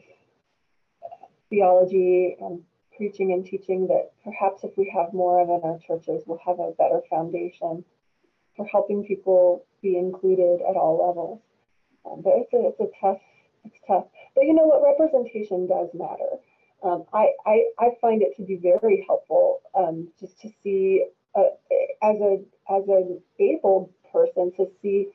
theology 1.51 2.37
and 2.41 2.63
preaching 2.97 3.33
and 3.33 3.45
teaching 3.45 3.87
that 3.89 4.13
perhaps 4.23 4.65
if 4.65 4.77
we 4.77 4.91
have 4.95 5.13
more 5.13 5.41
of 5.41 5.49
in 5.49 5.61
our 5.69 5.79
churches, 5.79 6.23
we'll 6.27 6.41
have 6.45 6.59
a 6.59 6.73
better 6.79 7.01
foundation 7.11 7.85
for 8.57 8.67
helping 8.67 9.05
people 9.05 9.65
be 9.83 9.97
included 9.97 10.61
at 10.69 10.77
all 10.77 11.07
levels. 11.07 11.41
Um, 12.05 12.23
but 12.23 12.35
it's 12.37 12.53
a, 12.53 12.69
it's 12.69 12.81
a 12.81 13.01
tough, 13.01 13.21
it's 13.65 13.79
tough. 13.87 14.05
But 14.35 14.45
you 14.45 14.55
know 14.55 14.67
what? 14.67 14.83
Representation 14.83 15.67
does 15.67 15.89
matter. 15.95 16.39
Um, 16.83 17.05
I, 17.13 17.29
I, 17.47 17.65
I 17.79 17.89
find 18.01 18.23
it 18.23 18.37
to 18.37 18.43
be 18.43 18.57
very 18.57 19.05
helpful 19.07 19.61
um, 19.75 20.09
just 20.21 20.39
to 20.41 20.51
see 20.63 21.07
uh, 21.35 21.51
as 22.03 22.17
a 22.21 22.39
as 22.71 22.85
an 22.89 23.21
able 23.41 23.91
person 24.13 24.53
to 24.57 24.67
see 24.83 25.09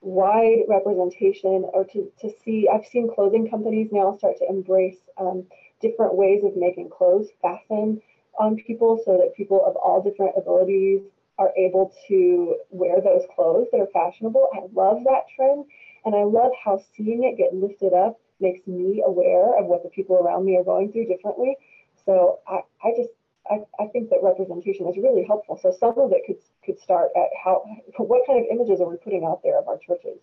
wide 0.00 0.64
representation 0.68 1.64
or 1.72 1.84
to, 1.86 2.12
to 2.20 2.28
see 2.44 2.68
i've 2.72 2.84
seen 2.84 3.08
clothing 3.14 3.48
companies 3.48 3.88
now 3.90 4.14
start 4.18 4.36
to 4.38 4.46
embrace 4.48 4.98
um, 5.18 5.44
different 5.80 6.14
ways 6.14 6.42
of 6.44 6.52
making 6.56 6.90
clothes 6.90 7.28
fasten 7.40 8.00
on 8.38 8.56
people 8.66 9.00
so 9.06 9.16
that 9.16 9.34
people 9.34 9.64
of 9.64 9.76
all 9.76 10.02
different 10.02 10.32
abilities 10.36 11.00
are 11.38 11.52
able 11.56 11.90
to 12.06 12.56
wear 12.70 13.00
those 13.00 13.22
clothes 13.34 13.66
that 13.72 13.80
are 13.80 13.88
fashionable 13.94 14.46
i 14.52 14.60
love 14.74 14.98
that 15.04 15.24
trend 15.34 15.64
And 16.04 16.14
I 16.14 16.24
love 16.24 16.52
how 16.64 16.80
seeing 16.96 17.24
it 17.24 17.38
get 17.38 17.54
lifted 17.54 17.92
up 17.94 18.20
makes 18.40 18.66
me 18.66 19.02
aware 19.04 19.58
of 19.58 19.66
what 19.66 19.82
the 19.82 19.88
people 19.88 20.16
around 20.16 20.44
me 20.44 20.56
are 20.56 20.64
going 20.64 20.92
through 20.92 21.06
differently. 21.06 21.56
So 22.04 22.40
I, 22.46 22.60
I 22.82 22.90
just 22.96 23.10
I, 23.50 23.60
I 23.78 23.88
think 23.88 24.08
that 24.10 24.20
representation 24.22 24.88
is 24.88 24.96
really 24.96 25.24
helpful. 25.26 25.58
So 25.60 25.74
some 25.78 25.98
of 25.98 26.12
it 26.12 26.22
could 26.26 26.36
could 26.64 26.78
start 26.80 27.10
at 27.16 27.28
how 27.42 27.62
what 27.98 28.26
kind 28.26 28.40
of 28.40 28.46
images 28.50 28.80
are 28.80 28.88
we 28.88 28.96
putting 28.96 29.24
out 29.24 29.40
there 29.42 29.58
of 29.58 29.68
our 29.68 29.78
churches? 29.78 30.20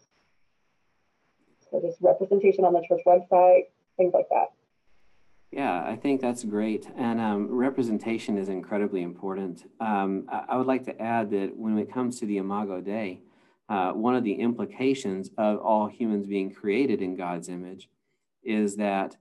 So 1.70 1.82
just 1.82 1.98
representation 2.02 2.66
on 2.66 2.74
the 2.74 2.84
church 2.88 3.02
website, 3.06 3.70
things 3.98 4.14
like 4.14 4.28
that. 4.30 4.48
Yeah, 5.52 5.84
I 5.84 5.98
think 5.98 6.22
that's 6.22 6.44
great. 6.46 6.90
And 6.96 7.20
um, 7.20 7.48
representation 7.52 8.38
is 8.38 8.48
incredibly 8.48 9.02
important. 9.02 9.70
Um, 9.80 10.26
I, 10.32 10.46
I, 10.50 10.58
would 10.58 10.68
like 10.68 10.86
to 10.86 11.02
add 11.02 11.30
that 11.32 11.58
when 11.58 11.78
it 11.78 11.92
comes 11.92 12.20
to 12.22 12.26
the 12.26 12.38
Imago 12.38 12.80
Dei, 12.80 13.20
uh, 13.72 13.94
one 13.94 14.16
of 14.16 14.26
the 14.26 14.34
implications 14.34 15.32
of 15.38 15.58
all 15.60 15.88
humans 15.88 16.28
being 16.28 16.54
created 16.54 17.02
in 17.02 17.16
God's 17.16 17.48
image 17.48 17.88
is 18.44 18.76
that 18.76 19.16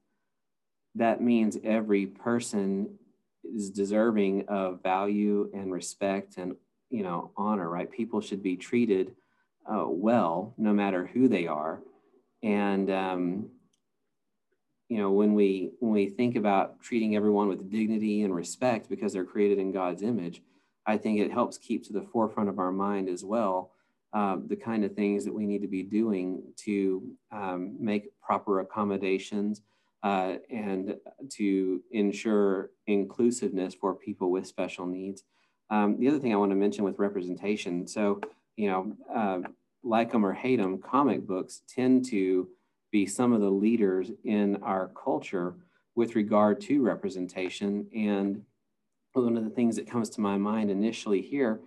that 0.97 1.23
means 1.23 1.57
every 1.63 2.07
person 2.07 2.99
is 3.45 3.71
deserving 3.71 4.49
of 4.49 4.83
value 4.83 5.49
and 5.55 5.73
respect 5.73 6.37
and 6.37 6.57
you 6.91 7.05
know 7.05 7.31
honor 7.37 7.71
right? 7.71 7.93
People 7.93 8.21
should 8.21 8.43
be 8.43 8.57
treated 8.57 9.15
uh, 9.73 9.85
well 9.87 10.53
no 10.59 10.73
matter 10.73 11.07
who 11.07 11.29
they 11.29 11.47
are. 11.47 11.81
And 12.43 12.91
um, 12.91 13.51
you 14.89 14.99
know 14.99 15.13
when 15.13 15.35
we 15.35 15.71
when 15.79 15.93
we 15.93 16.09
think 16.09 16.35
about 16.35 16.83
treating 16.83 17.15
everyone 17.15 17.47
with 17.47 17.71
dignity 17.71 18.25
and 18.25 18.35
respect 18.35 18.91
because 18.91 19.13
they're 19.13 19.25
created 19.25 19.61
in 19.61 19.71
god's 19.71 20.03
image 20.03 20.43
i 20.85 20.97
think 20.97 21.21
it 21.21 21.31
helps 21.31 21.57
keep 21.59 21.85
to 21.85 21.93
the 21.93 22.03
forefront 22.13 22.49
of 22.49 22.59
our 22.59 22.73
mind 22.73 23.09
as 23.09 23.25
well 23.25 23.71
um, 24.12 24.46
the 24.49 24.57
kind 24.57 24.85
of 24.85 24.94
things 24.94 25.25
that 25.25 25.35
we 25.35 25.46
need 25.46 25.62
to 25.62 25.68
be 25.68 25.83
doing 25.83 26.42
to 26.57 27.03
um, 27.31 27.77
make 27.79 28.11
proper 28.20 28.61
accommodations 28.61 29.62
uh, 30.03 30.35
and 30.51 30.96
to 31.29 31.83
ensure 31.92 32.70
inclusiveness 32.87 33.75
for 33.75 33.94
people 33.94 34.31
with 34.31 34.46
special 34.46 34.87
needs. 34.87 35.23
Um, 35.68 35.99
the 35.99 36.09
other 36.09 36.18
thing 36.18 36.33
I 36.33 36.37
want 36.37 36.51
to 36.51 36.57
mention 36.57 36.85
with 36.85 36.99
representation, 36.99 37.87
so, 37.87 38.20
you 38.57 38.68
know, 38.68 38.96
uh, 39.14 39.49
like 39.85 40.11
them 40.11 40.27
or 40.27 40.33
hate 40.33 40.57
them, 40.57 40.79
comic 40.79 41.27
books 41.27 41.62
tend 41.68 42.05
to 42.07 42.49
be 42.90 43.07
some 43.07 43.33
of 43.33 43.40
the 43.40 43.51
leaders 43.51 44.11
in 44.25 44.57
our 44.62 44.88
culture 44.88 45.55
with 45.94 46.16
regard 46.16 46.61
to 46.62 46.83
representation. 46.83 47.87
And 47.94 48.42
one 49.12 49.37
of 49.37 49.44
the 49.44 49.51
things 49.51 49.77
that 49.77 49.88
comes 49.88 50.11
to 50.11 50.20
my 50.20 50.37
mind 50.37 50.70
initially 50.70 51.23
here 51.23 51.61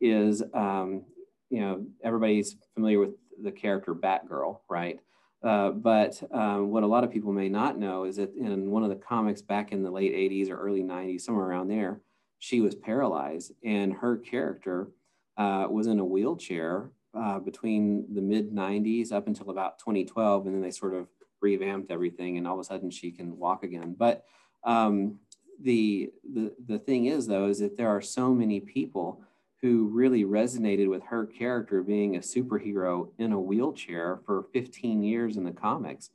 is, 0.00 0.42
um, 0.54 1.02
you 1.50 1.60
know, 1.60 1.86
everybody's 2.02 2.56
familiar 2.74 2.98
with 2.98 3.10
the 3.42 3.52
character 3.52 3.94
Batgirl, 3.94 4.60
right? 4.68 5.00
Uh, 5.42 5.70
but 5.70 6.20
um, 6.32 6.70
what 6.70 6.82
a 6.82 6.86
lot 6.86 7.04
of 7.04 7.12
people 7.12 7.32
may 7.32 7.48
not 7.48 7.78
know 7.78 8.04
is 8.04 8.16
that 8.16 8.34
in 8.34 8.70
one 8.70 8.82
of 8.82 8.90
the 8.90 8.96
comics 8.96 9.40
back 9.40 9.70
in 9.70 9.82
the 9.82 9.90
late 9.90 10.12
80s 10.12 10.50
or 10.50 10.56
early 10.56 10.82
90s, 10.82 11.20
somewhere 11.20 11.46
around 11.46 11.68
there, 11.68 12.00
she 12.40 12.60
was 12.60 12.74
paralyzed 12.74 13.52
and 13.64 13.92
her 13.92 14.16
character 14.16 14.88
uh, 15.36 15.66
was 15.70 15.86
in 15.86 16.00
a 16.00 16.04
wheelchair 16.04 16.90
uh, 17.14 17.38
between 17.38 18.04
the 18.14 18.20
mid 18.20 18.52
90s 18.52 19.12
up 19.12 19.28
until 19.28 19.50
about 19.50 19.78
2012. 19.78 20.46
And 20.46 20.54
then 20.54 20.62
they 20.62 20.70
sort 20.70 20.94
of 20.94 21.06
revamped 21.40 21.90
everything 21.92 22.36
and 22.36 22.46
all 22.46 22.54
of 22.54 22.60
a 22.60 22.64
sudden 22.64 22.90
she 22.90 23.12
can 23.12 23.38
walk 23.38 23.62
again. 23.62 23.94
But 23.96 24.24
um, 24.64 25.18
the, 25.60 26.10
the, 26.32 26.52
the 26.66 26.78
thing 26.78 27.06
is, 27.06 27.28
though, 27.28 27.46
is 27.46 27.60
that 27.60 27.76
there 27.76 27.88
are 27.88 28.00
so 28.00 28.34
many 28.34 28.60
people 28.60 29.22
who 29.62 29.88
really 29.88 30.24
resonated 30.24 30.88
with 30.88 31.02
her 31.04 31.26
character 31.26 31.82
being 31.82 32.16
a 32.16 32.20
superhero 32.20 33.08
in 33.18 33.32
a 33.32 33.40
wheelchair 33.40 34.20
for 34.24 34.46
15 34.52 35.02
years 35.02 35.36
in 35.36 35.44
the 35.44 35.52
comics. 35.52 36.10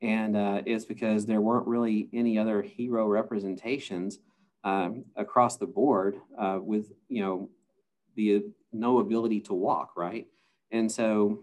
And 0.00 0.36
uh, 0.36 0.62
it's 0.66 0.84
because 0.84 1.26
there 1.26 1.40
weren't 1.40 1.66
really 1.66 2.08
any 2.12 2.38
other 2.38 2.62
hero 2.62 3.06
representations 3.08 4.18
um, 4.62 5.04
across 5.16 5.56
the 5.56 5.66
board 5.66 6.20
uh, 6.38 6.58
with, 6.60 6.92
you 7.08 7.22
know, 7.22 7.50
the 8.14 8.44
no 8.72 8.98
ability 8.98 9.40
to 9.40 9.54
walk, 9.54 9.92
right? 9.96 10.26
And 10.70 10.90
so 10.90 11.40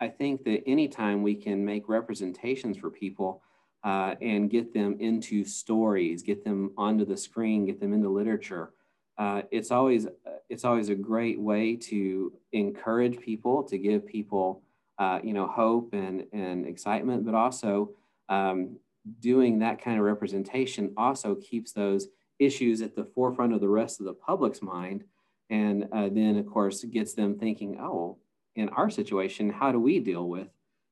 I 0.00 0.08
think 0.08 0.44
that 0.44 0.66
anytime 0.66 1.22
we 1.22 1.34
can 1.34 1.64
make 1.64 1.88
representations 1.88 2.76
for 2.76 2.90
people 2.90 3.42
uh, 3.84 4.14
and 4.20 4.50
get 4.50 4.72
them 4.74 4.96
into 5.00 5.44
stories, 5.44 6.22
get 6.22 6.44
them 6.44 6.72
onto 6.76 7.04
the 7.04 7.16
screen, 7.16 7.66
get 7.66 7.80
them 7.80 7.92
into 7.92 8.08
literature, 8.08 8.72
uh, 9.18 9.42
it's 9.50 9.70
always 9.70 10.06
it's 10.48 10.64
always 10.64 10.88
a 10.88 10.94
great 10.94 11.40
way 11.40 11.76
to 11.76 12.32
encourage 12.52 13.18
people 13.20 13.62
to 13.62 13.78
give 13.78 14.06
people 14.06 14.62
uh, 14.98 15.18
you 15.22 15.32
know 15.32 15.46
hope 15.46 15.92
and 15.92 16.24
and 16.32 16.66
excitement 16.66 17.24
but 17.24 17.34
also 17.34 17.90
um, 18.28 18.76
doing 19.20 19.58
that 19.58 19.82
kind 19.82 19.98
of 19.98 20.04
representation 20.04 20.92
also 20.96 21.34
keeps 21.34 21.72
those 21.72 22.08
issues 22.38 22.82
at 22.82 22.94
the 22.96 23.04
forefront 23.04 23.52
of 23.52 23.60
the 23.60 23.68
rest 23.68 24.00
of 24.00 24.06
the 24.06 24.14
public's 24.14 24.62
mind. 24.62 25.04
And 25.50 25.88
uh, 25.92 26.08
then 26.10 26.36
of 26.36 26.46
course 26.46 26.82
gets 26.84 27.12
them 27.12 27.38
thinking 27.38 27.78
oh 27.78 28.18
in 28.56 28.68
our 28.70 28.88
situation 28.88 29.50
how 29.50 29.72
do 29.72 29.78
we 29.78 29.98
deal 29.98 30.28
with 30.28 30.48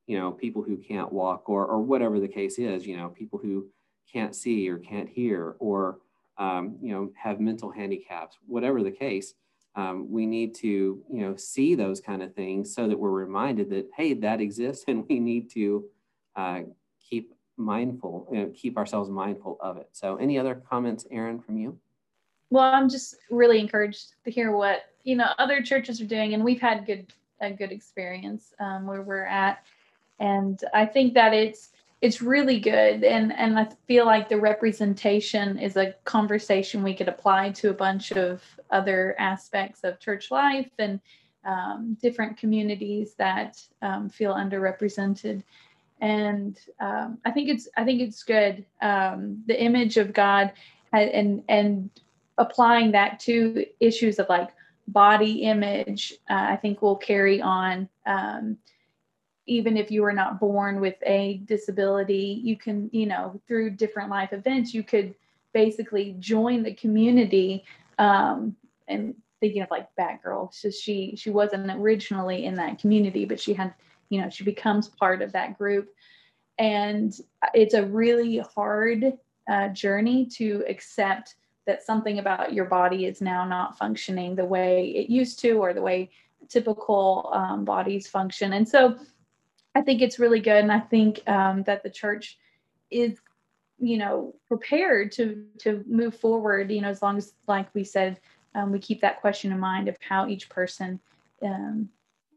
you 0.06 0.18
know 0.18 0.30
people 0.30 0.62
who 0.62 0.76
can't 0.76 1.12
walk 1.12 1.48
or 1.48 1.64
or 1.64 1.80
whatever 1.80 2.20
the 2.20 2.28
case 2.28 2.58
is 2.58 2.86
you 2.86 2.96
know 2.96 3.08
people 3.08 3.38
who 3.38 3.66
can't 4.12 4.34
see 4.34 4.68
or 4.68 4.78
can't 4.78 5.08
hear 5.08 5.56
or 5.58 5.98
um, 6.42 6.76
you 6.82 6.92
know, 6.92 7.12
have 7.14 7.38
mental 7.38 7.70
handicaps, 7.70 8.36
whatever 8.48 8.82
the 8.82 8.90
case, 8.90 9.34
um, 9.76 10.10
we 10.10 10.26
need 10.26 10.56
to, 10.56 10.66
you 11.08 11.20
know, 11.20 11.36
see 11.36 11.76
those 11.76 12.00
kind 12.00 12.20
of 12.20 12.34
things 12.34 12.74
so 12.74 12.88
that 12.88 12.98
we're 12.98 13.10
reminded 13.10 13.70
that, 13.70 13.88
hey, 13.96 14.12
that 14.14 14.40
exists 14.40 14.84
and 14.88 15.06
we 15.08 15.20
need 15.20 15.50
to 15.52 15.84
uh, 16.34 16.60
keep 17.08 17.32
mindful, 17.56 18.26
you 18.32 18.38
know, 18.40 18.52
keep 18.54 18.76
ourselves 18.76 19.08
mindful 19.08 19.56
of 19.60 19.76
it. 19.76 19.88
So 19.92 20.16
any 20.16 20.36
other 20.36 20.56
comments, 20.68 21.06
Erin, 21.12 21.38
from 21.38 21.58
you? 21.58 21.78
Well, 22.50 22.64
I'm 22.64 22.88
just 22.88 23.16
really 23.30 23.60
encouraged 23.60 24.14
to 24.24 24.30
hear 24.30 24.50
what, 24.50 24.80
you 25.04 25.14
know, 25.14 25.28
other 25.38 25.62
churches 25.62 26.00
are 26.00 26.06
doing 26.06 26.34
and 26.34 26.42
we've 26.42 26.60
had 26.60 26.86
good, 26.86 27.12
a 27.40 27.52
good 27.52 27.70
experience 27.70 28.52
um, 28.58 28.88
where 28.88 29.02
we're 29.02 29.26
at. 29.26 29.64
And 30.18 30.62
I 30.74 30.86
think 30.86 31.14
that 31.14 31.32
it's, 31.32 31.70
it's 32.02 32.20
really 32.20 32.58
good. 32.58 33.04
And 33.04 33.32
and 33.32 33.58
i 33.58 33.66
feel 33.86 34.04
like 34.04 34.28
the 34.28 34.38
representation 34.38 35.58
is 35.58 35.76
a 35.76 35.94
conversation 36.04 36.82
we 36.82 36.94
could 36.94 37.08
apply 37.08 37.52
to 37.52 37.70
a 37.70 37.74
bunch 37.74 38.10
of 38.12 38.42
other 38.70 39.14
aspects 39.18 39.84
of 39.84 40.00
church 40.00 40.30
life 40.30 40.70
and 40.78 41.00
um, 41.44 41.96
different 42.02 42.36
communities 42.36 43.14
that 43.14 43.60
um, 43.80 44.08
feel 44.08 44.34
underrepresented. 44.34 45.42
And 46.00 46.58
um, 46.80 47.18
i 47.24 47.30
think 47.30 47.48
it's 47.48 47.68
i 47.76 47.84
think 47.84 48.00
it's 48.02 48.24
good. 48.24 48.66
Um, 48.82 49.44
the 49.46 49.62
image 49.62 49.96
of 49.96 50.12
god 50.12 50.52
and 50.92 51.44
and 51.48 51.88
applying 52.36 52.92
that 52.92 53.20
to 53.20 53.64
issues 53.78 54.18
of 54.18 54.28
like 54.28 54.50
body 54.88 55.42
image 55.42 56.14
uh, 56.28 56.46
i 56.50 56.56
think 56.56 56.82
will 56.82 56.96
carry 56.96 57.40
on 57.40 57.88
um, 58.06 58.58
even 59.46 59.76
if 59.76 59.90
you 59.90 60.02
were 60.02 60.12
not 60.12 60.38
born 60.38 60.80
with 60.80 60.96
a 61.04 61.42
disability, 61.44 62.40
you 62.42 62.56
can, 62.56 62.88
you 62.92 63.06
know, 63.06 63.40
through 63.46 63.70
different 63.70 64.10
life 64.10 64.32
events, 64.32 64.72
you 64.72 64.82
could 64.82 65.14
basically 65.52 66.16
join 66.18 66.62
the 66.62 66.74
community. 66.74 67.64
Um, 67.98 68.56
and 68.88 69.14
thinking 69.42 69.60
of 69.62 69.70
like 69.70 69.88
Batgirl, 69.98 70.54
so 70.54 70.70
she 70.70 71.14
she 71.16 71.30
wasn't 71.30 71.70
originally 71.70 72.44
in 72.44 72.54
that 72.54 72.78
community, 72.78 73.24
but 73.24 73.40
she 73.40 73.52
had, 73.52 73.74
you 74.08 74.20
know, 74.20 74.30
she 74.30 74.44
becomes 74.44 74.88
part 74.88 75.20
of 75.20 75.32
that 75.32 75.58
group, 75.58 75.92
and 76.58 77.12
it's 77.52 77.74
a 77.74 77.84
really 77.84 78.38
hard 78.38 79.18
uh, 79.50 79.68
journey 79.68 80.26
to 80.26 80.64
accept 80.68 81.34
that 81.66 81.82
something 81.82 82.20
about 82.20 82.52
your 82.52 82.66
body 82.66 83.04
is 83.06 83.20
now 83.20 83.44
not 83.44 83.76
functioning 83.76 84.36
the 84.36 84.44
way 84.44 84.90
it 84.90 85.10
used 85.10 85.40
to 85.40 85.52
or 85.52 85.74
the 85.74 85.82
way 85.82 86.10
typical 86.48 87.30
um, 87.32 87.64
bodies 87.64 88.06
function, 88.08 88.52
and 88.52 88.68
so 88.68 88.96
I 89.74 89.82
think 89.82 90.02
it's 90.02 90.18
really 90.18 90.40
good, 90.40 90.62
and 90.62 90.72
I 90.72 90.80
think 90.80 91.26
um, 91.28 91.62
that 91.64 91.82
the 91.82 91.90
church 91.90 92.38
is, 92.90 93.18
you 93.78 93.96
know, 93.98 94.34
prepared 94.46 95.12
to 95.12 95.44
to 95.60 95.84
move 95.86 96.14
forward. 96.16 96.70
You 96.70 96.82
know, 96.82 96.88
as 96.88 97.02
long 97.02 97.16
as, 97.16 97.32
like 97.48 97.74
we 97.74 97.84
said, 97.84 98.20
um, 98.54 98.72
we 98.72 98.78
keep 98.78 99.00
that 99.00 99.20
question 99.20 99.52
in 99.52 99.58
mind 99.58 99.88
of 99.88 99.96
how 100.00 100.28
each 100.28 100.48
person 100.48 101.00
um, 101.42 101.88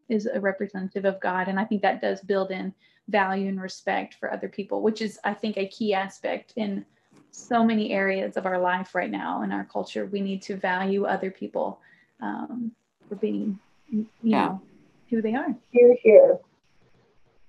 is 0.07 0.27
a 0.27 0.39
representative 0.39 1.05
of 1.05 1.19
God, 1.19 1.47
and 1.47 1.59
I 1.59 1.65
think 1.65 1.81
that 1.81 2.01
does 2.01 2.21
build 2.21 2.51
in 2.51 2.73
value 3.07 3.49
and 3.49 3.61
respect 3.61 4.15
for 4.15 4.31
other 4.31 4.49
people, 4.49 4.81
which 4.81 5.01
is, 5.01 5.19
I 5.23 5.33
think, 5.33 5.57
a 5.57 5.67
key 5.67 5.93
aspect 5.93 6.53
in 6.55 6.85
so 7.31 7.63
many 7.63 7.91
areas 7.91 8.37
of 8.37 8.45
our 8.45 8.59
life 8.59 8.95
right 8.95 9.11
now 9.11 9.43
in 9.43 9.51
our 9.51 9.65
culture. 9.65 10.05
We 10.05 10.21
need 10.21 10.41
to 10.43 10.55
value 10.55 11.05
other 11.05 11.29
people 11.29 11.79
um, 12.21 12.71
for 13.07 13.15
being, 13.15 13.59
you 13.89 14.07
yeah. 14.23 14.45
know, 14.45 14.61
who 15.09 15.21
they 15.21 15.35
are. 15.35 15.53
Here, 15.71 15.95
here. 16.01 16.39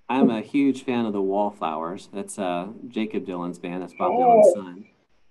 I'm 0.08 0.30
a 0.30 0.40
huge 0.40 0.84
fan 0.84 1.04
of 1.04 1.12
the 1.12 1.20
Wallflowers. 1.20 2.08
That's 2.12 2.38
uh, 2.38 2.68
Jakob 2.88 3.26
Dylan's 3.26 3.58
band. 3.58 3.82
That's 3.82 3.94
Bob 3.94 4.12
Dylan's 4.12 4.54
son. 4.54 4.84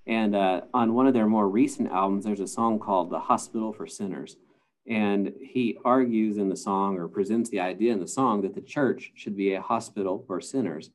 And 0.06 0.36
uh, 0.36 0.62
on 0.74 0.94
one 0.94 1.08
of 1.08 1.14
their 1.14 1.28
more 1.28 1.48
recent 1.48 1.92
albums, 1.92 2.26
there's 2.26 2.40
a 2.42 2.48
song 2.48 2.80
called 2.80 3.10
"The 3.10 3.20
Hospital 3.20 3.72
for 3.72 3.88
Sinners," 3.88 4.38
And 4.88 5.34
he 5.42 5.78
argues 5.84 6.38
in 6.38 6.50
the 6.50 6.56
song 6.56 6.98
or 6.98 7.08
presents 7.08 7.50
the 7.50 7.60
idea 7.60 7.92
in 7.92 8.00
the 8.00 8.08
song 8.08 8.42
that 8.42 8.54
the 8.54 8.62
church 8.62 9.12
should 9.16 9.36
be 9.36 9.54
a 9.54 9.62
hospital 9.62 10.24
for 10.28 10.40
sinners. 10.40 10.92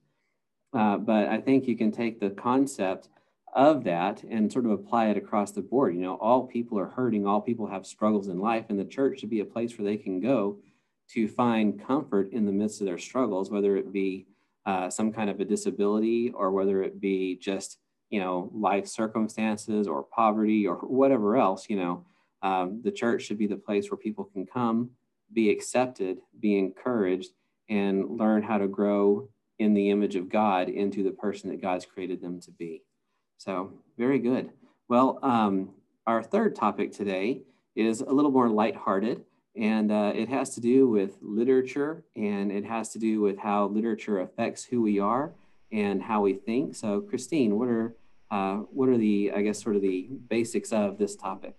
Uh, 0.72 0.96
but 0.96 1.28
I 1.28 1.40
think 1.40 1.66
you 1.66 1.76
can 1.76 1.90
take 1.90 2.20
the 2.20 2.30
concept 2.30 3.08
of 3.52 3.82
that 3.82 4.22
and 4.22 4.52
sort 4.52 4.64
of 4.64 4.70
apply 4.70 5.08
it 5.08 5.16
across 5.16 5.50
the 5.50 5.60
board. 5.60 5.96
You 5.96 6.02
know, 6.02 6.14
all 6.16 6.46
people 6.46 6.78
are 6.78 6.86
hurting, 6.86 7.26
all 7.26 7.40
people 7.40 7.66
have 7.66 7.84
struggles 7.84 8.28
in 8.28 8.38
life, 8.38 8.66
and 8.68 8.78
the 8.78 8.84
church 8.84 9.18
should 9.18 9.30
be 9.30 9.40
a 9.40 9.44
place 9.44 9.76
where 9.76 9.84
they 9.84 9.96
can 9.96 10.20
go 10.20 10.58
to 11.14 11.28
find 11.28 11.84
comfort 11.84 12.32
in 12.32 12.46
the 12.46 12.52
midst 12.52 12.80
of 12.80 12.86
their 12.86 12.98
struggles, 12.98 13.50
whether 13.50 13.76
it 13.76 13.92
be 13.92 14.26
uh, 14.66 14.88
some 14.90 15.12
kind 15.12 15.30
of 15.30 15.40
a 15.40 15.44
disability 15.44 16.30
or 16.30 16.50
whether 16.50 16.82
it 16.82 17.00
be 17.00 17.36
just, 17.36 17.78
you 18.10 18.20
know, 18.20 18.50
life 18.54 18.86
circumstances 18.86 19.88
or 19.88 20.02
poverty 20.02 20.66
or 20.66 20.76
whatever 20.76 21.36
else, 21.36 21.68
you 21.68 21.76
know, 21.76 22.04
um, 22.42 22.80
the 22.84 22.92
church 22.92 23.22
should 23.22 23.38
be 23.38 23.46
the 23.46 23.56
place 23.56 23.90
where 23.90 23.98
people 23.98 24.24
can 24.24 24.46
come, 24.46 24.90
be 25.32 25.50
accepted, 25.50 26.18
be 26.38 26.58
encouraged, 26.58 27.30
and 27.68 28.18
learn 28.18 28.42
how 28.42 28.58
to 28.58 28.68
grow 28.68 29.28
in 29.58 29.74
the 29.74 29.90
image 29.90 30.16
of 30.16 30.28
God 30.28 30.68
into 30.68 31.02
the 31.02 31.10
person 31.10 31.50
that 31.50 31.60
God's 31.60 31.86
created 31.86 32.20
them 32.20 32.40
to 32.40 32.50
be. 32.50 32.82
So, 33.36 33.72
very 33.96 34.18
good. 34.18 34.50
Well, 34.88 35.18
um, 35.22 35.70
our 36.06 36.22
third 36.22 36.56
topic 36.56 36.92
today 36.92 37.42
is 37.76 38.00
a 38.00 38.10
little 38.10 38.30
more 38.30 38.48
lighthearted, 38.48 39.22
and 39.56 39.90
uh, 39.90 40.12
it 40.14 40.28
has 40.28 40.54
to 40.54 40.60
do 40.60 40.88
with 40.88 41.16
literature 41.20 42.04
and 42.16 42.52
it 42.52 42.64
has 42.64 42.90
to 42.90 42.98
do 42.98 43.20
with 43.20 43.38
how 43.38 43.66
literature 43.66 44.20
affects 44.20 44.64
who 44.64 44.82
we 44.82 44.98
are 44.98 45.32
and 45.72 46.02
how 46.02 46.22
we 46.22 46.34
think. 46.34 46.74
So, 46.74 47.00
Christine, 47.00 47.58
what 47.58 47.68
are 47.68 47.94
uh, 48.30 48.56
what 48.70 48.88
are 48.88 48.96
the, 48.96 49.32
I 49.34 49.42
guess, 49.42 49.60
sort 49.60 49.76
of 49.76 49.82
the 49.82 50.08
basics 50.28 50.72
of 50.72 50.98
this 50.98 51.16
topic? 51.16 51.56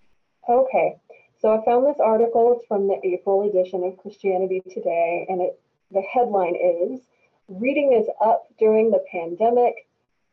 Okay, 0.49 0.95
so 1.39 1.49
I 1.49 1.65
found 1.65 1.85
this 1.85 1.99
article. 1.99 2.55
It's 2.55 2.65
from 2.67 2.87
the 2.87 2.97
April 3.03 3.49
edition 3.49 3.83
of 3.83 3.97
Christianity 3.97 4.61
Today, 4.73 5.25
and 5.27 5.41
it 5.41 5.59
the 5.91 6.01
headline 6.01 6.55
is 6.55 7.01
"Reading 7.49 7.93
is 7.93 8.07
up 8.21 8.47
during 8.57 8.89
the 8.89 9.03
pandemic 9.11 9.87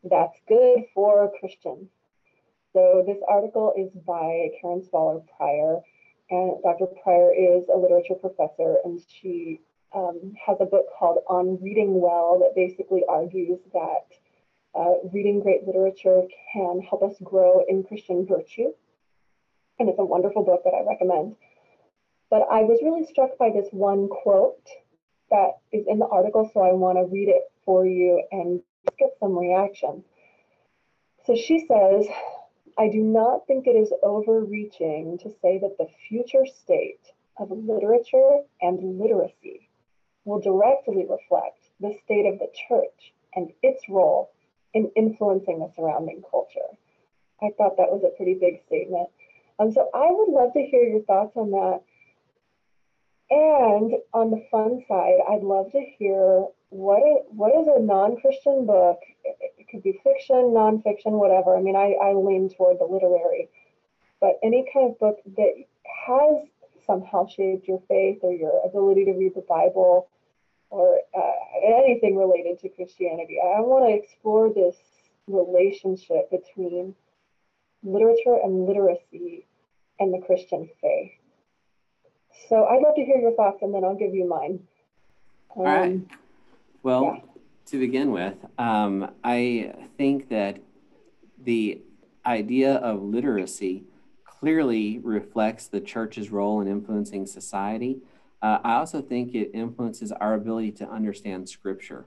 that's 0.05 0.39
good 0.49 0.85
for 0.95 1.31
Christians. 1.41 1.91
So 2.73 3.03
this 3.07 3.19
article 3.29 3.73
is 3.77 3.91
by 4.07 4.51
Karen 4.61 4.85
Swallow 4.85 5.25
Prior, 5.37 5.81
and 6.31 6.63
Dr. 6.63 6.87
Prior 7.03 7.33
is 7.33 7.65
a 7.73 7.79
literature 7.79 8.15
professor, 8.15 8.77
and 8.85 9.01
she 9.09 9.61
um, 9.95 10.35
has 10.45 10.59
a 10.61 10.67
book 10.67 10.87
called 10.99 11.19
On 11.29 11.59
Reading 11.63 12.01
Well 12.01 12.39
that 12.41 12.55
basically 12.55 13.03
argues 13.09 13.59
that 13.73 14.07
uh, 14.75 15.09
reading 15.13 15.41
great 15.41 15.67
literature 15.67 16.23
can 16.53 16.81
help 16.81 17.03
us 17.03 17.17
grow 17.23 17.65
in 17.67 17.83
Christian 17.83 18.27
virtue. 18.27 18.73
And 19.79 19.89
it's 19.89 19.99
a 19.99 20.05
wonderful 20.05 20.45
book 20.45 20.63
that 20.65 20.75
I 20.75 20.87
recommend. 20.87 21.37
But 22.31 22.43
I 22.51 22.63
was 22.63 22.81
really 22.83 23.07
struck 23.07 23.39
by 23.39 23.51
this 23.51 23.69
one 23.71 24.09
quote 24.09 24.69
that 25.31 25.59
is 25.73 25.87
in 25.89 25.99
the 25.99 26.07
article, 26.07 26.51
so 26.53 26.61
I 26.61 26.73
want 26.73 26.99
to 26.99 27.05
read 27.05 27.29
it 27.29 27.43
for 27.65 27.87
you 27.87 28.23
and 28.31 28.61
get 28.99 29.11
some 29.21 29.39
reaction. 29.39 30.05
So 31.25 31.37
she 31.37 31.67
says, 31.67 32.07
I 32.79 32.89
do 32.89 33.03
not 33.03 33.47
think 33.49 33.67
it 33.67 33.77
is 33.77 33.93
overreaching 34.05 35.19
to 35.19 35.31
say 35.43 35.59
that 35.59 35.77
the 35.79 35.89
future 36.09 36.47
state 36.47 37.01
of 37.37 37.51
literature 37.51 38.43
and 38.63 39.01
literacy 39.01 39.69
will 40.25 40.41
directly 40.41 41.05
reflect 41.09 41.59
the 41.81 41.99
state 42.05 42.27
of 42.27 42.39
the 42.39 42.51
church 42.69 43.13
and 43.35 43.51
its 43.63 43.83
role 43.89 44.31
in 44.75 44.93
influencing 44.95 45.59
the 45.59 45.73
surrounding 45.75 46.23
culture. 46.31 46.79
I 47.43 47.51
thought 47.57 47.77
that 47.79 47.91
was 47.91 48.05
a 48.05 48.17
pretty 48.17 48.35
big 48.35 48.61
statement. 48.67 49.09
Um, 49.59 49.73
so 49.73 49.91
I 49.93 50.07
would 50.11 50.29
love 50.29 50.53
to 50.53 50.63
hear 50.63 50.85
your 50.85 51.03
thoughts 51.03 51.37
on 51.37 51.51
that. 51.51 51.81
And 53.31 53.93
on 54.15 54.31
the 54.31 54.45
fun 54.51 54.85
side, 54.89 55.19
I'd 55.29 55.43
love 55.43 55.73
to 55.73 55.81
hear 55.99 56.47
what 56.71 56.99
is, 56.99 57.27
what 57.31 57.53
is 57.61 57.67
a 57.77 57.81
non-Christian 57.81 58.67
book? 58.67 58.99
Could 59.71 59.83
be 59.83 60.01
fiction, 60.03 60.55
non-fiction, 60.55 61.13
whatever. 61.13 61.57
I 61.57 61.61
mean, 61.61 61.77
I, 61.77 61.95
I 62.03 62.15
lean 62.15 62.49
toward 62.57 62.79
the 62.79 62.85
literary, 62.85 63.49
but 64.21 64.39
any 64.43 64.65
kind 64.73 64.91
of 64.91 64.99
book 64.99 65.19
that 65.37 65.53
has 66.07 66.49
somehow 66.87 67.27
shaped 67.27 67.69
your 67.69 67.83
faith 67.89 68.19
or 68.23 68.33
your 68.33 68.63
ability 68.65 69.05
to 69.05 69.13
read 69.13 69.35
the 69.35 69.45
Bible 69.49 70.09
or 70.71 70.99
uh, 71.15 71.33
anything 71.65 72.17
related 72.17 72.59
to 72.61 72.69
Christianity. 72.71 73.39
I 73.43 73.61
want 73.61 73.89
to 73.89 73.95
explore 73.95 74.53
this 74.53 74.77
relationship 75.27 76.31
between 76.31 76.95
literature 77.83 78.39
and 78.43 78.67
literacy 78.67 79.47
and 80.01 80.13
the 80.13 80.25
Christian 80.27 80.69
faith. 80.81 81.13
So 82.49 82.65
I'd 82.65 82.83
love 82.83 82.95
to 82.97 83.05
hear 83.05 83.19
your 83.19 83.35
thoughts 83.35 83.59
and 83.63 83.75
then 83.75 83.85
I'll 83.85 83.97
give 83.97 84.15
you 84.15 84.29
mine. 84.29 84.61
Um, 85.57 85.61
All 85.61 85.65
right. 85.65 85.93
Um, 85.93 86.09
well, 86.83 87.03
yeah. 87.03 87.21
To 87.71 87.79
begin 87.79 88.11
with, 88.11 88.35
um, 88.59 89.11
I 89.23 89.75
think 89.97 90.31
that 90.31 90.59
the 91.43 91.81
idea 92.25 92.77
of 92.77 93.03
literacy 93.03 93.85
clearly 94.25 94.99
reflects 95.03 95.67
the 95.67 95.81
church's 95.81 96.31
role 96.31 96.61
in 96.61 96.69
influencing 96.69 97.27
society. 97.27 97.99
Uh, 98.41 98.59
I 98.63 98.75
also 98.75 99.03
think 99.03 99.35
it 99.35 99.51
influences 99.53 100.13
our 100.13 100.35
ability 100.35 100.73
to 100.73 100.89
understand 100.89 101.49
Scripture. 101.49 102.07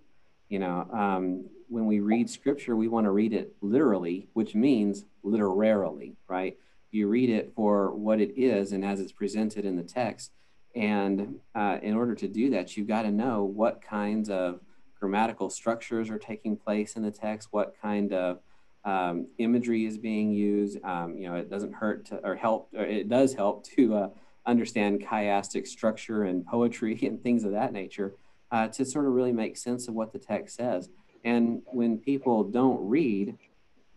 You 0.49 0.59
know, 0.59 0.87
um, 0.91 1.45
when 1.69 1.85
we 1.85 1.99
read 1.99 2.29
Scripture, 2.29 2.75
we 2.75 2.87
want 2.87 3.05
to 3.05 3.11
read 3.11 3.33
it 3.33 3.53
literally, 3.61 4.29
which 4.33 4.55
means 4.55 5.05
literarily, 5.23 6.15
right? 6.27 6.57
You 6.91 7.07
read 7.07 7.29
it 7.29 7.53
for 7.55 7.91
what 7.91 8.19
it 8.19 8.37
is 8.37 8.71
and 8.71 8.83
as 8.83 8.99
it's 8.99 9.11
presented 9.11 9.65
in 9.65 9.75
the 9.75 9.83
text. 9.83 10.31
And 10.75 11.39
uh, 11.53 11.77
in 11.81 11.95
order 11.95 12.15
to 12.15 12.27
do 12.27 12.49
that, 12.51 12.75
you've 12.75 12.87
got 12.87 13.03
to 13.03 13.11
know 13.11 13.43
what 13.43 13.81
kinds 13.81 14.29
of 14.29 14.61
grammatical 15.01 15.49
structures 15.49 16.09
are 16.09 16.19
taking 16.19 16.55
place 16.55 16.95
in 16.95 17.01
the 17.01 17.11
text, 17.11 17.49
what 17.51 17.75
kind 17.81 18.13
of 18.13 18.39
um, 18.85 19.27
imagery 19.39 19.85
is 19.85 19.97
being 19.97 20.31
used. 20.31 20.81
Um, 20.83 21.17
you 21.17 21.27
know, 21.27 21.35
it 21.35 21.49
doesn't 21.49 21.73
hurt 21.73 22.05
to, 22.05 22.17
or 22.23 22.35
help, 22.35 22.69
or 22.75 22.83
it 22.83 23.09
does 23.09 23.33
help 23.33 23.65
to 23.75 23.95
uh, 23.95 24.09
understand 24.45 25.01
chiastic 25.01 25.67
structure 25.67 26.23
and 26.23 26.45
poetry 26.45 26.97
and 27.03 27.21
things 27.21 27.43
of 27.43 27.51
that 27.51 27.73
nature 27.73 28.13
uh, 28.51 28.67
to 28.69 28.85
sort 28.85 29.05
of 29.05 29.13
really 29.13 29.31
make 29.31 29.57
sense 29.57 29.87
of 29.87 29.95
what 29.95 30.13
the 30.13 30.19
text 30.19 30.55
says. 30.55 30.89
And 31.23 31.63
when 31.65 31.97
people 31.97 32.43
don't 32.43 32.87
read, 32.87 33.37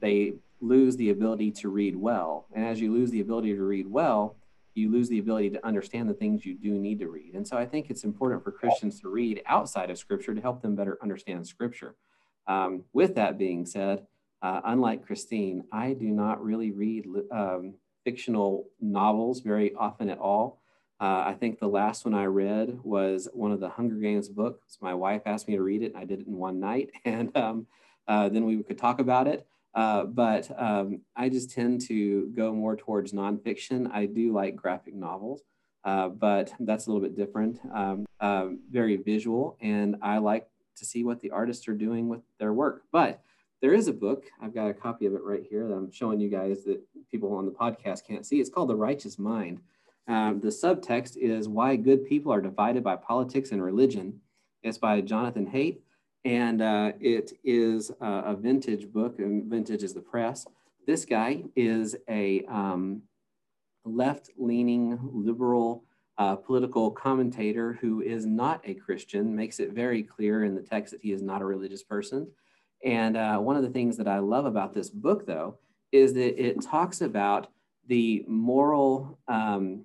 they 0.00 0.34
lose 0.60 0.96
the 0.96 1.10
ability 1.10 1.50
to 1.50 1.68
read 1.68 1.96
well. 1.96 2.46
And 2.52 2.64
as 2.64 2.80
you 2.80 2.92
lose 2.92 3.10
the 3.10 3.20
ability 3.20 3.54
to 3.54 3.62
read 3.62 3.86
well, 3.86 4.36
you 4.74 4.90
lose 4.90 5.08
the 5.08 5.18
ability 5.18 5.50
to 5.50 5.66
understand 5.66 6.08
the 6.08 6.14
things 6.14 6.44
you 6.44 6.54
do 6.54 6.72
need 6.72 6.98
to 7.00 7.08
read. 7.08 7.34
And 7.34 7.46
so 7.46 7.56
I 7.56 7.66
think 7.66 7.90
it's 7.90 8.04
important 8.04 8.42
for 8.42 8.52
Christians 8.52 9.00
to 9.00 9.08
read 9.08 9.42
outside 9.46 9.90
of 9.90 9.98
Scripture 9.98 10.34
to 10.34 10.40
help 10.40 10.62
them 10.62 10.74
better 10.74 10.98
understand 11.02 11.46
Scripture. 11.46 11.94
Um, 12.46 12.84
with 12.92 13.14
that 13.14 13.38
being 13.38 13.66
said, 13.66 14.06
uh, 14.42 14.60
unlike 14.64 15.06
Christine, 15.06 15.64
I 15.72 15.94
do 15.94 16.06
not 16.06 16.44
really 16.44 16.70
read 16.70 17.06
um, 17.30 17.74
fictional 18.04 18.66
novels 18.80 19.40
very 19.40 19.74
often 19.74 20.10
at 20.10 20.18
all. 20.18 20.60
Uh, 21.00 21.24
I 21.26 21.36
think 21.38 21.58
the 21.58 21.66
last 21.68 22.04
one 22.04 22.14
I 22.14 22.26
read 22.26 22.78
was 22.82 23.28
one 23.32 23.52
of 23.52 23.60
the 23.60 23.68
Hunger 23.68 23.96
Games 23.96 24.28
books. 24.28 24.78
My 24.80 24.94
wife 24.94 25.22
asked 25.26 25.48
me 25.48 25.56
to 25.56 25.62
read 25.62 25.82
it, 25.82 25.92
and 25.94 25.96
I 25.96 26.04
did 26.04 26.20
it 26.20 26.26
in 26.26 26.36
one 26.36 26.60
night, 26.60 26.90
and 27.04 27.34
um, 27.36 27.66
uh, 28.06 28.28
then 28.28 28.44
we 28.44 28.62
could 28.62 28.78
talk 28.78 29.00
about 29.00 29.26
it. 29.26 29.46
Uh, 29.74 30.04
but 30.04 30.50
um, 30.60 31.00
I 31.16 31.28
just 31.28 31.50
tend 31.50 31.80
to 31.88 32.28
go 32.34 32.52
more 32.52 32.76
towards 32.76 33.12
nonfiction. 33.12 33.90
I 33.92 34.06
do 34.06 34.32
like 34.32 34.54
graphic 34.54 34.94
novels, 34.94 35.42
uh, 35.84 36.08
but 36.08 36.52
that's 36.60 36.86
a 36.86 36.90
little 36.90 37.02
bit 37.02 37.16
different, 37.16 37.58
um, 37.72 38.06
uh, 38.20 38.48
very 38.70 38.96
visual, 38.96 39.56
and 39.60 39.96
I 40.00 40.18
like 40.18 40.48
to 40.76 40.84
see 40.84 41.04
what 41.04 41.20
the 41.20 41.30
artists 41.30 41.66
are 41.68 41.74
doing 41.74 42.08
with 42.08 42.20
their 42.38 42.52
work. 42.52 42.84
But 42.92 43.20
there 43.60 43.74
is 43.74 43.88
a 43.88 43.92
book, 43.92 44.24
I've 44.40 44.54
got 44.54 44.68
a 44.68 44.74
copy 44.74 45.06
of 45.06 45.14
it 45.14 45.22
right 45.22 45.44
here 45.48 45.66
that 45.66 45.74
I'm 45.74 45.90
showing 45.90 46.20
you 46.20 46.28
guys 46.28 46.64
that 46.64 46.80
people 47.10 47.32
on 47.32 47.46
the 47.46 47.52
podcast 47.52 48.06
can't 48.06 48.26
see. 48.26 48.40
It's 48.40 48.50
called 48.50 48.68
The 48.68 48.76
Righteous 48.76 49.18
Mind. 49.18 49.60
Um, 50.06 50.40
the 50.40 50.48
subtext 50.48 51.16
is 51.16 51.48
Why 51.48 51.76
Good 51.76 52.06
People 52.06 52.32
Are 52.32 52.42
Divided 52.42 52.84
by 52.84 52.96
Politics 52.96 53.52
and 53.52 53.62
Religion. 53.62 54.20
It's 54.62 54.78
by 54.78 55.00
Jonathan 55.00 55.46
Haidt 55.46 55.78
and 56.24 56.62
uh, 56.62 56.92
it 57.00 57.32
is 57.44 57.90
a, 58.00 58.34
vintage 58.34 58.90
book, 58.90 59.18
and 59.18 59.44
vintage 59.44 59.82
is 59.82 59.92
the 59.92 60.00
press. 60.00 60.46
This 60.86 61.04
guy 61.04 61.44
is 61.54 61.96
a 62.08 62.44
um, 62.46 63.02
left-leaning 63.84 64.98
liberal 65.12 65.84
uh, 66.16 66.36
political 66.36 66.90
commentator 66.90 67.74
who 67.80 68.00
is 68.00 68.24
not 68.24 68.60
a 68.64 68.74
Christian, 68.74 69.34
makes 69.34 69.58
it 69.60 69.72
very 69.72 70.02
clear 70.02 70.44
in 70.44 70.54
the 70.54 70.62
text 70.62 70.92
that 70.92 71.02
he 71.02 71.12
is 71.12 71.22
not 71.22 71.42
a 71.42 71.46
religious 71.46 71.82
person. 71.82 72.28
And 72.84 73.16
uh, 73.16 73.38
one 73.38 73.56
of 73.56 73.62
the 73.62 73.70
things 73.70 73.96
that 73.96 74.08
I 74.08 74.18
love 74.18 74.46
about 74.46 74.74
this 74.74 74.90
book, 74.90 75.26
though, 75.26 75.58
is 75.92 76.14
that 76.14 76.40
it 76.40 76.62
talks 76.62 77.00
about 77.00 77.48
the 77.86 78.24
moral, 78.28 79.18
um, 79.28 79.84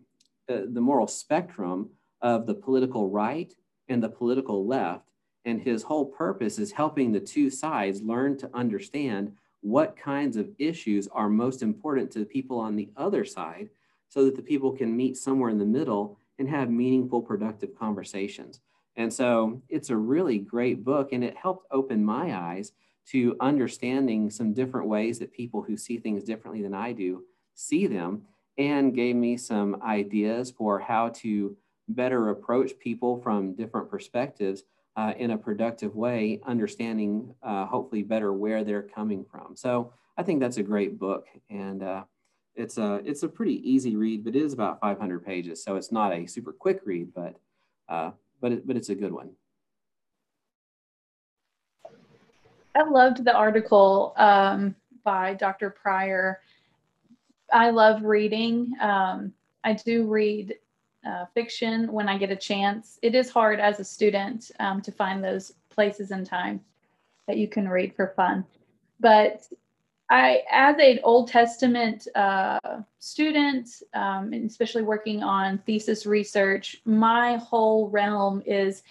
uh, 0.50 0.62
the 0.72 0.82
moral 0.82 1.08
spectrum 1.08 1.90
of 2.22 2.46
the 2.46 2.54
political 2.54 3.10
right 3.10 3.54
and 3.88 4.04
the 4.04 4.10
political 4.10 4.68
left 4.68 5.09
and 5.46 5.62
his 5.62 5.84
whole 5.84 6.06
purpose 6.06 6.60
is 6.60 6.72
helping 6.72 7.12
the 7.12 7.20
two 7.20 7.50
sides 7.50 8.02
learn 8.02 8.38
to 8.38 8.50
understand 8.54 9.32
what 9.62 9.98
kinds 9.98 10.38
of 10.38 10.50
issues 10.58 11.08
are 11.10 11.30
most 11.30 11.62
important 11.62 12.12
to 12.12 12.20
the 12.20 12.26
people 12.26 12.60
on 12.60 12.76
the 12.76 12.90
other 12.96 13.26
side 13.26 13.70
so 14.08 14.26
that 14.26 14.36
the 14.36 14.42
people 14.42 14.72
can 14.72 14.96
meet 14.96 15.18
somewhere 15.18 15.50
in 15.50 15.58
the 15.58 15.66
middle 15.66 16.18
and 16.40 16.50
have 16.50 16.70
meaningful, 16.70 17.22
productive 17.22 17.78
conversations. 17.78 18.62
And 18.96 19.14
so 19.14 19.62
it's 19.70 19.90
a 19.90 19.98
really 19.98 20.40
great 20.40 20.84
book, 20.84 21.14
and 21.14 21.24
it 21.24 21.36
helped 21.36 21.68
open 21.72 22.04
my 22.04 22.36
eyes 22.36 22.72
to 23.08 23.36
understanding 23.40 24.30
some 24.30 24.54
different 24.54 24.88
ways 24.88 25.20
that 25.20 25.32
people 25.32 25.62
who 25.62 25.78
see 25.78 25.98
things 25.98 26.24
differently 26.24 26.62
than 26.62 26.74
I 26.74 26.92
do 26.94 27.24
see 27.56 27.88
them, 27.88 28.24
and 28.58 28.96
gave 28.96 29.16
me 29.16 29.36
some 29.38 29.82
ideas 29.82 30.52
for 30.52 30.80
how 30.80 31.10
to 31.10 31.56
better 31.88 32.30
approach 32.30 32.78
people 32.80 33.22
from 33.22 33.54
different 33.54 33.90
perspectives 33.90 34.64
uh, 35.00 35.14
in 35.18 35.32
a 35.32 35.38
productive 35.38 35.96
way, 35.96 36.42
understanding 36.46 37.34
uh, 37.42 37.66
hopefully 37.66 38.04
better 38.04 38.34
where 38.34 38.66
they're 38.66 38.84
coming 38.84 39.24
from. 39.24 39.56
So 39.56 39.94
I 40.18 40.24
think 40.24 40.42
that's 40.42 40.58
a 40.58 40.64
great 40.64 41.00
book, 41.00 41.26
and 41.50 41.82
uh, 41.82 42.04
it's 42.56 42.78
a 42.78 42.96
it's 43.06 43.24
a 43.24 43.30
pretty 43.30 43.58
easy 43.70 43.96
read, 43.96 44.26
but 44.26 44.36
it 44.36 44.42
is 44.42 44.52
about 44.52 44.82
500 44.82 45.26
pages, 45.26 45.64
so 45.64 45.78
it's 45.78 45.94
not 45.94 46.12
a 46.12 46.26
super 46.26 46.52
quick 46.52 46.82
read, 46.84 47.14
but 47.16 47.36
uh, 47.88 48.12
but 48.42 48.52
it, 48.52 48.68
but 48.68 48.76
it's 48.76 48.90
a 48.90 48.96
good 48.96 49.14
one. 49.14 49.30
I 52.76 52.84
loved 52.84 53.24
the 53.24 53.34
article 53.34 54.14
um, 54.18 54.76
by 55.06 55.34
Dr. 55.34 55.70
Prior. 55.70 56.42
I 57.54 57.70
love 57.70 58.04
reading. 58.04 58.74
Um, 58.82 59.32
I 59.64 59.74
do 59.74 60.08
read 60.08 60.56
uh, 61.06 61.26
fiction 61.34 61.92
when 61.92 62.10
I 62.10 62.18
get 62.18 62.32
a 62.32 62.36
chance. 62.36 63.00
It 63.02 63.16
is 63.16 63.30
hard 63.30 63.60
as 63.60 63.80
a 63.80 63.84
student 63.84 64.52
um, 64.60 64.82
to 64.82 64.92
find 64.92 65.24
those 65.24 65.54
places 65.70 66.12
and 66.12 66.26
time 66.26 66.62
that 67.28 67.38
you 67.38 67.48
can 67.48 67.70
read 67.70 67.96
for 67.96 68.14
fun. 68.16 68.46
But 69.00 69.48
I, 70.10 70.42
as 70.52 70.76
an 70.80 71.00
Old 71.04 71.28
Testament 71.28 72.08
uh, 72.16 72.60
student, 72.98 73.70
um, 73.94 74.34
and 74.34 74.50
especially 74.50 74.82
working 74.82 75.22
on 75.22 75.60
thesis 75.60 76.06
research, 76.06 76.82
my 76.84 77.38
whole 77.38 77.90
realm 77.90 78.42
is 78.46 78.82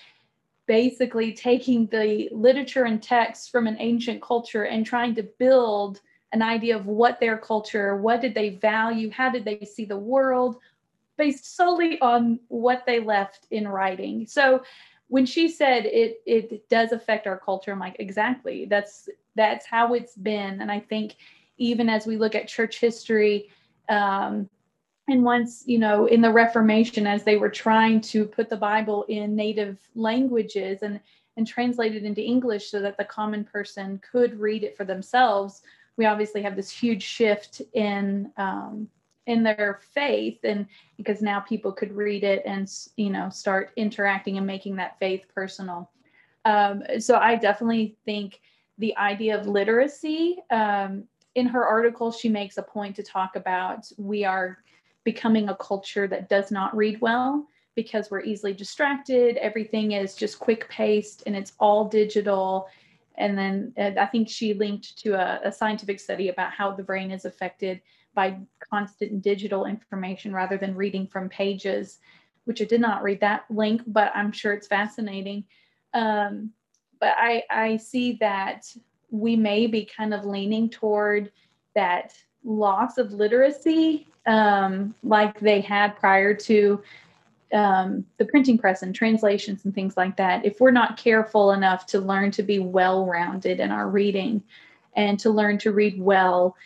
basically 0.67 1.33
taking 1.33 1.87
the 1.87 2.29
literature 2.31 2.85
and 2.85 3.03
text 3.03 3.51
from 3.51 3.67
an 3.67 3.77
ancient 3.81 4.23
culture 4.23 4.65
and 4.65 4.87
trying 4.87 5.15
to 5.17 5.23
build 5.23 6.01
an 6.33 6.43
idea 6.43 6.77
of 6.77 6.87
what 6.87 7.19
their 7.19 7.39
culture, 7.39 7.97
what 7.97 8.21
did 8.21 8.35
they 8.35 8.51
value, 8.51 9.11
how 9.11 9.31
did 9.31 9.45
they 9.45 9.61
see 9.65 9.87
the 9.87 9.99
world, 9.99 10.59
based 11.19 11.57
solely 11.57 12.01
on 12.01 12.41
what 12.49 12.85
they 12.87 13.01
left 13.01 13.47
in 13.51 13.69
writing. 13.69 14.27
So 14.27 14.63
when 15.09 15.27
she 15.27 15.49
said 15.49 15.85
it 15.85 16.23
it 16.25 16.69
does 16.71 16.93
affect 16.93 17.27
our 17.27 17.39
culture, 17.39 17.73
I'm 17.73 17.81
like, 17.81 17.97
exactly. 17.99 18.65
That's 18.65 19.09
that's 19.35 19.67
how 19.67 19.93
it's 19.93 20.15
been. 20.15 20.63
And 20.63 20.71
I 20.71 20.81
think 20.81 21.17
even 21.59 21.89
as 21.91 22.07
we 22.07 22.17
look 22.17 22.35
at 22.35 22.49
church 22.49 22.81
history, 22.81 23.51
um, 23.89 24.49
and 25.09 25.25
once 25.25 25.65
you 25.67 25.79
know 25.79 26.07
in 26.07 26.21
the 26.21 26.33
reformation 26.33 27.07
as 27.07 27.25
they 27.25 27.37
were 27.37 27.49
trying 27.49 28.01
to 28.01 28.25
put 28.27 28.51
the 28.51 28.57
bible 28.57 29.05
in 29.09 29.35
native 29.35 29.79
languages 29.95 30.83
and 30.83 31.01
and 31.37 31.47
translate 31.47 31.95
it 31.95 32.05
into 32.05 32.21
english 32.21 32.71
so 32.71 32.81
that 32.81 32.99
the 32.99 33.05
common 33.05 33.43
person 33.43 34.01
could 34.13 34.39
read 34.39 34.63
it 34.63 34.77
for 34.77 34.85
themselves 34.85 35.63
we 35.97 36.05
obviously 36.05 36.43
have 36.43 36.55
this 36.55 36.71
huge 36.71 37.03
shift 37.03 37.63
in 37.73 38.31
um, 38.37 38.89
in 39.29 39.43
their 39.43 39.79
faith 39.93 40.39
and 40.43 40.67
because 40.97 41.21
now 41.21 41.39
people 41.39 41.71
could 41.71 41.95
read 41.95 42.25
it 42.25 42.43
and 42.47 42.69
you 42.97 43.11
know 43.11 43.29
start 43.29 43.71
interacting 43.77 44.39
and 44.39 44.47
making 44.47 44.75
that 44.75 44.99
faith 44.99 45.27
personal. 45.33 45.91
Um, 46.45 46.83
so 46.99 47.19
i 47.19 47.37
definitely 47.37 47.97
think 48.05 48.41
the 48.79 48.97
idea 48.97 49.39
of 49.39 49.47
literacy 49.47 50.39
um, 50.51 51.05
in 51.35 51.47
her 51.47 51.65
article 51.65 52.11
she 52.11 52.29
makes 52.29 52.57
a 52.57 52.63
point 52.63 52.97
to 52.97 53.03
talk 53.03 53.37
about 53.37 53.91
we 53.99 54.25
are 54.25 54.59
becoming 55.05 55.51
a 55.51 55.57
culture 55.57 56.09
that 56.09 56.29
does 56.29 56.51
not 56.51 56.75
read 56.75 57.01
well 57.01 57.47
because 57.75 58.11
we're 58.11 58.23
easily 58.23 58.55
distracted 58.55 59.37
everything 59.37 59.93
is 59.93 60.15
just 60.15 60.39
quick 60.39 60.69
paced 60.71 61.23
and 61.27 61.37
it's 61.37 61.53
all 61.61 61.85
digital. 61.85 62.67
And 63.17 63.37
then 63.37 63.75
i 63.99 64.07
think 64.07 64.29
she 64.29 64.55
linked 64.55 64.97
to 64.99 65.15
a, 65.15 65.41
a 65.45 65.53
scientific 65.53 66.01
study 66.01 66.29
about 66.29 66.53
how 66.53 66.71
the 66.71 66.83
brain 66.83 67.11
is 67.11 67.25
affected 67.27 67.83
by 68.19 68.37
constant 68.59 69.23
digital 69.23 69.65
information 69.65 70.33
rather 70.33 70.57
than 70.57 70.75
reading 70.75 71.07
from 71.07 71.29
pages, 71.29 72.01
which 72.47 72.61
I 72.61 72.65
did 72.65 72.81
not 72.81 73.05
read 73.05 73.21
that 73.21 73.45
link, 73.49 73.83
but 73.87 74.11
I'm 74.13 74.33
sure 74.33 74.53
it's 74.53 74.67
fascinating. 74.67 75.45
Um, 75.95 76.51
but 76.99 77.15
I, 77.17 77.45
I 77.49 77.77
see 77.77 78.15
that 78.15 78.75
we 79.13 79.37
may 79.37 79.69
be 79.69 79.85
kind 79.85 80.13
of 80.13 80.25
leaning 80.25 80.69
toward 80.69 81.31
that 81.77 82.13
loss 82.43 82.99
of 82.99 83.13
literacy 83.13 84.09
um, 84.27 84.97
like 85.05 85.39
they 85.39 85.61
had 85.61 85.97
prior 85.97 86.35
to 86.35 86.83
um, 87.53 88.05
the 88.17 88.25
printing 88.25 88.59
press 88.59 88.83
and 88.83 88.93
translations 88.93 89.65
and 89.65 89.73
things 89.73 89.97
like 89.97 90.17
that. 90.17 90.45
If 90.45 90.59
we're 90.61 90.73
not 90.73 90.97
careful 90.97 91.53
enough 91.53 91.87
to 91.87 92.01
learn 92.01 92.33
to 92.33 92.43
be 92.43 92.59
well 92.59 93.07
rounded 93.07 93.61
in 93.61 93.71
our 93.71 93.89
reading 93.89 94.43
and 94.97 95.21
to 95.21 95.31
learn 95.31 95.57
to 95.59 95.71
read 95.71 96.03
well 96.03 96.57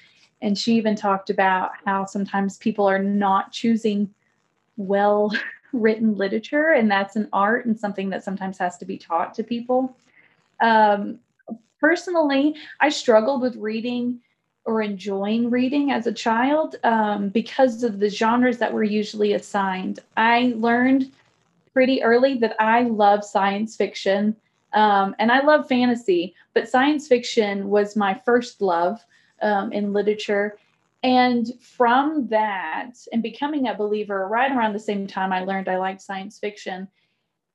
and 0.42 0.58
she 0.58 0.74
even 0.74 0.94
talked 0.96 1.30
about 1.30 1.70
how 1.86 2.04
sometimes 2.04 2.58
people 2.58 2.86
are 2.86 2.98
not 2.98 3.52
choosing 3.52 4.12
well 4.76 5.32
written 5.72 6.16
literature, 6.16 6.72
and 6.72 6.90
that's 6.90 7.16
an 7.16 7.28
art 7.32 7.64
and 7.64 7.78
something 7.78 8.10
that 8.10 8.24
sometimes 8.24 8.58
has 8.58 8.76
to 8.78 8.84
be 8.84 8.98
taught 8.98 9.32
to 9.34 9.42
people. 9.42 9.96
Um, 10.60 11.18
personally, 11.80 12.56
I 12.80 12.90
struggled 12.90 13.40
with 13.40 13.56
reading 13.56 14.20
or 14.64 14.82
enjoying 14.82 15.50
reading 15.50 15.90
as 15.90 16.06
a 16.06 16.12
child 16.12 16.76
um, 16.84 17.30
because 17.30 17.82
of 17.82 17.98
the 17.98 18.10
genres 18.10 18.58
that 18.58 18.72
were 18.72 18.84
usually 18.84 19.32
assigned. 19.32 19.98
I 20.16 20.52
learned 20.56 21.10
pretty 21.72 22.02
early 22.02 22.34
that 22.38 22.54
I 22.60 22.82
love 22.82 23.24
science 23.24 23.74
fiction 23.74 24.36
um, 24.72 25.14
and 25.18 25.30
I 25.30 25.42
love 25.42 25.68
fantasy, 25.68 26.34
but 26.54 26.68
science 26.68 27.08
fiction 27.08 27.68
was 27.68 27.96
my 27.96 28.14
first 28.24 28.62
love 28.62 29.04
um, 29.42 29.72
in 29.72 29.92
literature. 29.92 30.58
And 31.02 31.48
from 31.60 32.28
that, 32.28 32.92
and 33.12 33.22
becoming 33.22 33.66
a 33.66 33.74
believer 33.74 34.28
right 34.28 34.52
around 34.52 34.72
the 34.72 34.78
same 34.78 35.06
time 35.06 35.32
I 35.32 35.44
learned 35.44 35.68
I 35.68 35.78
liked 35.78 36.00
science 36.00 36.38
fiction, 36.38 36.88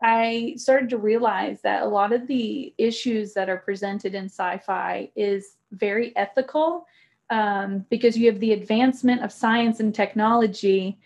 I 0.02 0.54
started 0.58 0.89
to 0.89 0.97
realize 0.97 1.62
that 1.62 1.84
a 1.84 1.88
lot 1.88 2.12
of 2.12 2.28
the 2.28 2.73
issues 2.78 3.34
that 3.34 3.50
are 3.50 3.58
presented 3.58 4.13
in 4.13 4.26
sci 4.26 4.58
fi 4.60 5.10
is 5.15 5.56
very 5.71 6.15
ethical 6.15 6.86
um, 7.30 7.86
because 7.89 8.17
you 8.17 8.30
have 8.30 8.39
the 8.39 8.54
advancement 8.54 9.23
of 9.23 9.32
science 9.32 9.80
and 9.80 9.95
technology. 9.95 10.97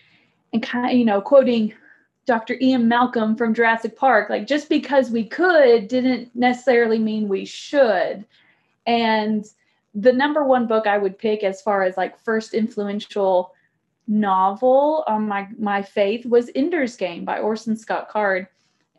And 0.54 0.62
kind 0.62 0.92
of, 0.92 0.98
you 0.98 1.06
know, 1.06 1.22
quoting 1.22 1.74
Dr. 2.26 2.58
Ian 2.60 2.88
Malcolm 2.88 3.36
from 3.36 3.54
Jurassic 3.54 3.96
Park, 3.96 4.30
like 4.30 4.48
just 4.48 4.68
because 4.68 5.10
we 5.10 5.24
could 5.24 5.88
didn't 5.88 6.36
necessarily 6.36 7.00
mean 7.00 7.30
we 7.30 7.46
should. 7.46 8.26
And 8.86 9.46
the 9.94 10.14
number 10.14 10.44
one 10.44 10.68
book 10.68 10.88
I 10.88 10.98
would 10.98 11.18
pick 11.18 11.44
as 11.44 11.62
far 11.62 11.84
as 11.84 11.98
like 11.98 12.20
first 12.20 12.54
influential 12.54 13.54
novel 14.08 15.04
on 15.08 15.28
my 15.28 15.48
my 15.58 15.82
faith 15.82 16.26
was 16.26 16.50
Ender's 16.56 16.96
Game 16.96 17.26
by 17.26 17.40
Orson 17.40 17.76
Scott 17.78 18.10
Card. 18.10 18.48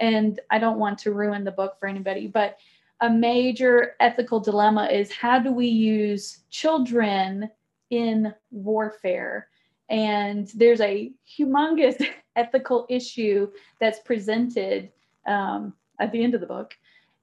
And 0.00 0.40
I 0.50 0.58
don't 0.58 0.78
want 0.78 0.98
to 1.00 1.12
ruin 1.12 1.44
the 1.44 1.50
book 1.50 1.78
for 1.78 1.88
anybody, 1.88 2.26
but 2.26 2.58
a 3.00 3.10
major 3.10 3.94
ethical 4.00 4.40
dilemma 4.40 4.86
is 4.86 5.12
how 5.12 5.38
do 5.38 5.52
we 5.52 5.66
use 5.66 6.40
children 6.50 7.50
in 7.90 8.32
warfare? 8.50 9.48
And 9.88 10.50
there's 10.54 10.80
a 10.80 11.12
humongous 11.28 12.04
ethical 12.36 12.86
issue 12.88 13.50
that's 13.80 14.00
presented 14.00 14.90
um, 15.26 15.74
at 16.00 16.12
the 16.12 16.22
end 16.22 16.34
of 16.34 16.40
the 16.40 16.46
book. 16.46 16.74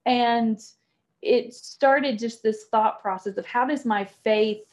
And 0.05 0.59
it 1.21 1.53
started 1.53 2.17
just 2.17 2.43
this 2.43 2.65
thought 2.65 3.01
process 3.01 3.37
of 3.37 3.45
how 3.45 3.65
does 3.65 3.85
my 3.85 4.05
faith 4.05 4.63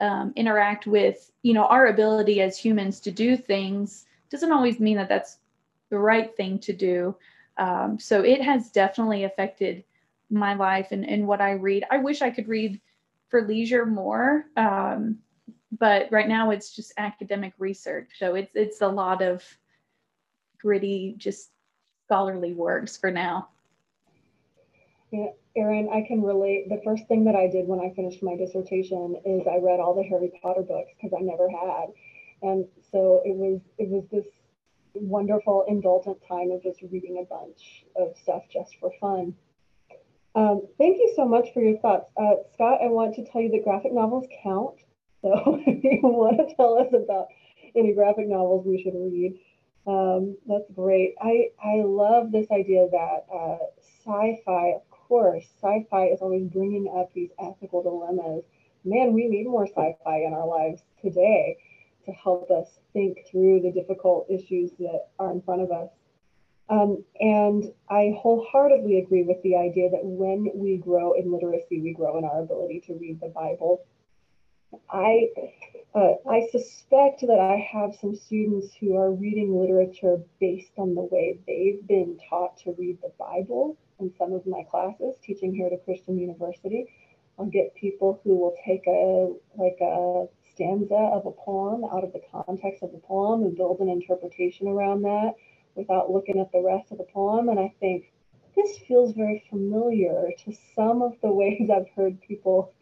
um, 0.00 0.32
interact 0.36 0.86
with 0.86 1.30
you 1.42 1.52
know 1.52 1.64
our 1.66 1.86
ability 1.86 2.40
as 2.40 2.58
humans 2.58 3.00
to 3.00 3.10
do 3.10 3.36
things 3.36 4.06
doesn't 4.30 4.52
always 4.52 4.80
mean 4.80 4.96
that 4.96 5.08
that's 5.08 5.38
the 5.90 5.98
right 5.98 6.36
thing 6.36 6.58
to 6.58 6.72
do. 6.72 7.14
Um, 7.56 7.98
so 8.00 8.22
it 8.22 8.42
has 8.42 8.70
definitely 8.70 9.24
affected 9.24 9.84
my 10.30 10.54
life 10.54 10.88
and, 10.90 11.08
and 11.08 11.26
what 11.28 11.40
i 11.40 11.52
read. 11.52 11.84
I 11.90 11.98
wish 11.98 12.22
i 12.22 12.30
could 12.30 12.48
read 12.48 12.80
for 13.28 13.46
leisure 13.46 13.86
more 13.86 14.46
um, 14.56 15.18
but 15.78 16.08
right 16.10 16.28
now 16.28 16.50
it's 16.50 16.74
just 16.74 16.92
academic 16.96 17.52
research. 17.58 18.10
So 18.18 18.34
it's 18.34 18.52
it's 18.54 18.80
a 18.80 18.88
lot 18.88 19.22
of 19.22 19.44
gritty 20.58 21.14
just 21.18 21.50
scholarly 22.06 22.54
works 22.54 22.96
for 22.96 23.10
now 23.10 23.48
Erin, 25.56 25.88
I 25.92 26.02
can 26.06 26.22
relate. 26.22 26.68
The 26.68 26.80
first 26.84 27.06
thing 27.06 27.24
that 27.24 27.36
I 27.36 27.46
did 27.46 27.68
when 27.68 27.80
I 27.80 27.94
finished 27.94 28.22
my 28.22 28.36
dissertation 28.36 29.16
is 29.24 29.46
I 29.46 29.58
read 29.58 29.80
all 29.80 29.94
the 29.94 30.02
Harry 30.02 30.32
Potter 30.42 30.62
books 30.62 30.90
because 30.96 31.16
I 31.16 31.22
never 31.22 31.48
had. 31.48 31.86
And 32.42 32.66
so 32.90 33.22
it 33.24 33.36
was 33.36 33.60
it 33.78 33.88
was 33.88 34.04
this 34.10 34.26
wonderful 34.94 35.64
indulgent 35.68 36.18
time 36.28 36.50
of 36.50 36.62
just 36.62 36.82
reading 36.82 37.24
a 37.24 37.26
bunch 37.26 37.84
of 37.96 38.16
stuff 38.16 38.42
just 38.52 38.76
for 38.80 38.90
fun. 39.00 39.34
Um, 40.34 40.62
thank 40.78 40.98
you 40.98 41.12
so 41.14 41.24
much 41.26 41.52
for 41.54 41.62
your 41.62 41.78
thoughts. 41.78 42.10
Uh, 42.16 42.34
Scott, 42.54 42.80
I 42.82 42.88
want 42.88 43.14
to 43.14 43.24
tell 43.30 43.40
you 43.40 43.50
that 43.50 43.64
graphic 43.64 43.92
novels 43.92 44.26
count. 44.42 44.74
So 45.22 45.62
if 45.66 45.84
you 45.84 46.00
want 46.02 46.36
to 46.48 46.54
tell 46.56 46.78
us 46.78 46.92
about 46.92 47.28
any 47.76 47.94
graphic 47.94 48.28
novels 48.28 48.66
we 48.66 48.82
should 48.82 48.94
read. 48.94 49.38
Um, 49.86 50.36
that's 50.46 50.70
great. 50.74 51.14
I, 51.20 51.50
I 51.62 51.82
love 51.84 52.32
this 52.32 52.46
idea 52.50 52.88
that 52.90 53.26
uh, 53.32 53.58
sci-fi, 54.04 54.72
of 54.76 54.82
course, 55.08 55.44
sci-fi 55.60 56.06
is 56.06 56.20
always 56.20 56.46
bringing 56.48 56.92
up 56.96 57.12
these 57.12 57.30
ethical 57.38 57.82
dilemmas. 57.82 58.44
Man, 58.84 59.12
we 59.12 59.28
need 59.28 59.46
more 59.46 59.66
sci-fi 59.66 60.16
in 60.26 60.32
our 60.32 60.46
lives 60.46 60.82
today 61.00 61.56
to 62.06 62.12
help 62.12 62.50
us 62.50 62.78
think 62.92 63.18
through 63.30 63.60
the 63.60 63.72
difficult 63.72 64.26
issues 64.28 64.70
that 64.78 65.08
are 65.18 65.32
in 65.32 65.40
front 65.42 65.62
of 65.62 65.70
us. 65.70 65.88
Um, 66.68 67.04
and 67.20 67.72
I 67.90 68.14
wholeheartedly 68.18 68.98
agree 68.98 69.22
with 69.22 69.42
the 69.42 69.56
idea 69.56 69.90
that 69.90 70.04
when 70.04 70.50
we 70.54 70.78
grow 70.78 71.12
in 71.12 71.30
literacy, 71.30 71.80
we 71.80 71.92
grow 71.92 72.18
in 72.18 72.24
our 72.24 72.40
ability 72.40 72.82
to 72.86 72.94
read 72.94 73.20
the 73.20 73.28
Bible. 73.28 73.84
I, 74.90 75.28
uh, 75.94 76.14
I 76.28 76.48
suspect 76.50 77.20
that 77.20 77.38
I 77.38 77.56
have 77.72 77.94
some 78.00 78.16
students 78.16 78.74
who 78.80 78.96
are 78.96 79.12
reading 79.12 79.58
literature 79.58 80.22
based 80.40 80.72
on 80.78 80.94
the 80.94 81.02
way 81.02 81.38
they've 81.46 81.86
been 81.86 82.18
taught 82.28 82.56
to 82.64 82.74
read 82.78 82.98
the 83.02 83.12
Bible 83.18 83.76
in 84.00 84.12
some 84.18 84.32
of 84.32 84.46
my 84.46 84.62
classes, 84.70 85.16
teaching 85.22 85.54
here 85.54 85.66
at 85.66 85.72
a 85.72 85.84
Christian 85.84 86.18
university. 86.18 86.86
I'll 87.38 87.46
get 87.46 87.74
people 87.74 88.20
who 88.22 88.36
will 88.36 88.54
take 88.64 88.86
a 88.86 89.34
like 89.60 89.78
a 89.80 90.26
stanza 90.52 90.94
of 90.94 91.26
a 91.26 91.32
poem 91.32 91.84
out 91.84 92.04
of 92.04 92.12
the 92.12 92.22
context 92.30 92.82
of 92.82 92.92
the 92.92 92.98
poem 92.98 93.42
and 93.42 93.56
build 93.56 93.80
an 93.80 93.88
interpretation 93.88 94.68
around 94.68 95.02
that 95.02 95.34
without 95.74 96.10
looking 96.10 96.38
at 96.38 96.52
the 96.52 96.62
rest 96.62 96.92
of 96.92 96.98
the 96.98 97.06
poem. 97.12 97.48
And 97.48 97.58
I 97.58 97.74
think 97.80 98.12
this 98.54 98.78
feels 98.86 99.12
very 99.14 99.44
familiar 99.50 100.30
to 100.44 100.52
some 100.76 101.02
of 101.02 101.14
the 101.22 101.32
ways 101.32 101.70
I've 101.70 101.90
heard 101.96 102.20
people 102.20 102.72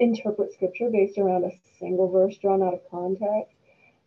interpret 0.00 0.52
scripture 0.52 0.90
based 0.90 1.18
around 1.18 1.44
a 1.44 1.52
single 1.78 2.10
verse 2.10 2.36
drawn 2.38 2.62
out 2.62 2.74
of 2.74 2.80
context. 2.90 3.54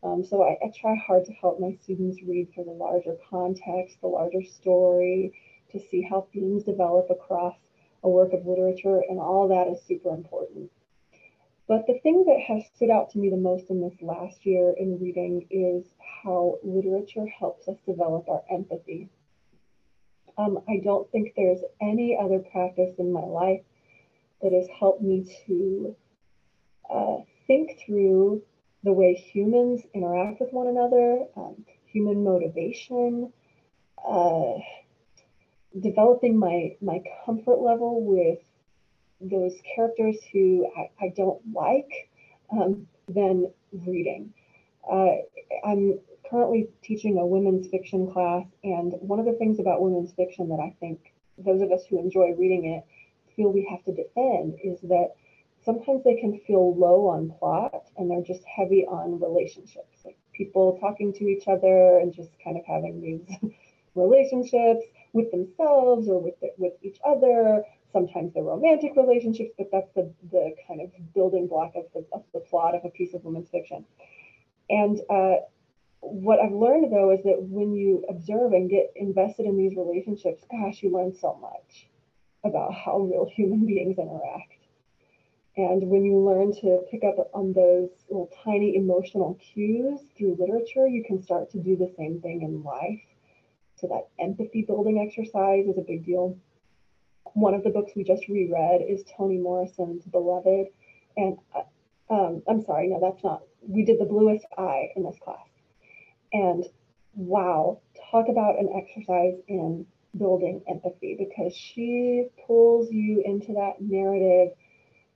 Um, 0.04 0.24
so 0.24 0.44
I, 0.44 0.58
I, 0.64 0.72
try 0.80 0.96
hard 0.96 1.26
to 1.26 1.34
help 1.34 1.60
my 1.60 1.76
students 1.82 2.22
read 2.22 2.50
for 2.54 2.64
the 2.64 2.72
larger 2.72 3.16
context, 3.30 3.98
the 4.02 4.08
larger 4.08 4.44
story, 4.44 5.34
to 5.72 5.80
see 5.80 6.02
how 6.02 6.28
themes 6.34 6.64
develop 6.64 7.10
across 7.10 7.56
a 8.04 8.10
work 8.10 8.34
of 8.34 8.46
literature, 8.46 9.02
and 9.10 9.20
all 9.20 9.48
that 9.48 9.68
is 9.68 9.82
super 9.88 10.10
important. 10.10 10.72
But 11.68 11.86
the 11.86 12.00
thing 12.00 12.24
that 12.26 12.40
has 12.48 12.64
stood 12.76 12.90
out 12.90 13.10
to 13.12 13.20
me 13.20 13.30
the 13.30 13.38
most 13.38 13.70
in 13.70 13.82
this 13.82 14.02
last 14.02 14.46
year 14.46 14.74
in 14.78 15.00
reading 15.00 15.48
is 15.50 15.86
how 16.24 16.60
literature 16.64 17.28
helps 17.28 17.68
us 17.68 17.78
develop 17.86 18.30
our 18.30 18.44
empathy. 18.50 19.10
Um, 20.38 20.60
I 20.70 20.78
don't 20.84 21.12
think 21.12 21.34
there's 21.36 21.62
any 21.82 22.18
other 22.18 22.40
practice 22.40 22.96
in 23.00 23.12
my 23.12 23.24
life 23.24 23.64
that 24.42 24.54
has 24.54 24.68
helped 24.80 25.02
me 25.02 25.26
to 25.48 25.96
uh, 26.90 27.18
think 27.48 27.80
through 27.86 28.44
the 28.84 28.94
way 28.94 29.14
humans 29.14 29.82
interact 29.94 30.40
with 30.40 30.54
one 30.54 30.68
another, 30.68 31.26
um, 31.36 31.66
human 31.88 32.24
motivation, 32.24 33.34
uh, 34.08 34.54
developing 35.82 36.38
my 36.38 36.76
my 36.82 37.02
comfort 37.26 37.60
level 37.60 38.04
with 38.04 38.40
those 39.20 39.54
characters 39.76 40.16
who 40.32 40.70
I, 40.78 41.06
I 41.06 41.14
don't 41.16 41.42
like 41.54 42.10
um, 42.52 42.88
than 43.08 43.52
reading. 43.86 44.34
Uh, 44.90 45.18
I'm 45.66 46.00
currently 46.30 46.68
teaching 46.84 47.18
a 47.18 47.26
women's 47.26 47.68
fiction 47.68 48.12
class, 48.12 48.46
and 48.64 48.94
one 49.00 49.20
of 49.20 49.26
the 49.26 49.34
things 49.34 49.60
about 49.60 49.82
women's 49.82 50.14
fiction 50.14 50.50
that 50.50 50.60
I 50.60 50.76
think 50.80 51.14
those 51.38 51.62
of 51.62 51.72
us 51.72 51.84
who 51.90 52.00
enjoy 52.00 52.34
reading 52.38 52.66
it 52.66 52.86
feel 53.36 53.52
we 53.52 53.68
have 53.70 53.84
to 53.86 53.94
defend 53.94 54.56
is 54.64 54.80
that 54.82 55.14
sometimes 55.64 56.04
they 56.04 56.16
can 56.16 56.40
feel 56.48 56.76
low 56.76 57.08
on 57.08 57.32
plot 57.40 57.90
and 57.98 58.10
they're 58.10 58.24
just 58.24 58.44
heavy 58.46 58.86
on 58.86 59.20
relationships, 59.20 60.06
like 60.06 60.18
people 60.34 60.78
talking 60.80 61.14
to 61.14 61.28
each 61.28 61.48
other 61.48 62.00
and 62.00 62.14
just 62.14 62.32
kind 62.44 62.58
of 62.58 62.66
having 62.66 63.02
these 63.02 63.52
relationships 63.96 64.86
with 65.14 65.32
themselves 65.32 66.08
or 66.08 66.22
with 66.22 66.40
the, 66.42 66.50
with 66.58 66.74
each 66.84 66.98
other 67.06 67.64
sometimes 67.92 68.34
they're 68.34 68.44
romantic 68.44 68.92
relationships, 68.96 69.52
but 69.58 69.68
that's 69.72 69.90
the, 69.96 70.12
the 70.32 70.54
kind 70.68 70.82
of 70.82 70.90
building 71.14 71.48
block 71.48 71.74
of 71.76 71.86
the, 71.94 72.06
of 72.12 72.24
the 72.34 72.40
plot 72.40 72.76
of 72.76 72.82
a 72.86 72.90
piece 72.90 73.14
of 73.14 73.24
women's 73.24 73.50
fiction. 73.50 73.86
And 74.70 75.00
uh, 75.10 75.38
what 76.02 76.40
I've 76.40 76.52
learned 76.52 76.92
though 76.92 77.12
is 77.12 77.24
that 77.24 77.42
when 77.42 77.74
you 77.74 78.04
observe 78.10 78.54
and 78.54 78.70
get 78.70 78.92
invested 78.96 79.46
in 79.46 79.58
these 79.58 79.76
relationships, 79.76 80.44
gosh, 80.50 80.84
you 80.84 80.92
learn 80.92 81.14
so 81.14 81.38
much 81.42 81.88
about 82.44 82.74
how 82.74 83.00
real 83.00 83.28
human 83.34 83.66
beings 83.66 83.98
interact. 83.98 84.54
And 85.56 85.90
when 85.90 86.06
you 86.06 86.20
learn 86.20 86.54
to 86.62 86.84
pick 86.92 87.04
up 87.04 87.16
on 87.34 87.52
those 87.54 87.90
little 88.10 88.30
tiny 88.44 88.76
emotional 88.76 89.40
cues 89.54 90.02
through 90.16 90.38
literature, 90.40 90.88
you 90.88 91.04
can 91.04 91.24
start 91.24 91.50
to 91.52 91.58
do 91.58 91.76
the 91.76 91.92
same 91.98 92.22
thing 92.22 92.44
in 92.44 92.64
life. 92.64 93.02
So 93.80 93.88
that 93.88 94.10
empathy 94.20 94.64
building 94.68 95.06
exercise 95.08 95.66
is 95.68 95.78
a 95.78 95.86
big 95.86 96.06
deal 96.06 96.38
one 97.34 97.54
of 97.54 97.64
the 97.64 97.70
books 97.70 97.92
we 97.96 98.04
just 98.04 98.28
reread 98.28 98.82
is 98.82 99.04
Toni 99.16 99.38
Morrison's 99.38 100.04
Beloved. 100.06 100.68
And 101.16 101.38
uh, 101.56 102.14
um, 102.14 102.42
I'm 102.48 102.64
sorry, 102.64 102.88
no, 102.88 103.00
that's 103.00 103.24
not. 103.24 103.42
We 103.62 103.86
did 103.86 104.00
The 104.00 104.06
Bluest 104.06 104.46
Eye 104.58 104.90
in 104.96 105.04
this 105.04 105.18
class. 105.24 105.48
And 106.34 106.66
wow, 107.14 107.80
talk 108.12 108.28
about 108.30 108.60
an 108.60 108.70
exercise 108.76 109.36
in 109.48 109.86
building 110.18 110.64
empathy 110.68 111.16
because 111.18 111.56
she 111.56 112.28
pulls 112.46 112.92
you 112.92 113.22
into 113.26 113.54
that 113.54 113.82
narrative 113.82 114.54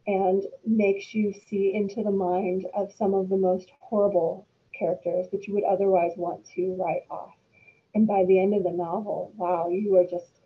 and 0.08 0.44
makes 0.66 1.14
you 1.14 1.34
see 1.50 1.74
into 1.74 2.04
the 2.04 2.12
mind 2.12 2.66
of 2.76 2.92
some 2.98 3.14
of 3.14 3.30
the 3.30 3.38
most 3.38 3.72
horrible 3.80 4.48
characters 4.78 5.28
that 5.32 5.48
you 5.48 5.54
would 5.54 5.64
otherwise 5.64 6.12
want 6.18 6.46
to 6.56 6.76
write 6.80 7.04
off. 7.10 7.34
And 7.94 8.08
by 8.08 8.24
the 8.26 8.40
end 8.40 8.54
of 8.54 8.64
the 8.64 8.72
novel, 8.72 9.34
wow, 9.36 9.70
you 9.70 9.98
are 9.98 10.06
just 10.06 10.42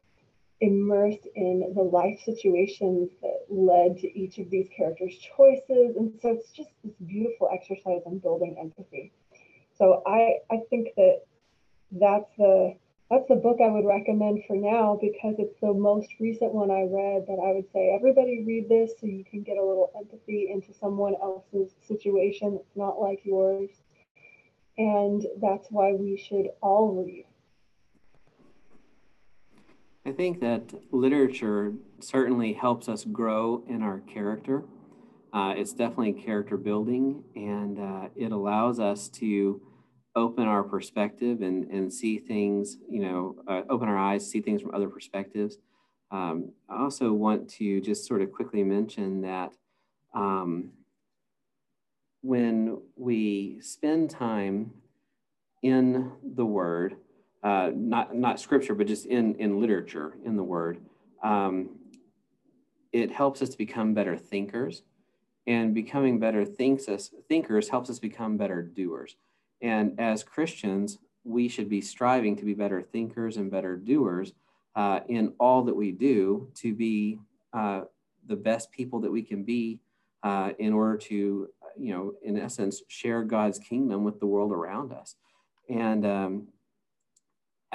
immersed 0.61 1.27
in 1.35 1.73
the 1.75 1.81
life 1.81 2.19
situations 2.23 3.09
that 3.21 3.45
led 3.49 3.97
to 3.99 4.19
each 4.19 4.37
of 4.37 4.49
these 4.49 4.67
characters' 4.75 5.17
choices. 5.37 5.95
And 5.97 6.13
so 6.21 6.29
it's 6.31 6.51
just 6.51 6.69
this 6.83 6.93
beautiful 7.05 7.49
exercise 7.53 8.01
in 8.05 8.19
building 8.19 8.55
empathy. 8.59 9.11
So 9.77 10.01
I, 10.07 10.35
I 10.49 10.61
think 10.69 10.89
that 10.95 11.21
that's 11.91 12.31
the 12.37 12.75
that's 13.11 13.27
the 13.27 13.35
book 13.35 13.57
I 13.63 13.69
would 13.69 13.85
recommend 13.85 14.43
for 14.47 14.55
now 14.55 14.97
because 14.99 15.35
it's 15.37 15.59
the 15.61 15.73
most 15.73 16.09
recent 16.19 16.51
one 16.55 16.71
I 16.71 16.89
read 16.89 17.27
that 17.27 17.37
I 17.37 17.53
would 17.53 17.71
say 17.71 17.93
everybody 17.95 18.43
read 18.43 18.67
this 18.67 18.93
so 18.99 19.05
you 19.05 19.23
can 19.23 19.43
get 19.43 19.57
a 19.57 19.63
little 19.63 19.91
empathy 19.95 20.49
into 20.51 20.73
someone 20.73 21.13
else's 21.21 21.75
situation 21.87 22.55
that's 22.55 22.75
not 22.75 22.99
like 22.99 23.19
yours. 23.23 23.69
And 24.79 25.23
that's 25.39 25.67
why 25.69 25.93
we 25.93 26.17
should 26.17 26.47
all 26.63 26.95
read 26.95 27.25
I 30.07 30.11
think 30.11 30.39
that 30.41 30.71
literature 30.91 31.73
certainly 31.99 32.53
helps 32.53 32.87
us 32.87 33.03
grow 33.05 33.63
in 33.67 33.81
our 33.81 34.01
character. 34.01 34.63
Uh, 35.33 35.55
it's 35.57 35.73
definitely 35.73 36.13
character 36.13 36.57
building, 36.57 37.23
and 37.35 37.79
uh, 37.79 38.07
it 38.15 38.31
allows 38.31 38.79
us 38.79 39.09
to 39.09 39.61
open 40.15 40.45
our 40.47 40.61
perspective 40.61 41.41
and, 41.41 41.69
and 41.71 41.91
see 41.91 42.19
things, 42.19 42.77
you 42.87 43.01
know, 43.01 43.35
uh, 43.47 43.63
open 43.67 43.89
our 43.89 43.97
eyes, 43.97 44.29
see 44.29 44.41
things 44.41 44.61
from 44.61 44.75
other 44.75 44.87
perspectives. 44.87 45.57
Um, 46.11 46.51
I 46.69 46.83
also 46.83 47.11
want 47.11 47.49
to 47.55 47.81
just 47.81 48.05
sort 48.05 48.21
of 48.21 48.31
quickly 48.31 48.63
mention 48.63 49.21
that 49.21 49.53
um, 50.13 50.69
when 52.21 52.77
we 52.95 53.57
spend 53.59 54.11
time 54.11 54.71
in 55.63 56.11
the 56.23 56.45
Word, 56.45 56.95
uh, 57.45 57.69
not 57.75 58.15
not 58.15 58.39
scripture, 58.39 58.73
but 58.73 58.87
just 58.87 59.05
in 59.05 59.35
in 59.35 59.61
literature, 59.61 60.17
in 60.25 60.35
the 60.35 60.43
Word. 60.43 60.79
Um, 61.23 61.69
it 62.91 63.11
helps 63.11 63.41
us 63.43 63.49
to 63.49 63.57
become 63.57 63.93
better 63.93 64.17
thinkers, 64.17 64.81
and 65.45 65.73
becoming 65.75 66.19
better 66.19 66.43
thinks 66.43 66.89
us 66.89 67.11
thinkers 67.29 67.69
helps 67.69 67.89
us 67.91 67.99
become 67.99 68.35
better 68.35 68.63
doers. 68.63 69.15
And 69.61 69.99
as 69.99 70.23
Christians, 70.23 70.97
we 71.23 71.47
should 71.47 71.69
be 71.69 71.81
striving 71.81 72.35
to 72.37 72.45
be 72.45 72.55
better 72.55 72.81
thinkers 72.81 73.37
and 73.37 73.51
better 73.51 73.75
doers 73.75 74.33
uh, 74.75 75.01
in 75.07 75.33
all 75.39 75.61
that 75.65 75.75
we 75.75 75.91
do 75.91 76.49
to 76.55 76.73
be 76.73 77.19
uh, 77.53 77.81
the 78.25 78.35
best 78.35 78.71
people 78.71 78.99
that 79.01 79.11
we 79.11 79.21
can 79.21 79.43
be 79.43 79.79
uh, 80.23 80.49
in 80.57 80.73
order 80.73 80.97
to, 80.97 81.47
you 81.77 81.93
know, 81.93 82.13
in 82.23 82.39
essence, 82.39 82.81
share 82.87 83.23
God's 83.23 83.59
kingdom 83.59 84.03
with 84.03 84.19
the 84.19 84.25
world 84.25 84.51
around 84.51 84.91
us. 84.91 85.15
And 85.69 86.05
um, 86.05 86.47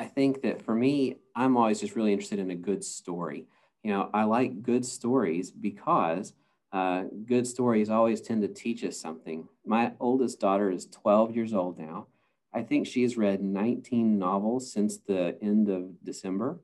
I 0.01 0.07
think 0.07 0.40
that 0.44 0.62
for 0.62 0.74
me, 0.74 1.16
I'm 1.36 1.59
always 1.59 1.78
just 1.78 1.94
really 1.94 2.14
interested 2.14 2.38
in 2.38 2.51
a 2.51 2.55
good 2.55 2.82
story. 2.82 3.44
You 3.82 3.92
know, 3.92 4.09
I 4.14 4.24
like 4.24 4.62
good 4.62 4.86
stories 4.86 5.51
because 5.51 6.32
uh, 6.72 7.05
good 7.26 7.46
stories 7.46 7.90
always 7.90 8.22
tend 8.22 8.40
to 8.40 8.48
teach 8.48 8.82
us 8.82 8.98
something. 8.98 9.46
My 9.66 9.92
oldest 10.01 10.40
daughter 10.40 10.70
is 10.70 10.86
12 10.86 11.36
years 11.36 11.53
old 11.53 11.78
now. 11.78 12.07
I 12.55 12.62
think 12.62 12.86
she's 12.86 13.18
read 13.18 13.42
19 13.42 14.18
novels 14.18 14.72
since 14.72 14.96
the 14.96 15.36
end 15.42 15.68
of 15.68 16.03
December. 16.03 16.61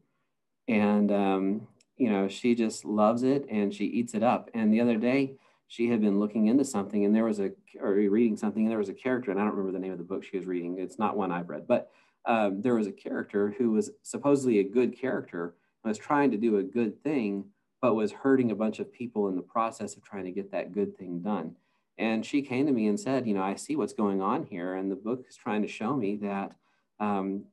And, 0.67 1.13
um, 1.13 1.69
you 1.99 2.09
know, 2.09 2.29
she 2.29 2.55
just 2.55 2.87
loves 2.87 3.23
it 3.23 3.45
and 3.51 3.75
she 3.75 3.85
eats 3.85 4.15
it 4.15 4.23
up. 4.23 4.49
And 4.55 4.73
the 4.73 4.81
other 4.81 4.97
day, 4.97 5.35
she 5.69 5.91
had 5.91 6.01
been 6.01 6.19
looking 6.19 6.47
into 6.47 6.65
something 6.65 7.05
and 7.05 7.15
there 7.15 7.25
was 7.25 7.41
a 7.41 7.51
or 7.83 7.93
reading 7.93 8.37
something 8.39 8.63
and 8.63 8.71
there 8.71 8.79
was 8.79 8.89
a 8.89 8.95
character 8.95 9.33
and 9.33 9.41
i 9.41 9.43
don't 9.43 9.57
remember 9.57 9.73
the 9.73 9.83
name 9.83 9.91
of 9.91 9.99
the 9.99 10.05
book 10.05 10.23
she 10.23 10.37
was 10.37 10.47
reading 10.47 10.79
it's 10.79 10.97
not 10.97 11.17
one 11.17 11.33
i've 11.33 11.49
read 11.49 11.67
but 11.67 11.91
um, 12.27 12.61
there 12.63 12.75
was 12.75 12.87
a 12.87 12.93
character 12.93 13.55
who 13.59 13.73
was 13.73 13.91
supposedly 14.03 14.59
a 14.59 14.65
good 14.65 14.99
character 14.99 15.55
was 15.85 15.99
trying 15.99 16.31
to 16.33 16.37
do 16.37 16.59
a 16.59 16.63
good 16.63 17.03
thing 17.03 17.45
but 17.81 17.95
was 17.95 18.11
hurting 18.11 18.51
a 18.51 18.57
bunch 18.57 18.81
of 18.81 18.93
people 18.93 19.29
in 19.29 19.37
the 19.37 19.43
process 19.43 19.97
of 19.97 20.03
trying 20.03 20.25
to 20.25 20.33
get 20.33 20.51
that 20.51 20.73
good 20.73 20.97
thing 20.99 21.21
done 21.21 21.55
and 21.99 22.27
she 22.27 22.43
came 22.43 22.67
to 22.67 22.73
me 22.73 22.89
and 22.89 22.99
said 22.99 23.27
you 23.27 23.35
know 23.35 23.43
i 23.43 23.55
see 23.55 23.77
what's 23.77 23.93
going 23.93 24.21
on 24.21 24.45
here 24.45 24.75
and 24.75 24.91
the 24.91 24.97
book 24.97 25.25
is 25.29 25.37
trying 25.37 25.63
to 25.63 25.69
show 25.69 25.95
me 25.95 26.17
that 26.17 26.53
um, 26.99 27.45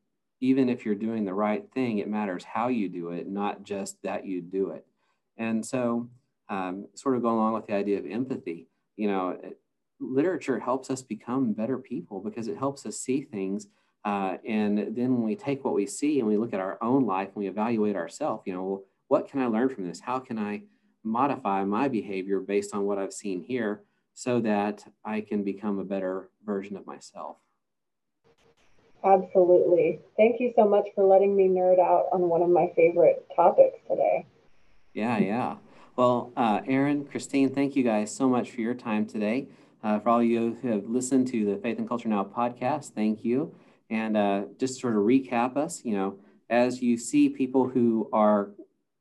even 0.42 0.68
if 0.70 0.86
you're 0.86 0.96
doing 0.96 1.26
the 1.26 1.34
right 1.34 1.70
thing 1.74 2.00
it 2.00 2.10
matters 2.10 2.44
how 2.44 2.70
you 2.70 2.90
do 2.90 3.10
it 3.10 3.28
not 3.28 3.64
just 3.64 4.02
that 4.02 4.26
you 4.26 4.42
do 4.42 4.72
it 4.72 4.86
and 5.38 5.66
so 5.66 6.10
um, 6.50 6.88
sort 6.94 7.16
of 7.16 7.22
go 7.22 7.30
along 7.30 7.54
with 7.54 7.68
the 7.68 7.74
idea 7.74 8.00
of 8.00 8.06
empathy. 8.06 8.68
You 8.96 9.08
know, 9.08 9.38
literature 10.00 10.60
helps 10.60 10.90
us 10.90 11.02
become 11.02 11.54
better 11.54 11.78
people 11.78 12.20
because 12.20 12.48
it 12.48 12.58
helps 12.58 12.86
us 12.86 12.98
see 12.98 13.22
things. 13.22 13.68
Uh, 14.06 14.38
and 14.48 14.78
then 14.78 15.16
when 15.16 15.24
we 15.24 15.36
take 15.36 15.64
what 15.64 15.74
we 15.74 15.86
see 15.86 16.20
and 16.20 16.28
we 16.28 16.38
look 16.38 16.54
at 16.54 16.60
our 16.60 16.78
own 16.82 17.06
life 17.06 17.30
and 17.30 17.38
we 17.38 17.48
evaluate 17.48 17.96
ourselves, 17.96 18.44
you 18.46 18.54
know, 18.54 18.64
well, 18.64 18.84
what 19.08 19.30
can 19.30 19.42
I 19.42 19.48
learn 19.48 19.70
from 19.70 19.88
this? 19.88 20.00
How 20.00 20.20
can 20.20 20.38
I 20.38 20.64
modify 21.04 21.64
my 21.64 21.88
behavior 21.88 22.40
based 22.40 22.74
on 22.74 22.84
what 22.86 22.98
I've 22.98 23.14
seen 23.14 23.42
here 23.42 23.84
so 24.14 24.40
that 24.42 24.86
I 25.06 25.22
can 25.22 25.44
become 25.44 25.80
a 25.80 25.86
better 25.86 26.30
version 26.46 26.76
of 26.76 26.86
myself? 26.86 27.38
Absolutely. 29.06 30.00
Thank 30.16 30.40
you 30.40 30.54
so 30.56 30.68
much 30.68 30.88
for 30.96 31.04
letting 31.04 31.36
me 31.36 31.50
nerd 31.50 31.80
out 31.80 32.06
on 32.14 32.30
one 32.30 32.42
of 32.42 32.50
my 32.50 32.72
favorite 32.76 33.26
topics 33.36 33.78
today. 33.90 34.26
Yeah, 34.94 35.18
yeah. 35.18 35.56
Well, 35.96 36.32
uh, 36.38 36.62
Aaron, 36.66 37.06
Christine, 37.06 37.54
thank 37.54 37.76
you 37.76 37.84
guys 37.84 38.16
so 38.16 38.30
much 38.30 38.52
for 38.52 38.62
your 38.62 38.74
time 38.74 39.06
today. 39.06 39.48
Uh, 39.84 40.00
for 40.00 40.10
all 40.10 40.24
you 40.24 40.58
who 40.62 40.70
have 40.70 40.86
listened 40.86 41.28
to 41.28 41.46
the 41.46 41.58
Faith 41.58 41.78
and 41.78 41.88
Culture 41.88 42.08
Now 42.08 42.24
podcast, 42.24 42.92
thank 42.94 43.26
you. 43.26 43.54
And 43.94 44.18
uh, 44.18 44.42
just 44.60 44.82
sort 44.82 44.96
of 44.96 45.04
recap 45.04 45.56
us, 45.56 45.86
you 45.86 45.96
know, 45.96 46.18
as 46.50 46.82
you 46.82 46.98
see 46.98 47.30
people 47.30 47.68
who 47.68 48.10
are 48.12 48.50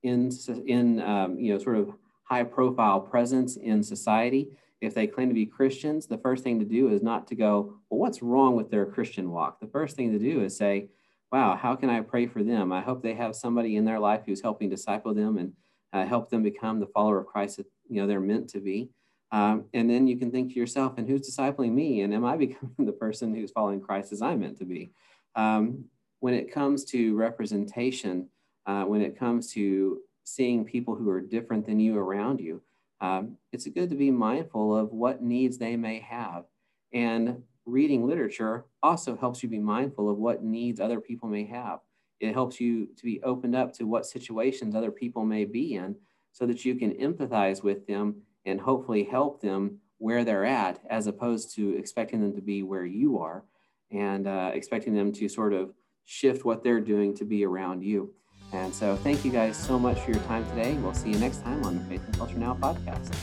in, 0.02 0.30
in 0.66 1.00
um, 1.00 1.38
you 1.38 1.52
know, 1.52 1.58
sort 1.58 1.78
of 1.78 1.94
high 2.24 2.44
profile 2.44 3.00
presence 3.00 3.56
in 3.56 3.82
society, 3.82 4.50
if 4.82 4.94
they 4.94 5.06
claim 5.06 5.28
to 5.28 5.34
be 5.34 5.46
Christians, 5.46 6.06
the 6.06 6.18
first 6.18 6.44
thing 6.44 6.58
to 6.58 6.66
do 6.66 6.88
is 6.88 7.02
not 7.02 7.26
to 7.28 7.34
go, 7.34 7.78
well, 7.88 8.00
what's 8.00 8.20
wrong 8.20 8.54
with 8.54 8.70
their 8.70 8.84
Christian 8.84 9.30
walk? 9.30 9.60
The 9.60 9.66
first 9.68 9.96
thing 9.96 10.12
to 10.12 10.18
do 10.18 10.42
is 10.42 10.56
say, 10.56 10.88
wow, 11.30 11.56
how 11.56 11.74
can 11.74 11.88
I 11.88 12.02
pray 12.02 12.26
for 12.26 12.42
them? 12.42 12.70
I 12.70 12.82
hope 12.82 13.02
they 13.02 13.14
have 13.14 13.34
somebody 13.34 13.76
in 13.76 13.86
their 13.86 13.98
life 13.98 14.22
who's 14.26 14.42
helping 14.42 14.68
disciple 14.68 15.14
them 15.14 15.38
and 15.38 15.52
uh, 15.94 16.04
help 16.04 16.28
them 16.28 16.42
become 16.42 16.80
the 16.80 16.86
follower 16.86 17.20
of 17.20 17.26
Christ 17.26 17.56
that 17.56 17.66
you 17.88 18.00
know 18.00 18.06
they're 18.06 18.20
meant 18.20 18.50
to 18.50 18.60
be. 18.60 18.90
Um, 19.32 19.64
and 19.72 19.88
then 19.88 20.06
you 20.06 20.16
can 20.16 20.30
think 20.30 20.52
to 20.52 20.58
yourself, 20.58 20.98
and 20.98 21.08
who's 21.08 21.28
discipling 21.28 21.72
me? 21.72 22.02
And 22.02 22.14
am 22.14 22.24
I 22.24 22.36
becoming 22.46 22.74
the 22.78 22.92
person 22.92 23.34
who's 23.34 23.50
following 23.50 23.80
Christ 23.80 24.12
as 24.12 24.22
I'm 24.22 24.40
meant 24.40 24.58
to 24.58 24.64
be? 24.64 24.90
Um, 25.34 25.84
when 26.20 26.34
it 26.34 26.52
comes 26.52 26.84
to 26.86 27.16
representation, 27.16 28.28
uh, 28.66 28.84
when 28.84 29.00
it 29.00 29.18
comes 29.18 29.52
to 29.54 29.98
seeing 30.24 30.64
people 30.64 30.94
who 30.94 31.08
are 31.10 31.20
different 31.20 31.66
than 31.66 31.80
you 31.80 31.98
around 31.98 32.40
you, 32.40 32.62
um, 33.00 33.36
it's 33.50 33.66
good 33.66 33.90
to 33.90 33.96
be 33.96 34.12
mindful 34.12 34.76
of 34.76 34.92
what 34.92 35.22
needs 35.22 35.58
they 35.58 35.76
may 35.76 35.98
have. 35.98 36.44
And 36.92 37.42
reading 37.64 38.06
literature 38.06 38.66
also 38.82 39.16
helps 39.16 39.42
you 39.42 39.48
be 39.48 39.58
mindful 39.58 40.08
of 40.08 40.18
what 40.18 40.44
needs 40.44 40.78
other 40.78 41.00
people 41.00 41.28
may 41.28 41.44
have 41.46 41.80
it 42.22 42.32
helps 42.32 42.60
you 42.60 42.86
to 42.96 43.04
be 43.04 43.20
opened 43.24 43.56
up 43.56 43.72
to 43.74 43.84
what 43.84 44.06
situations 44.06 44.74
other 44.74 44.92
people 44.92 45.24
may 45.24 45.44
be 45.44 45.74
in 45.74 45.96
so 46.30 46.46
that 46.46 46.64
you 46.64 46.76
can 46.76 46.92
empathize 46.92 47.62
with 47.62 47.86
them 47.86 48.22
and 48.44 48.60
hopefully 48.60 49.04
help 49.04 49.40
them 49.40 49.78
where 49.98 50.24
they're 50.24 50.44
at 50.44 50.80
as 50.90 51.06
opposed 51.06 51.54
to 51.54 51.76
expecting 51.76 52.20
them 52.20 52.34
to 52.34 52.42
be 52.42 52.62
where 52.62 52.84
you 52.84 53.18
are 53.18 53.44
and 53.90 54.26
uh, 54.26 54.50
expecting 54.52 54.94
them 54.94 55.12
to 55.12 55.28
sort 55.28 55.52
of 55.52 55.72
shift 56.04 56.44
what 56.44 56.64
they're 56.64 56.80
doing 56.80 57.14
to 57.14 57.24
be 57.24 57.44
around 57.44 57.82
you. 57.82 58.12
And 58.52 58.74
so, 58.74 58.96
thank 58.96 59.24
you 59.24 59.30
guys 59.30 59.56
so 59.56 59.78
much 59.78 60.00
for 60.00 60.10
your 60.10 60.20
time 60.24 60.46
today. 60.50 60.74
We'll 60.74 60.94
see 60.94 61.10
you 61.10 61.18
next 61.18 61.42
time 61.42 61.64
on 61.64 61.78
the 61.78 61.84
Faith 61.84 62.04
and 62.04 62.18
Culture 62.18 62.38
Now 62.38 62.54
podcast. 62.60 63.14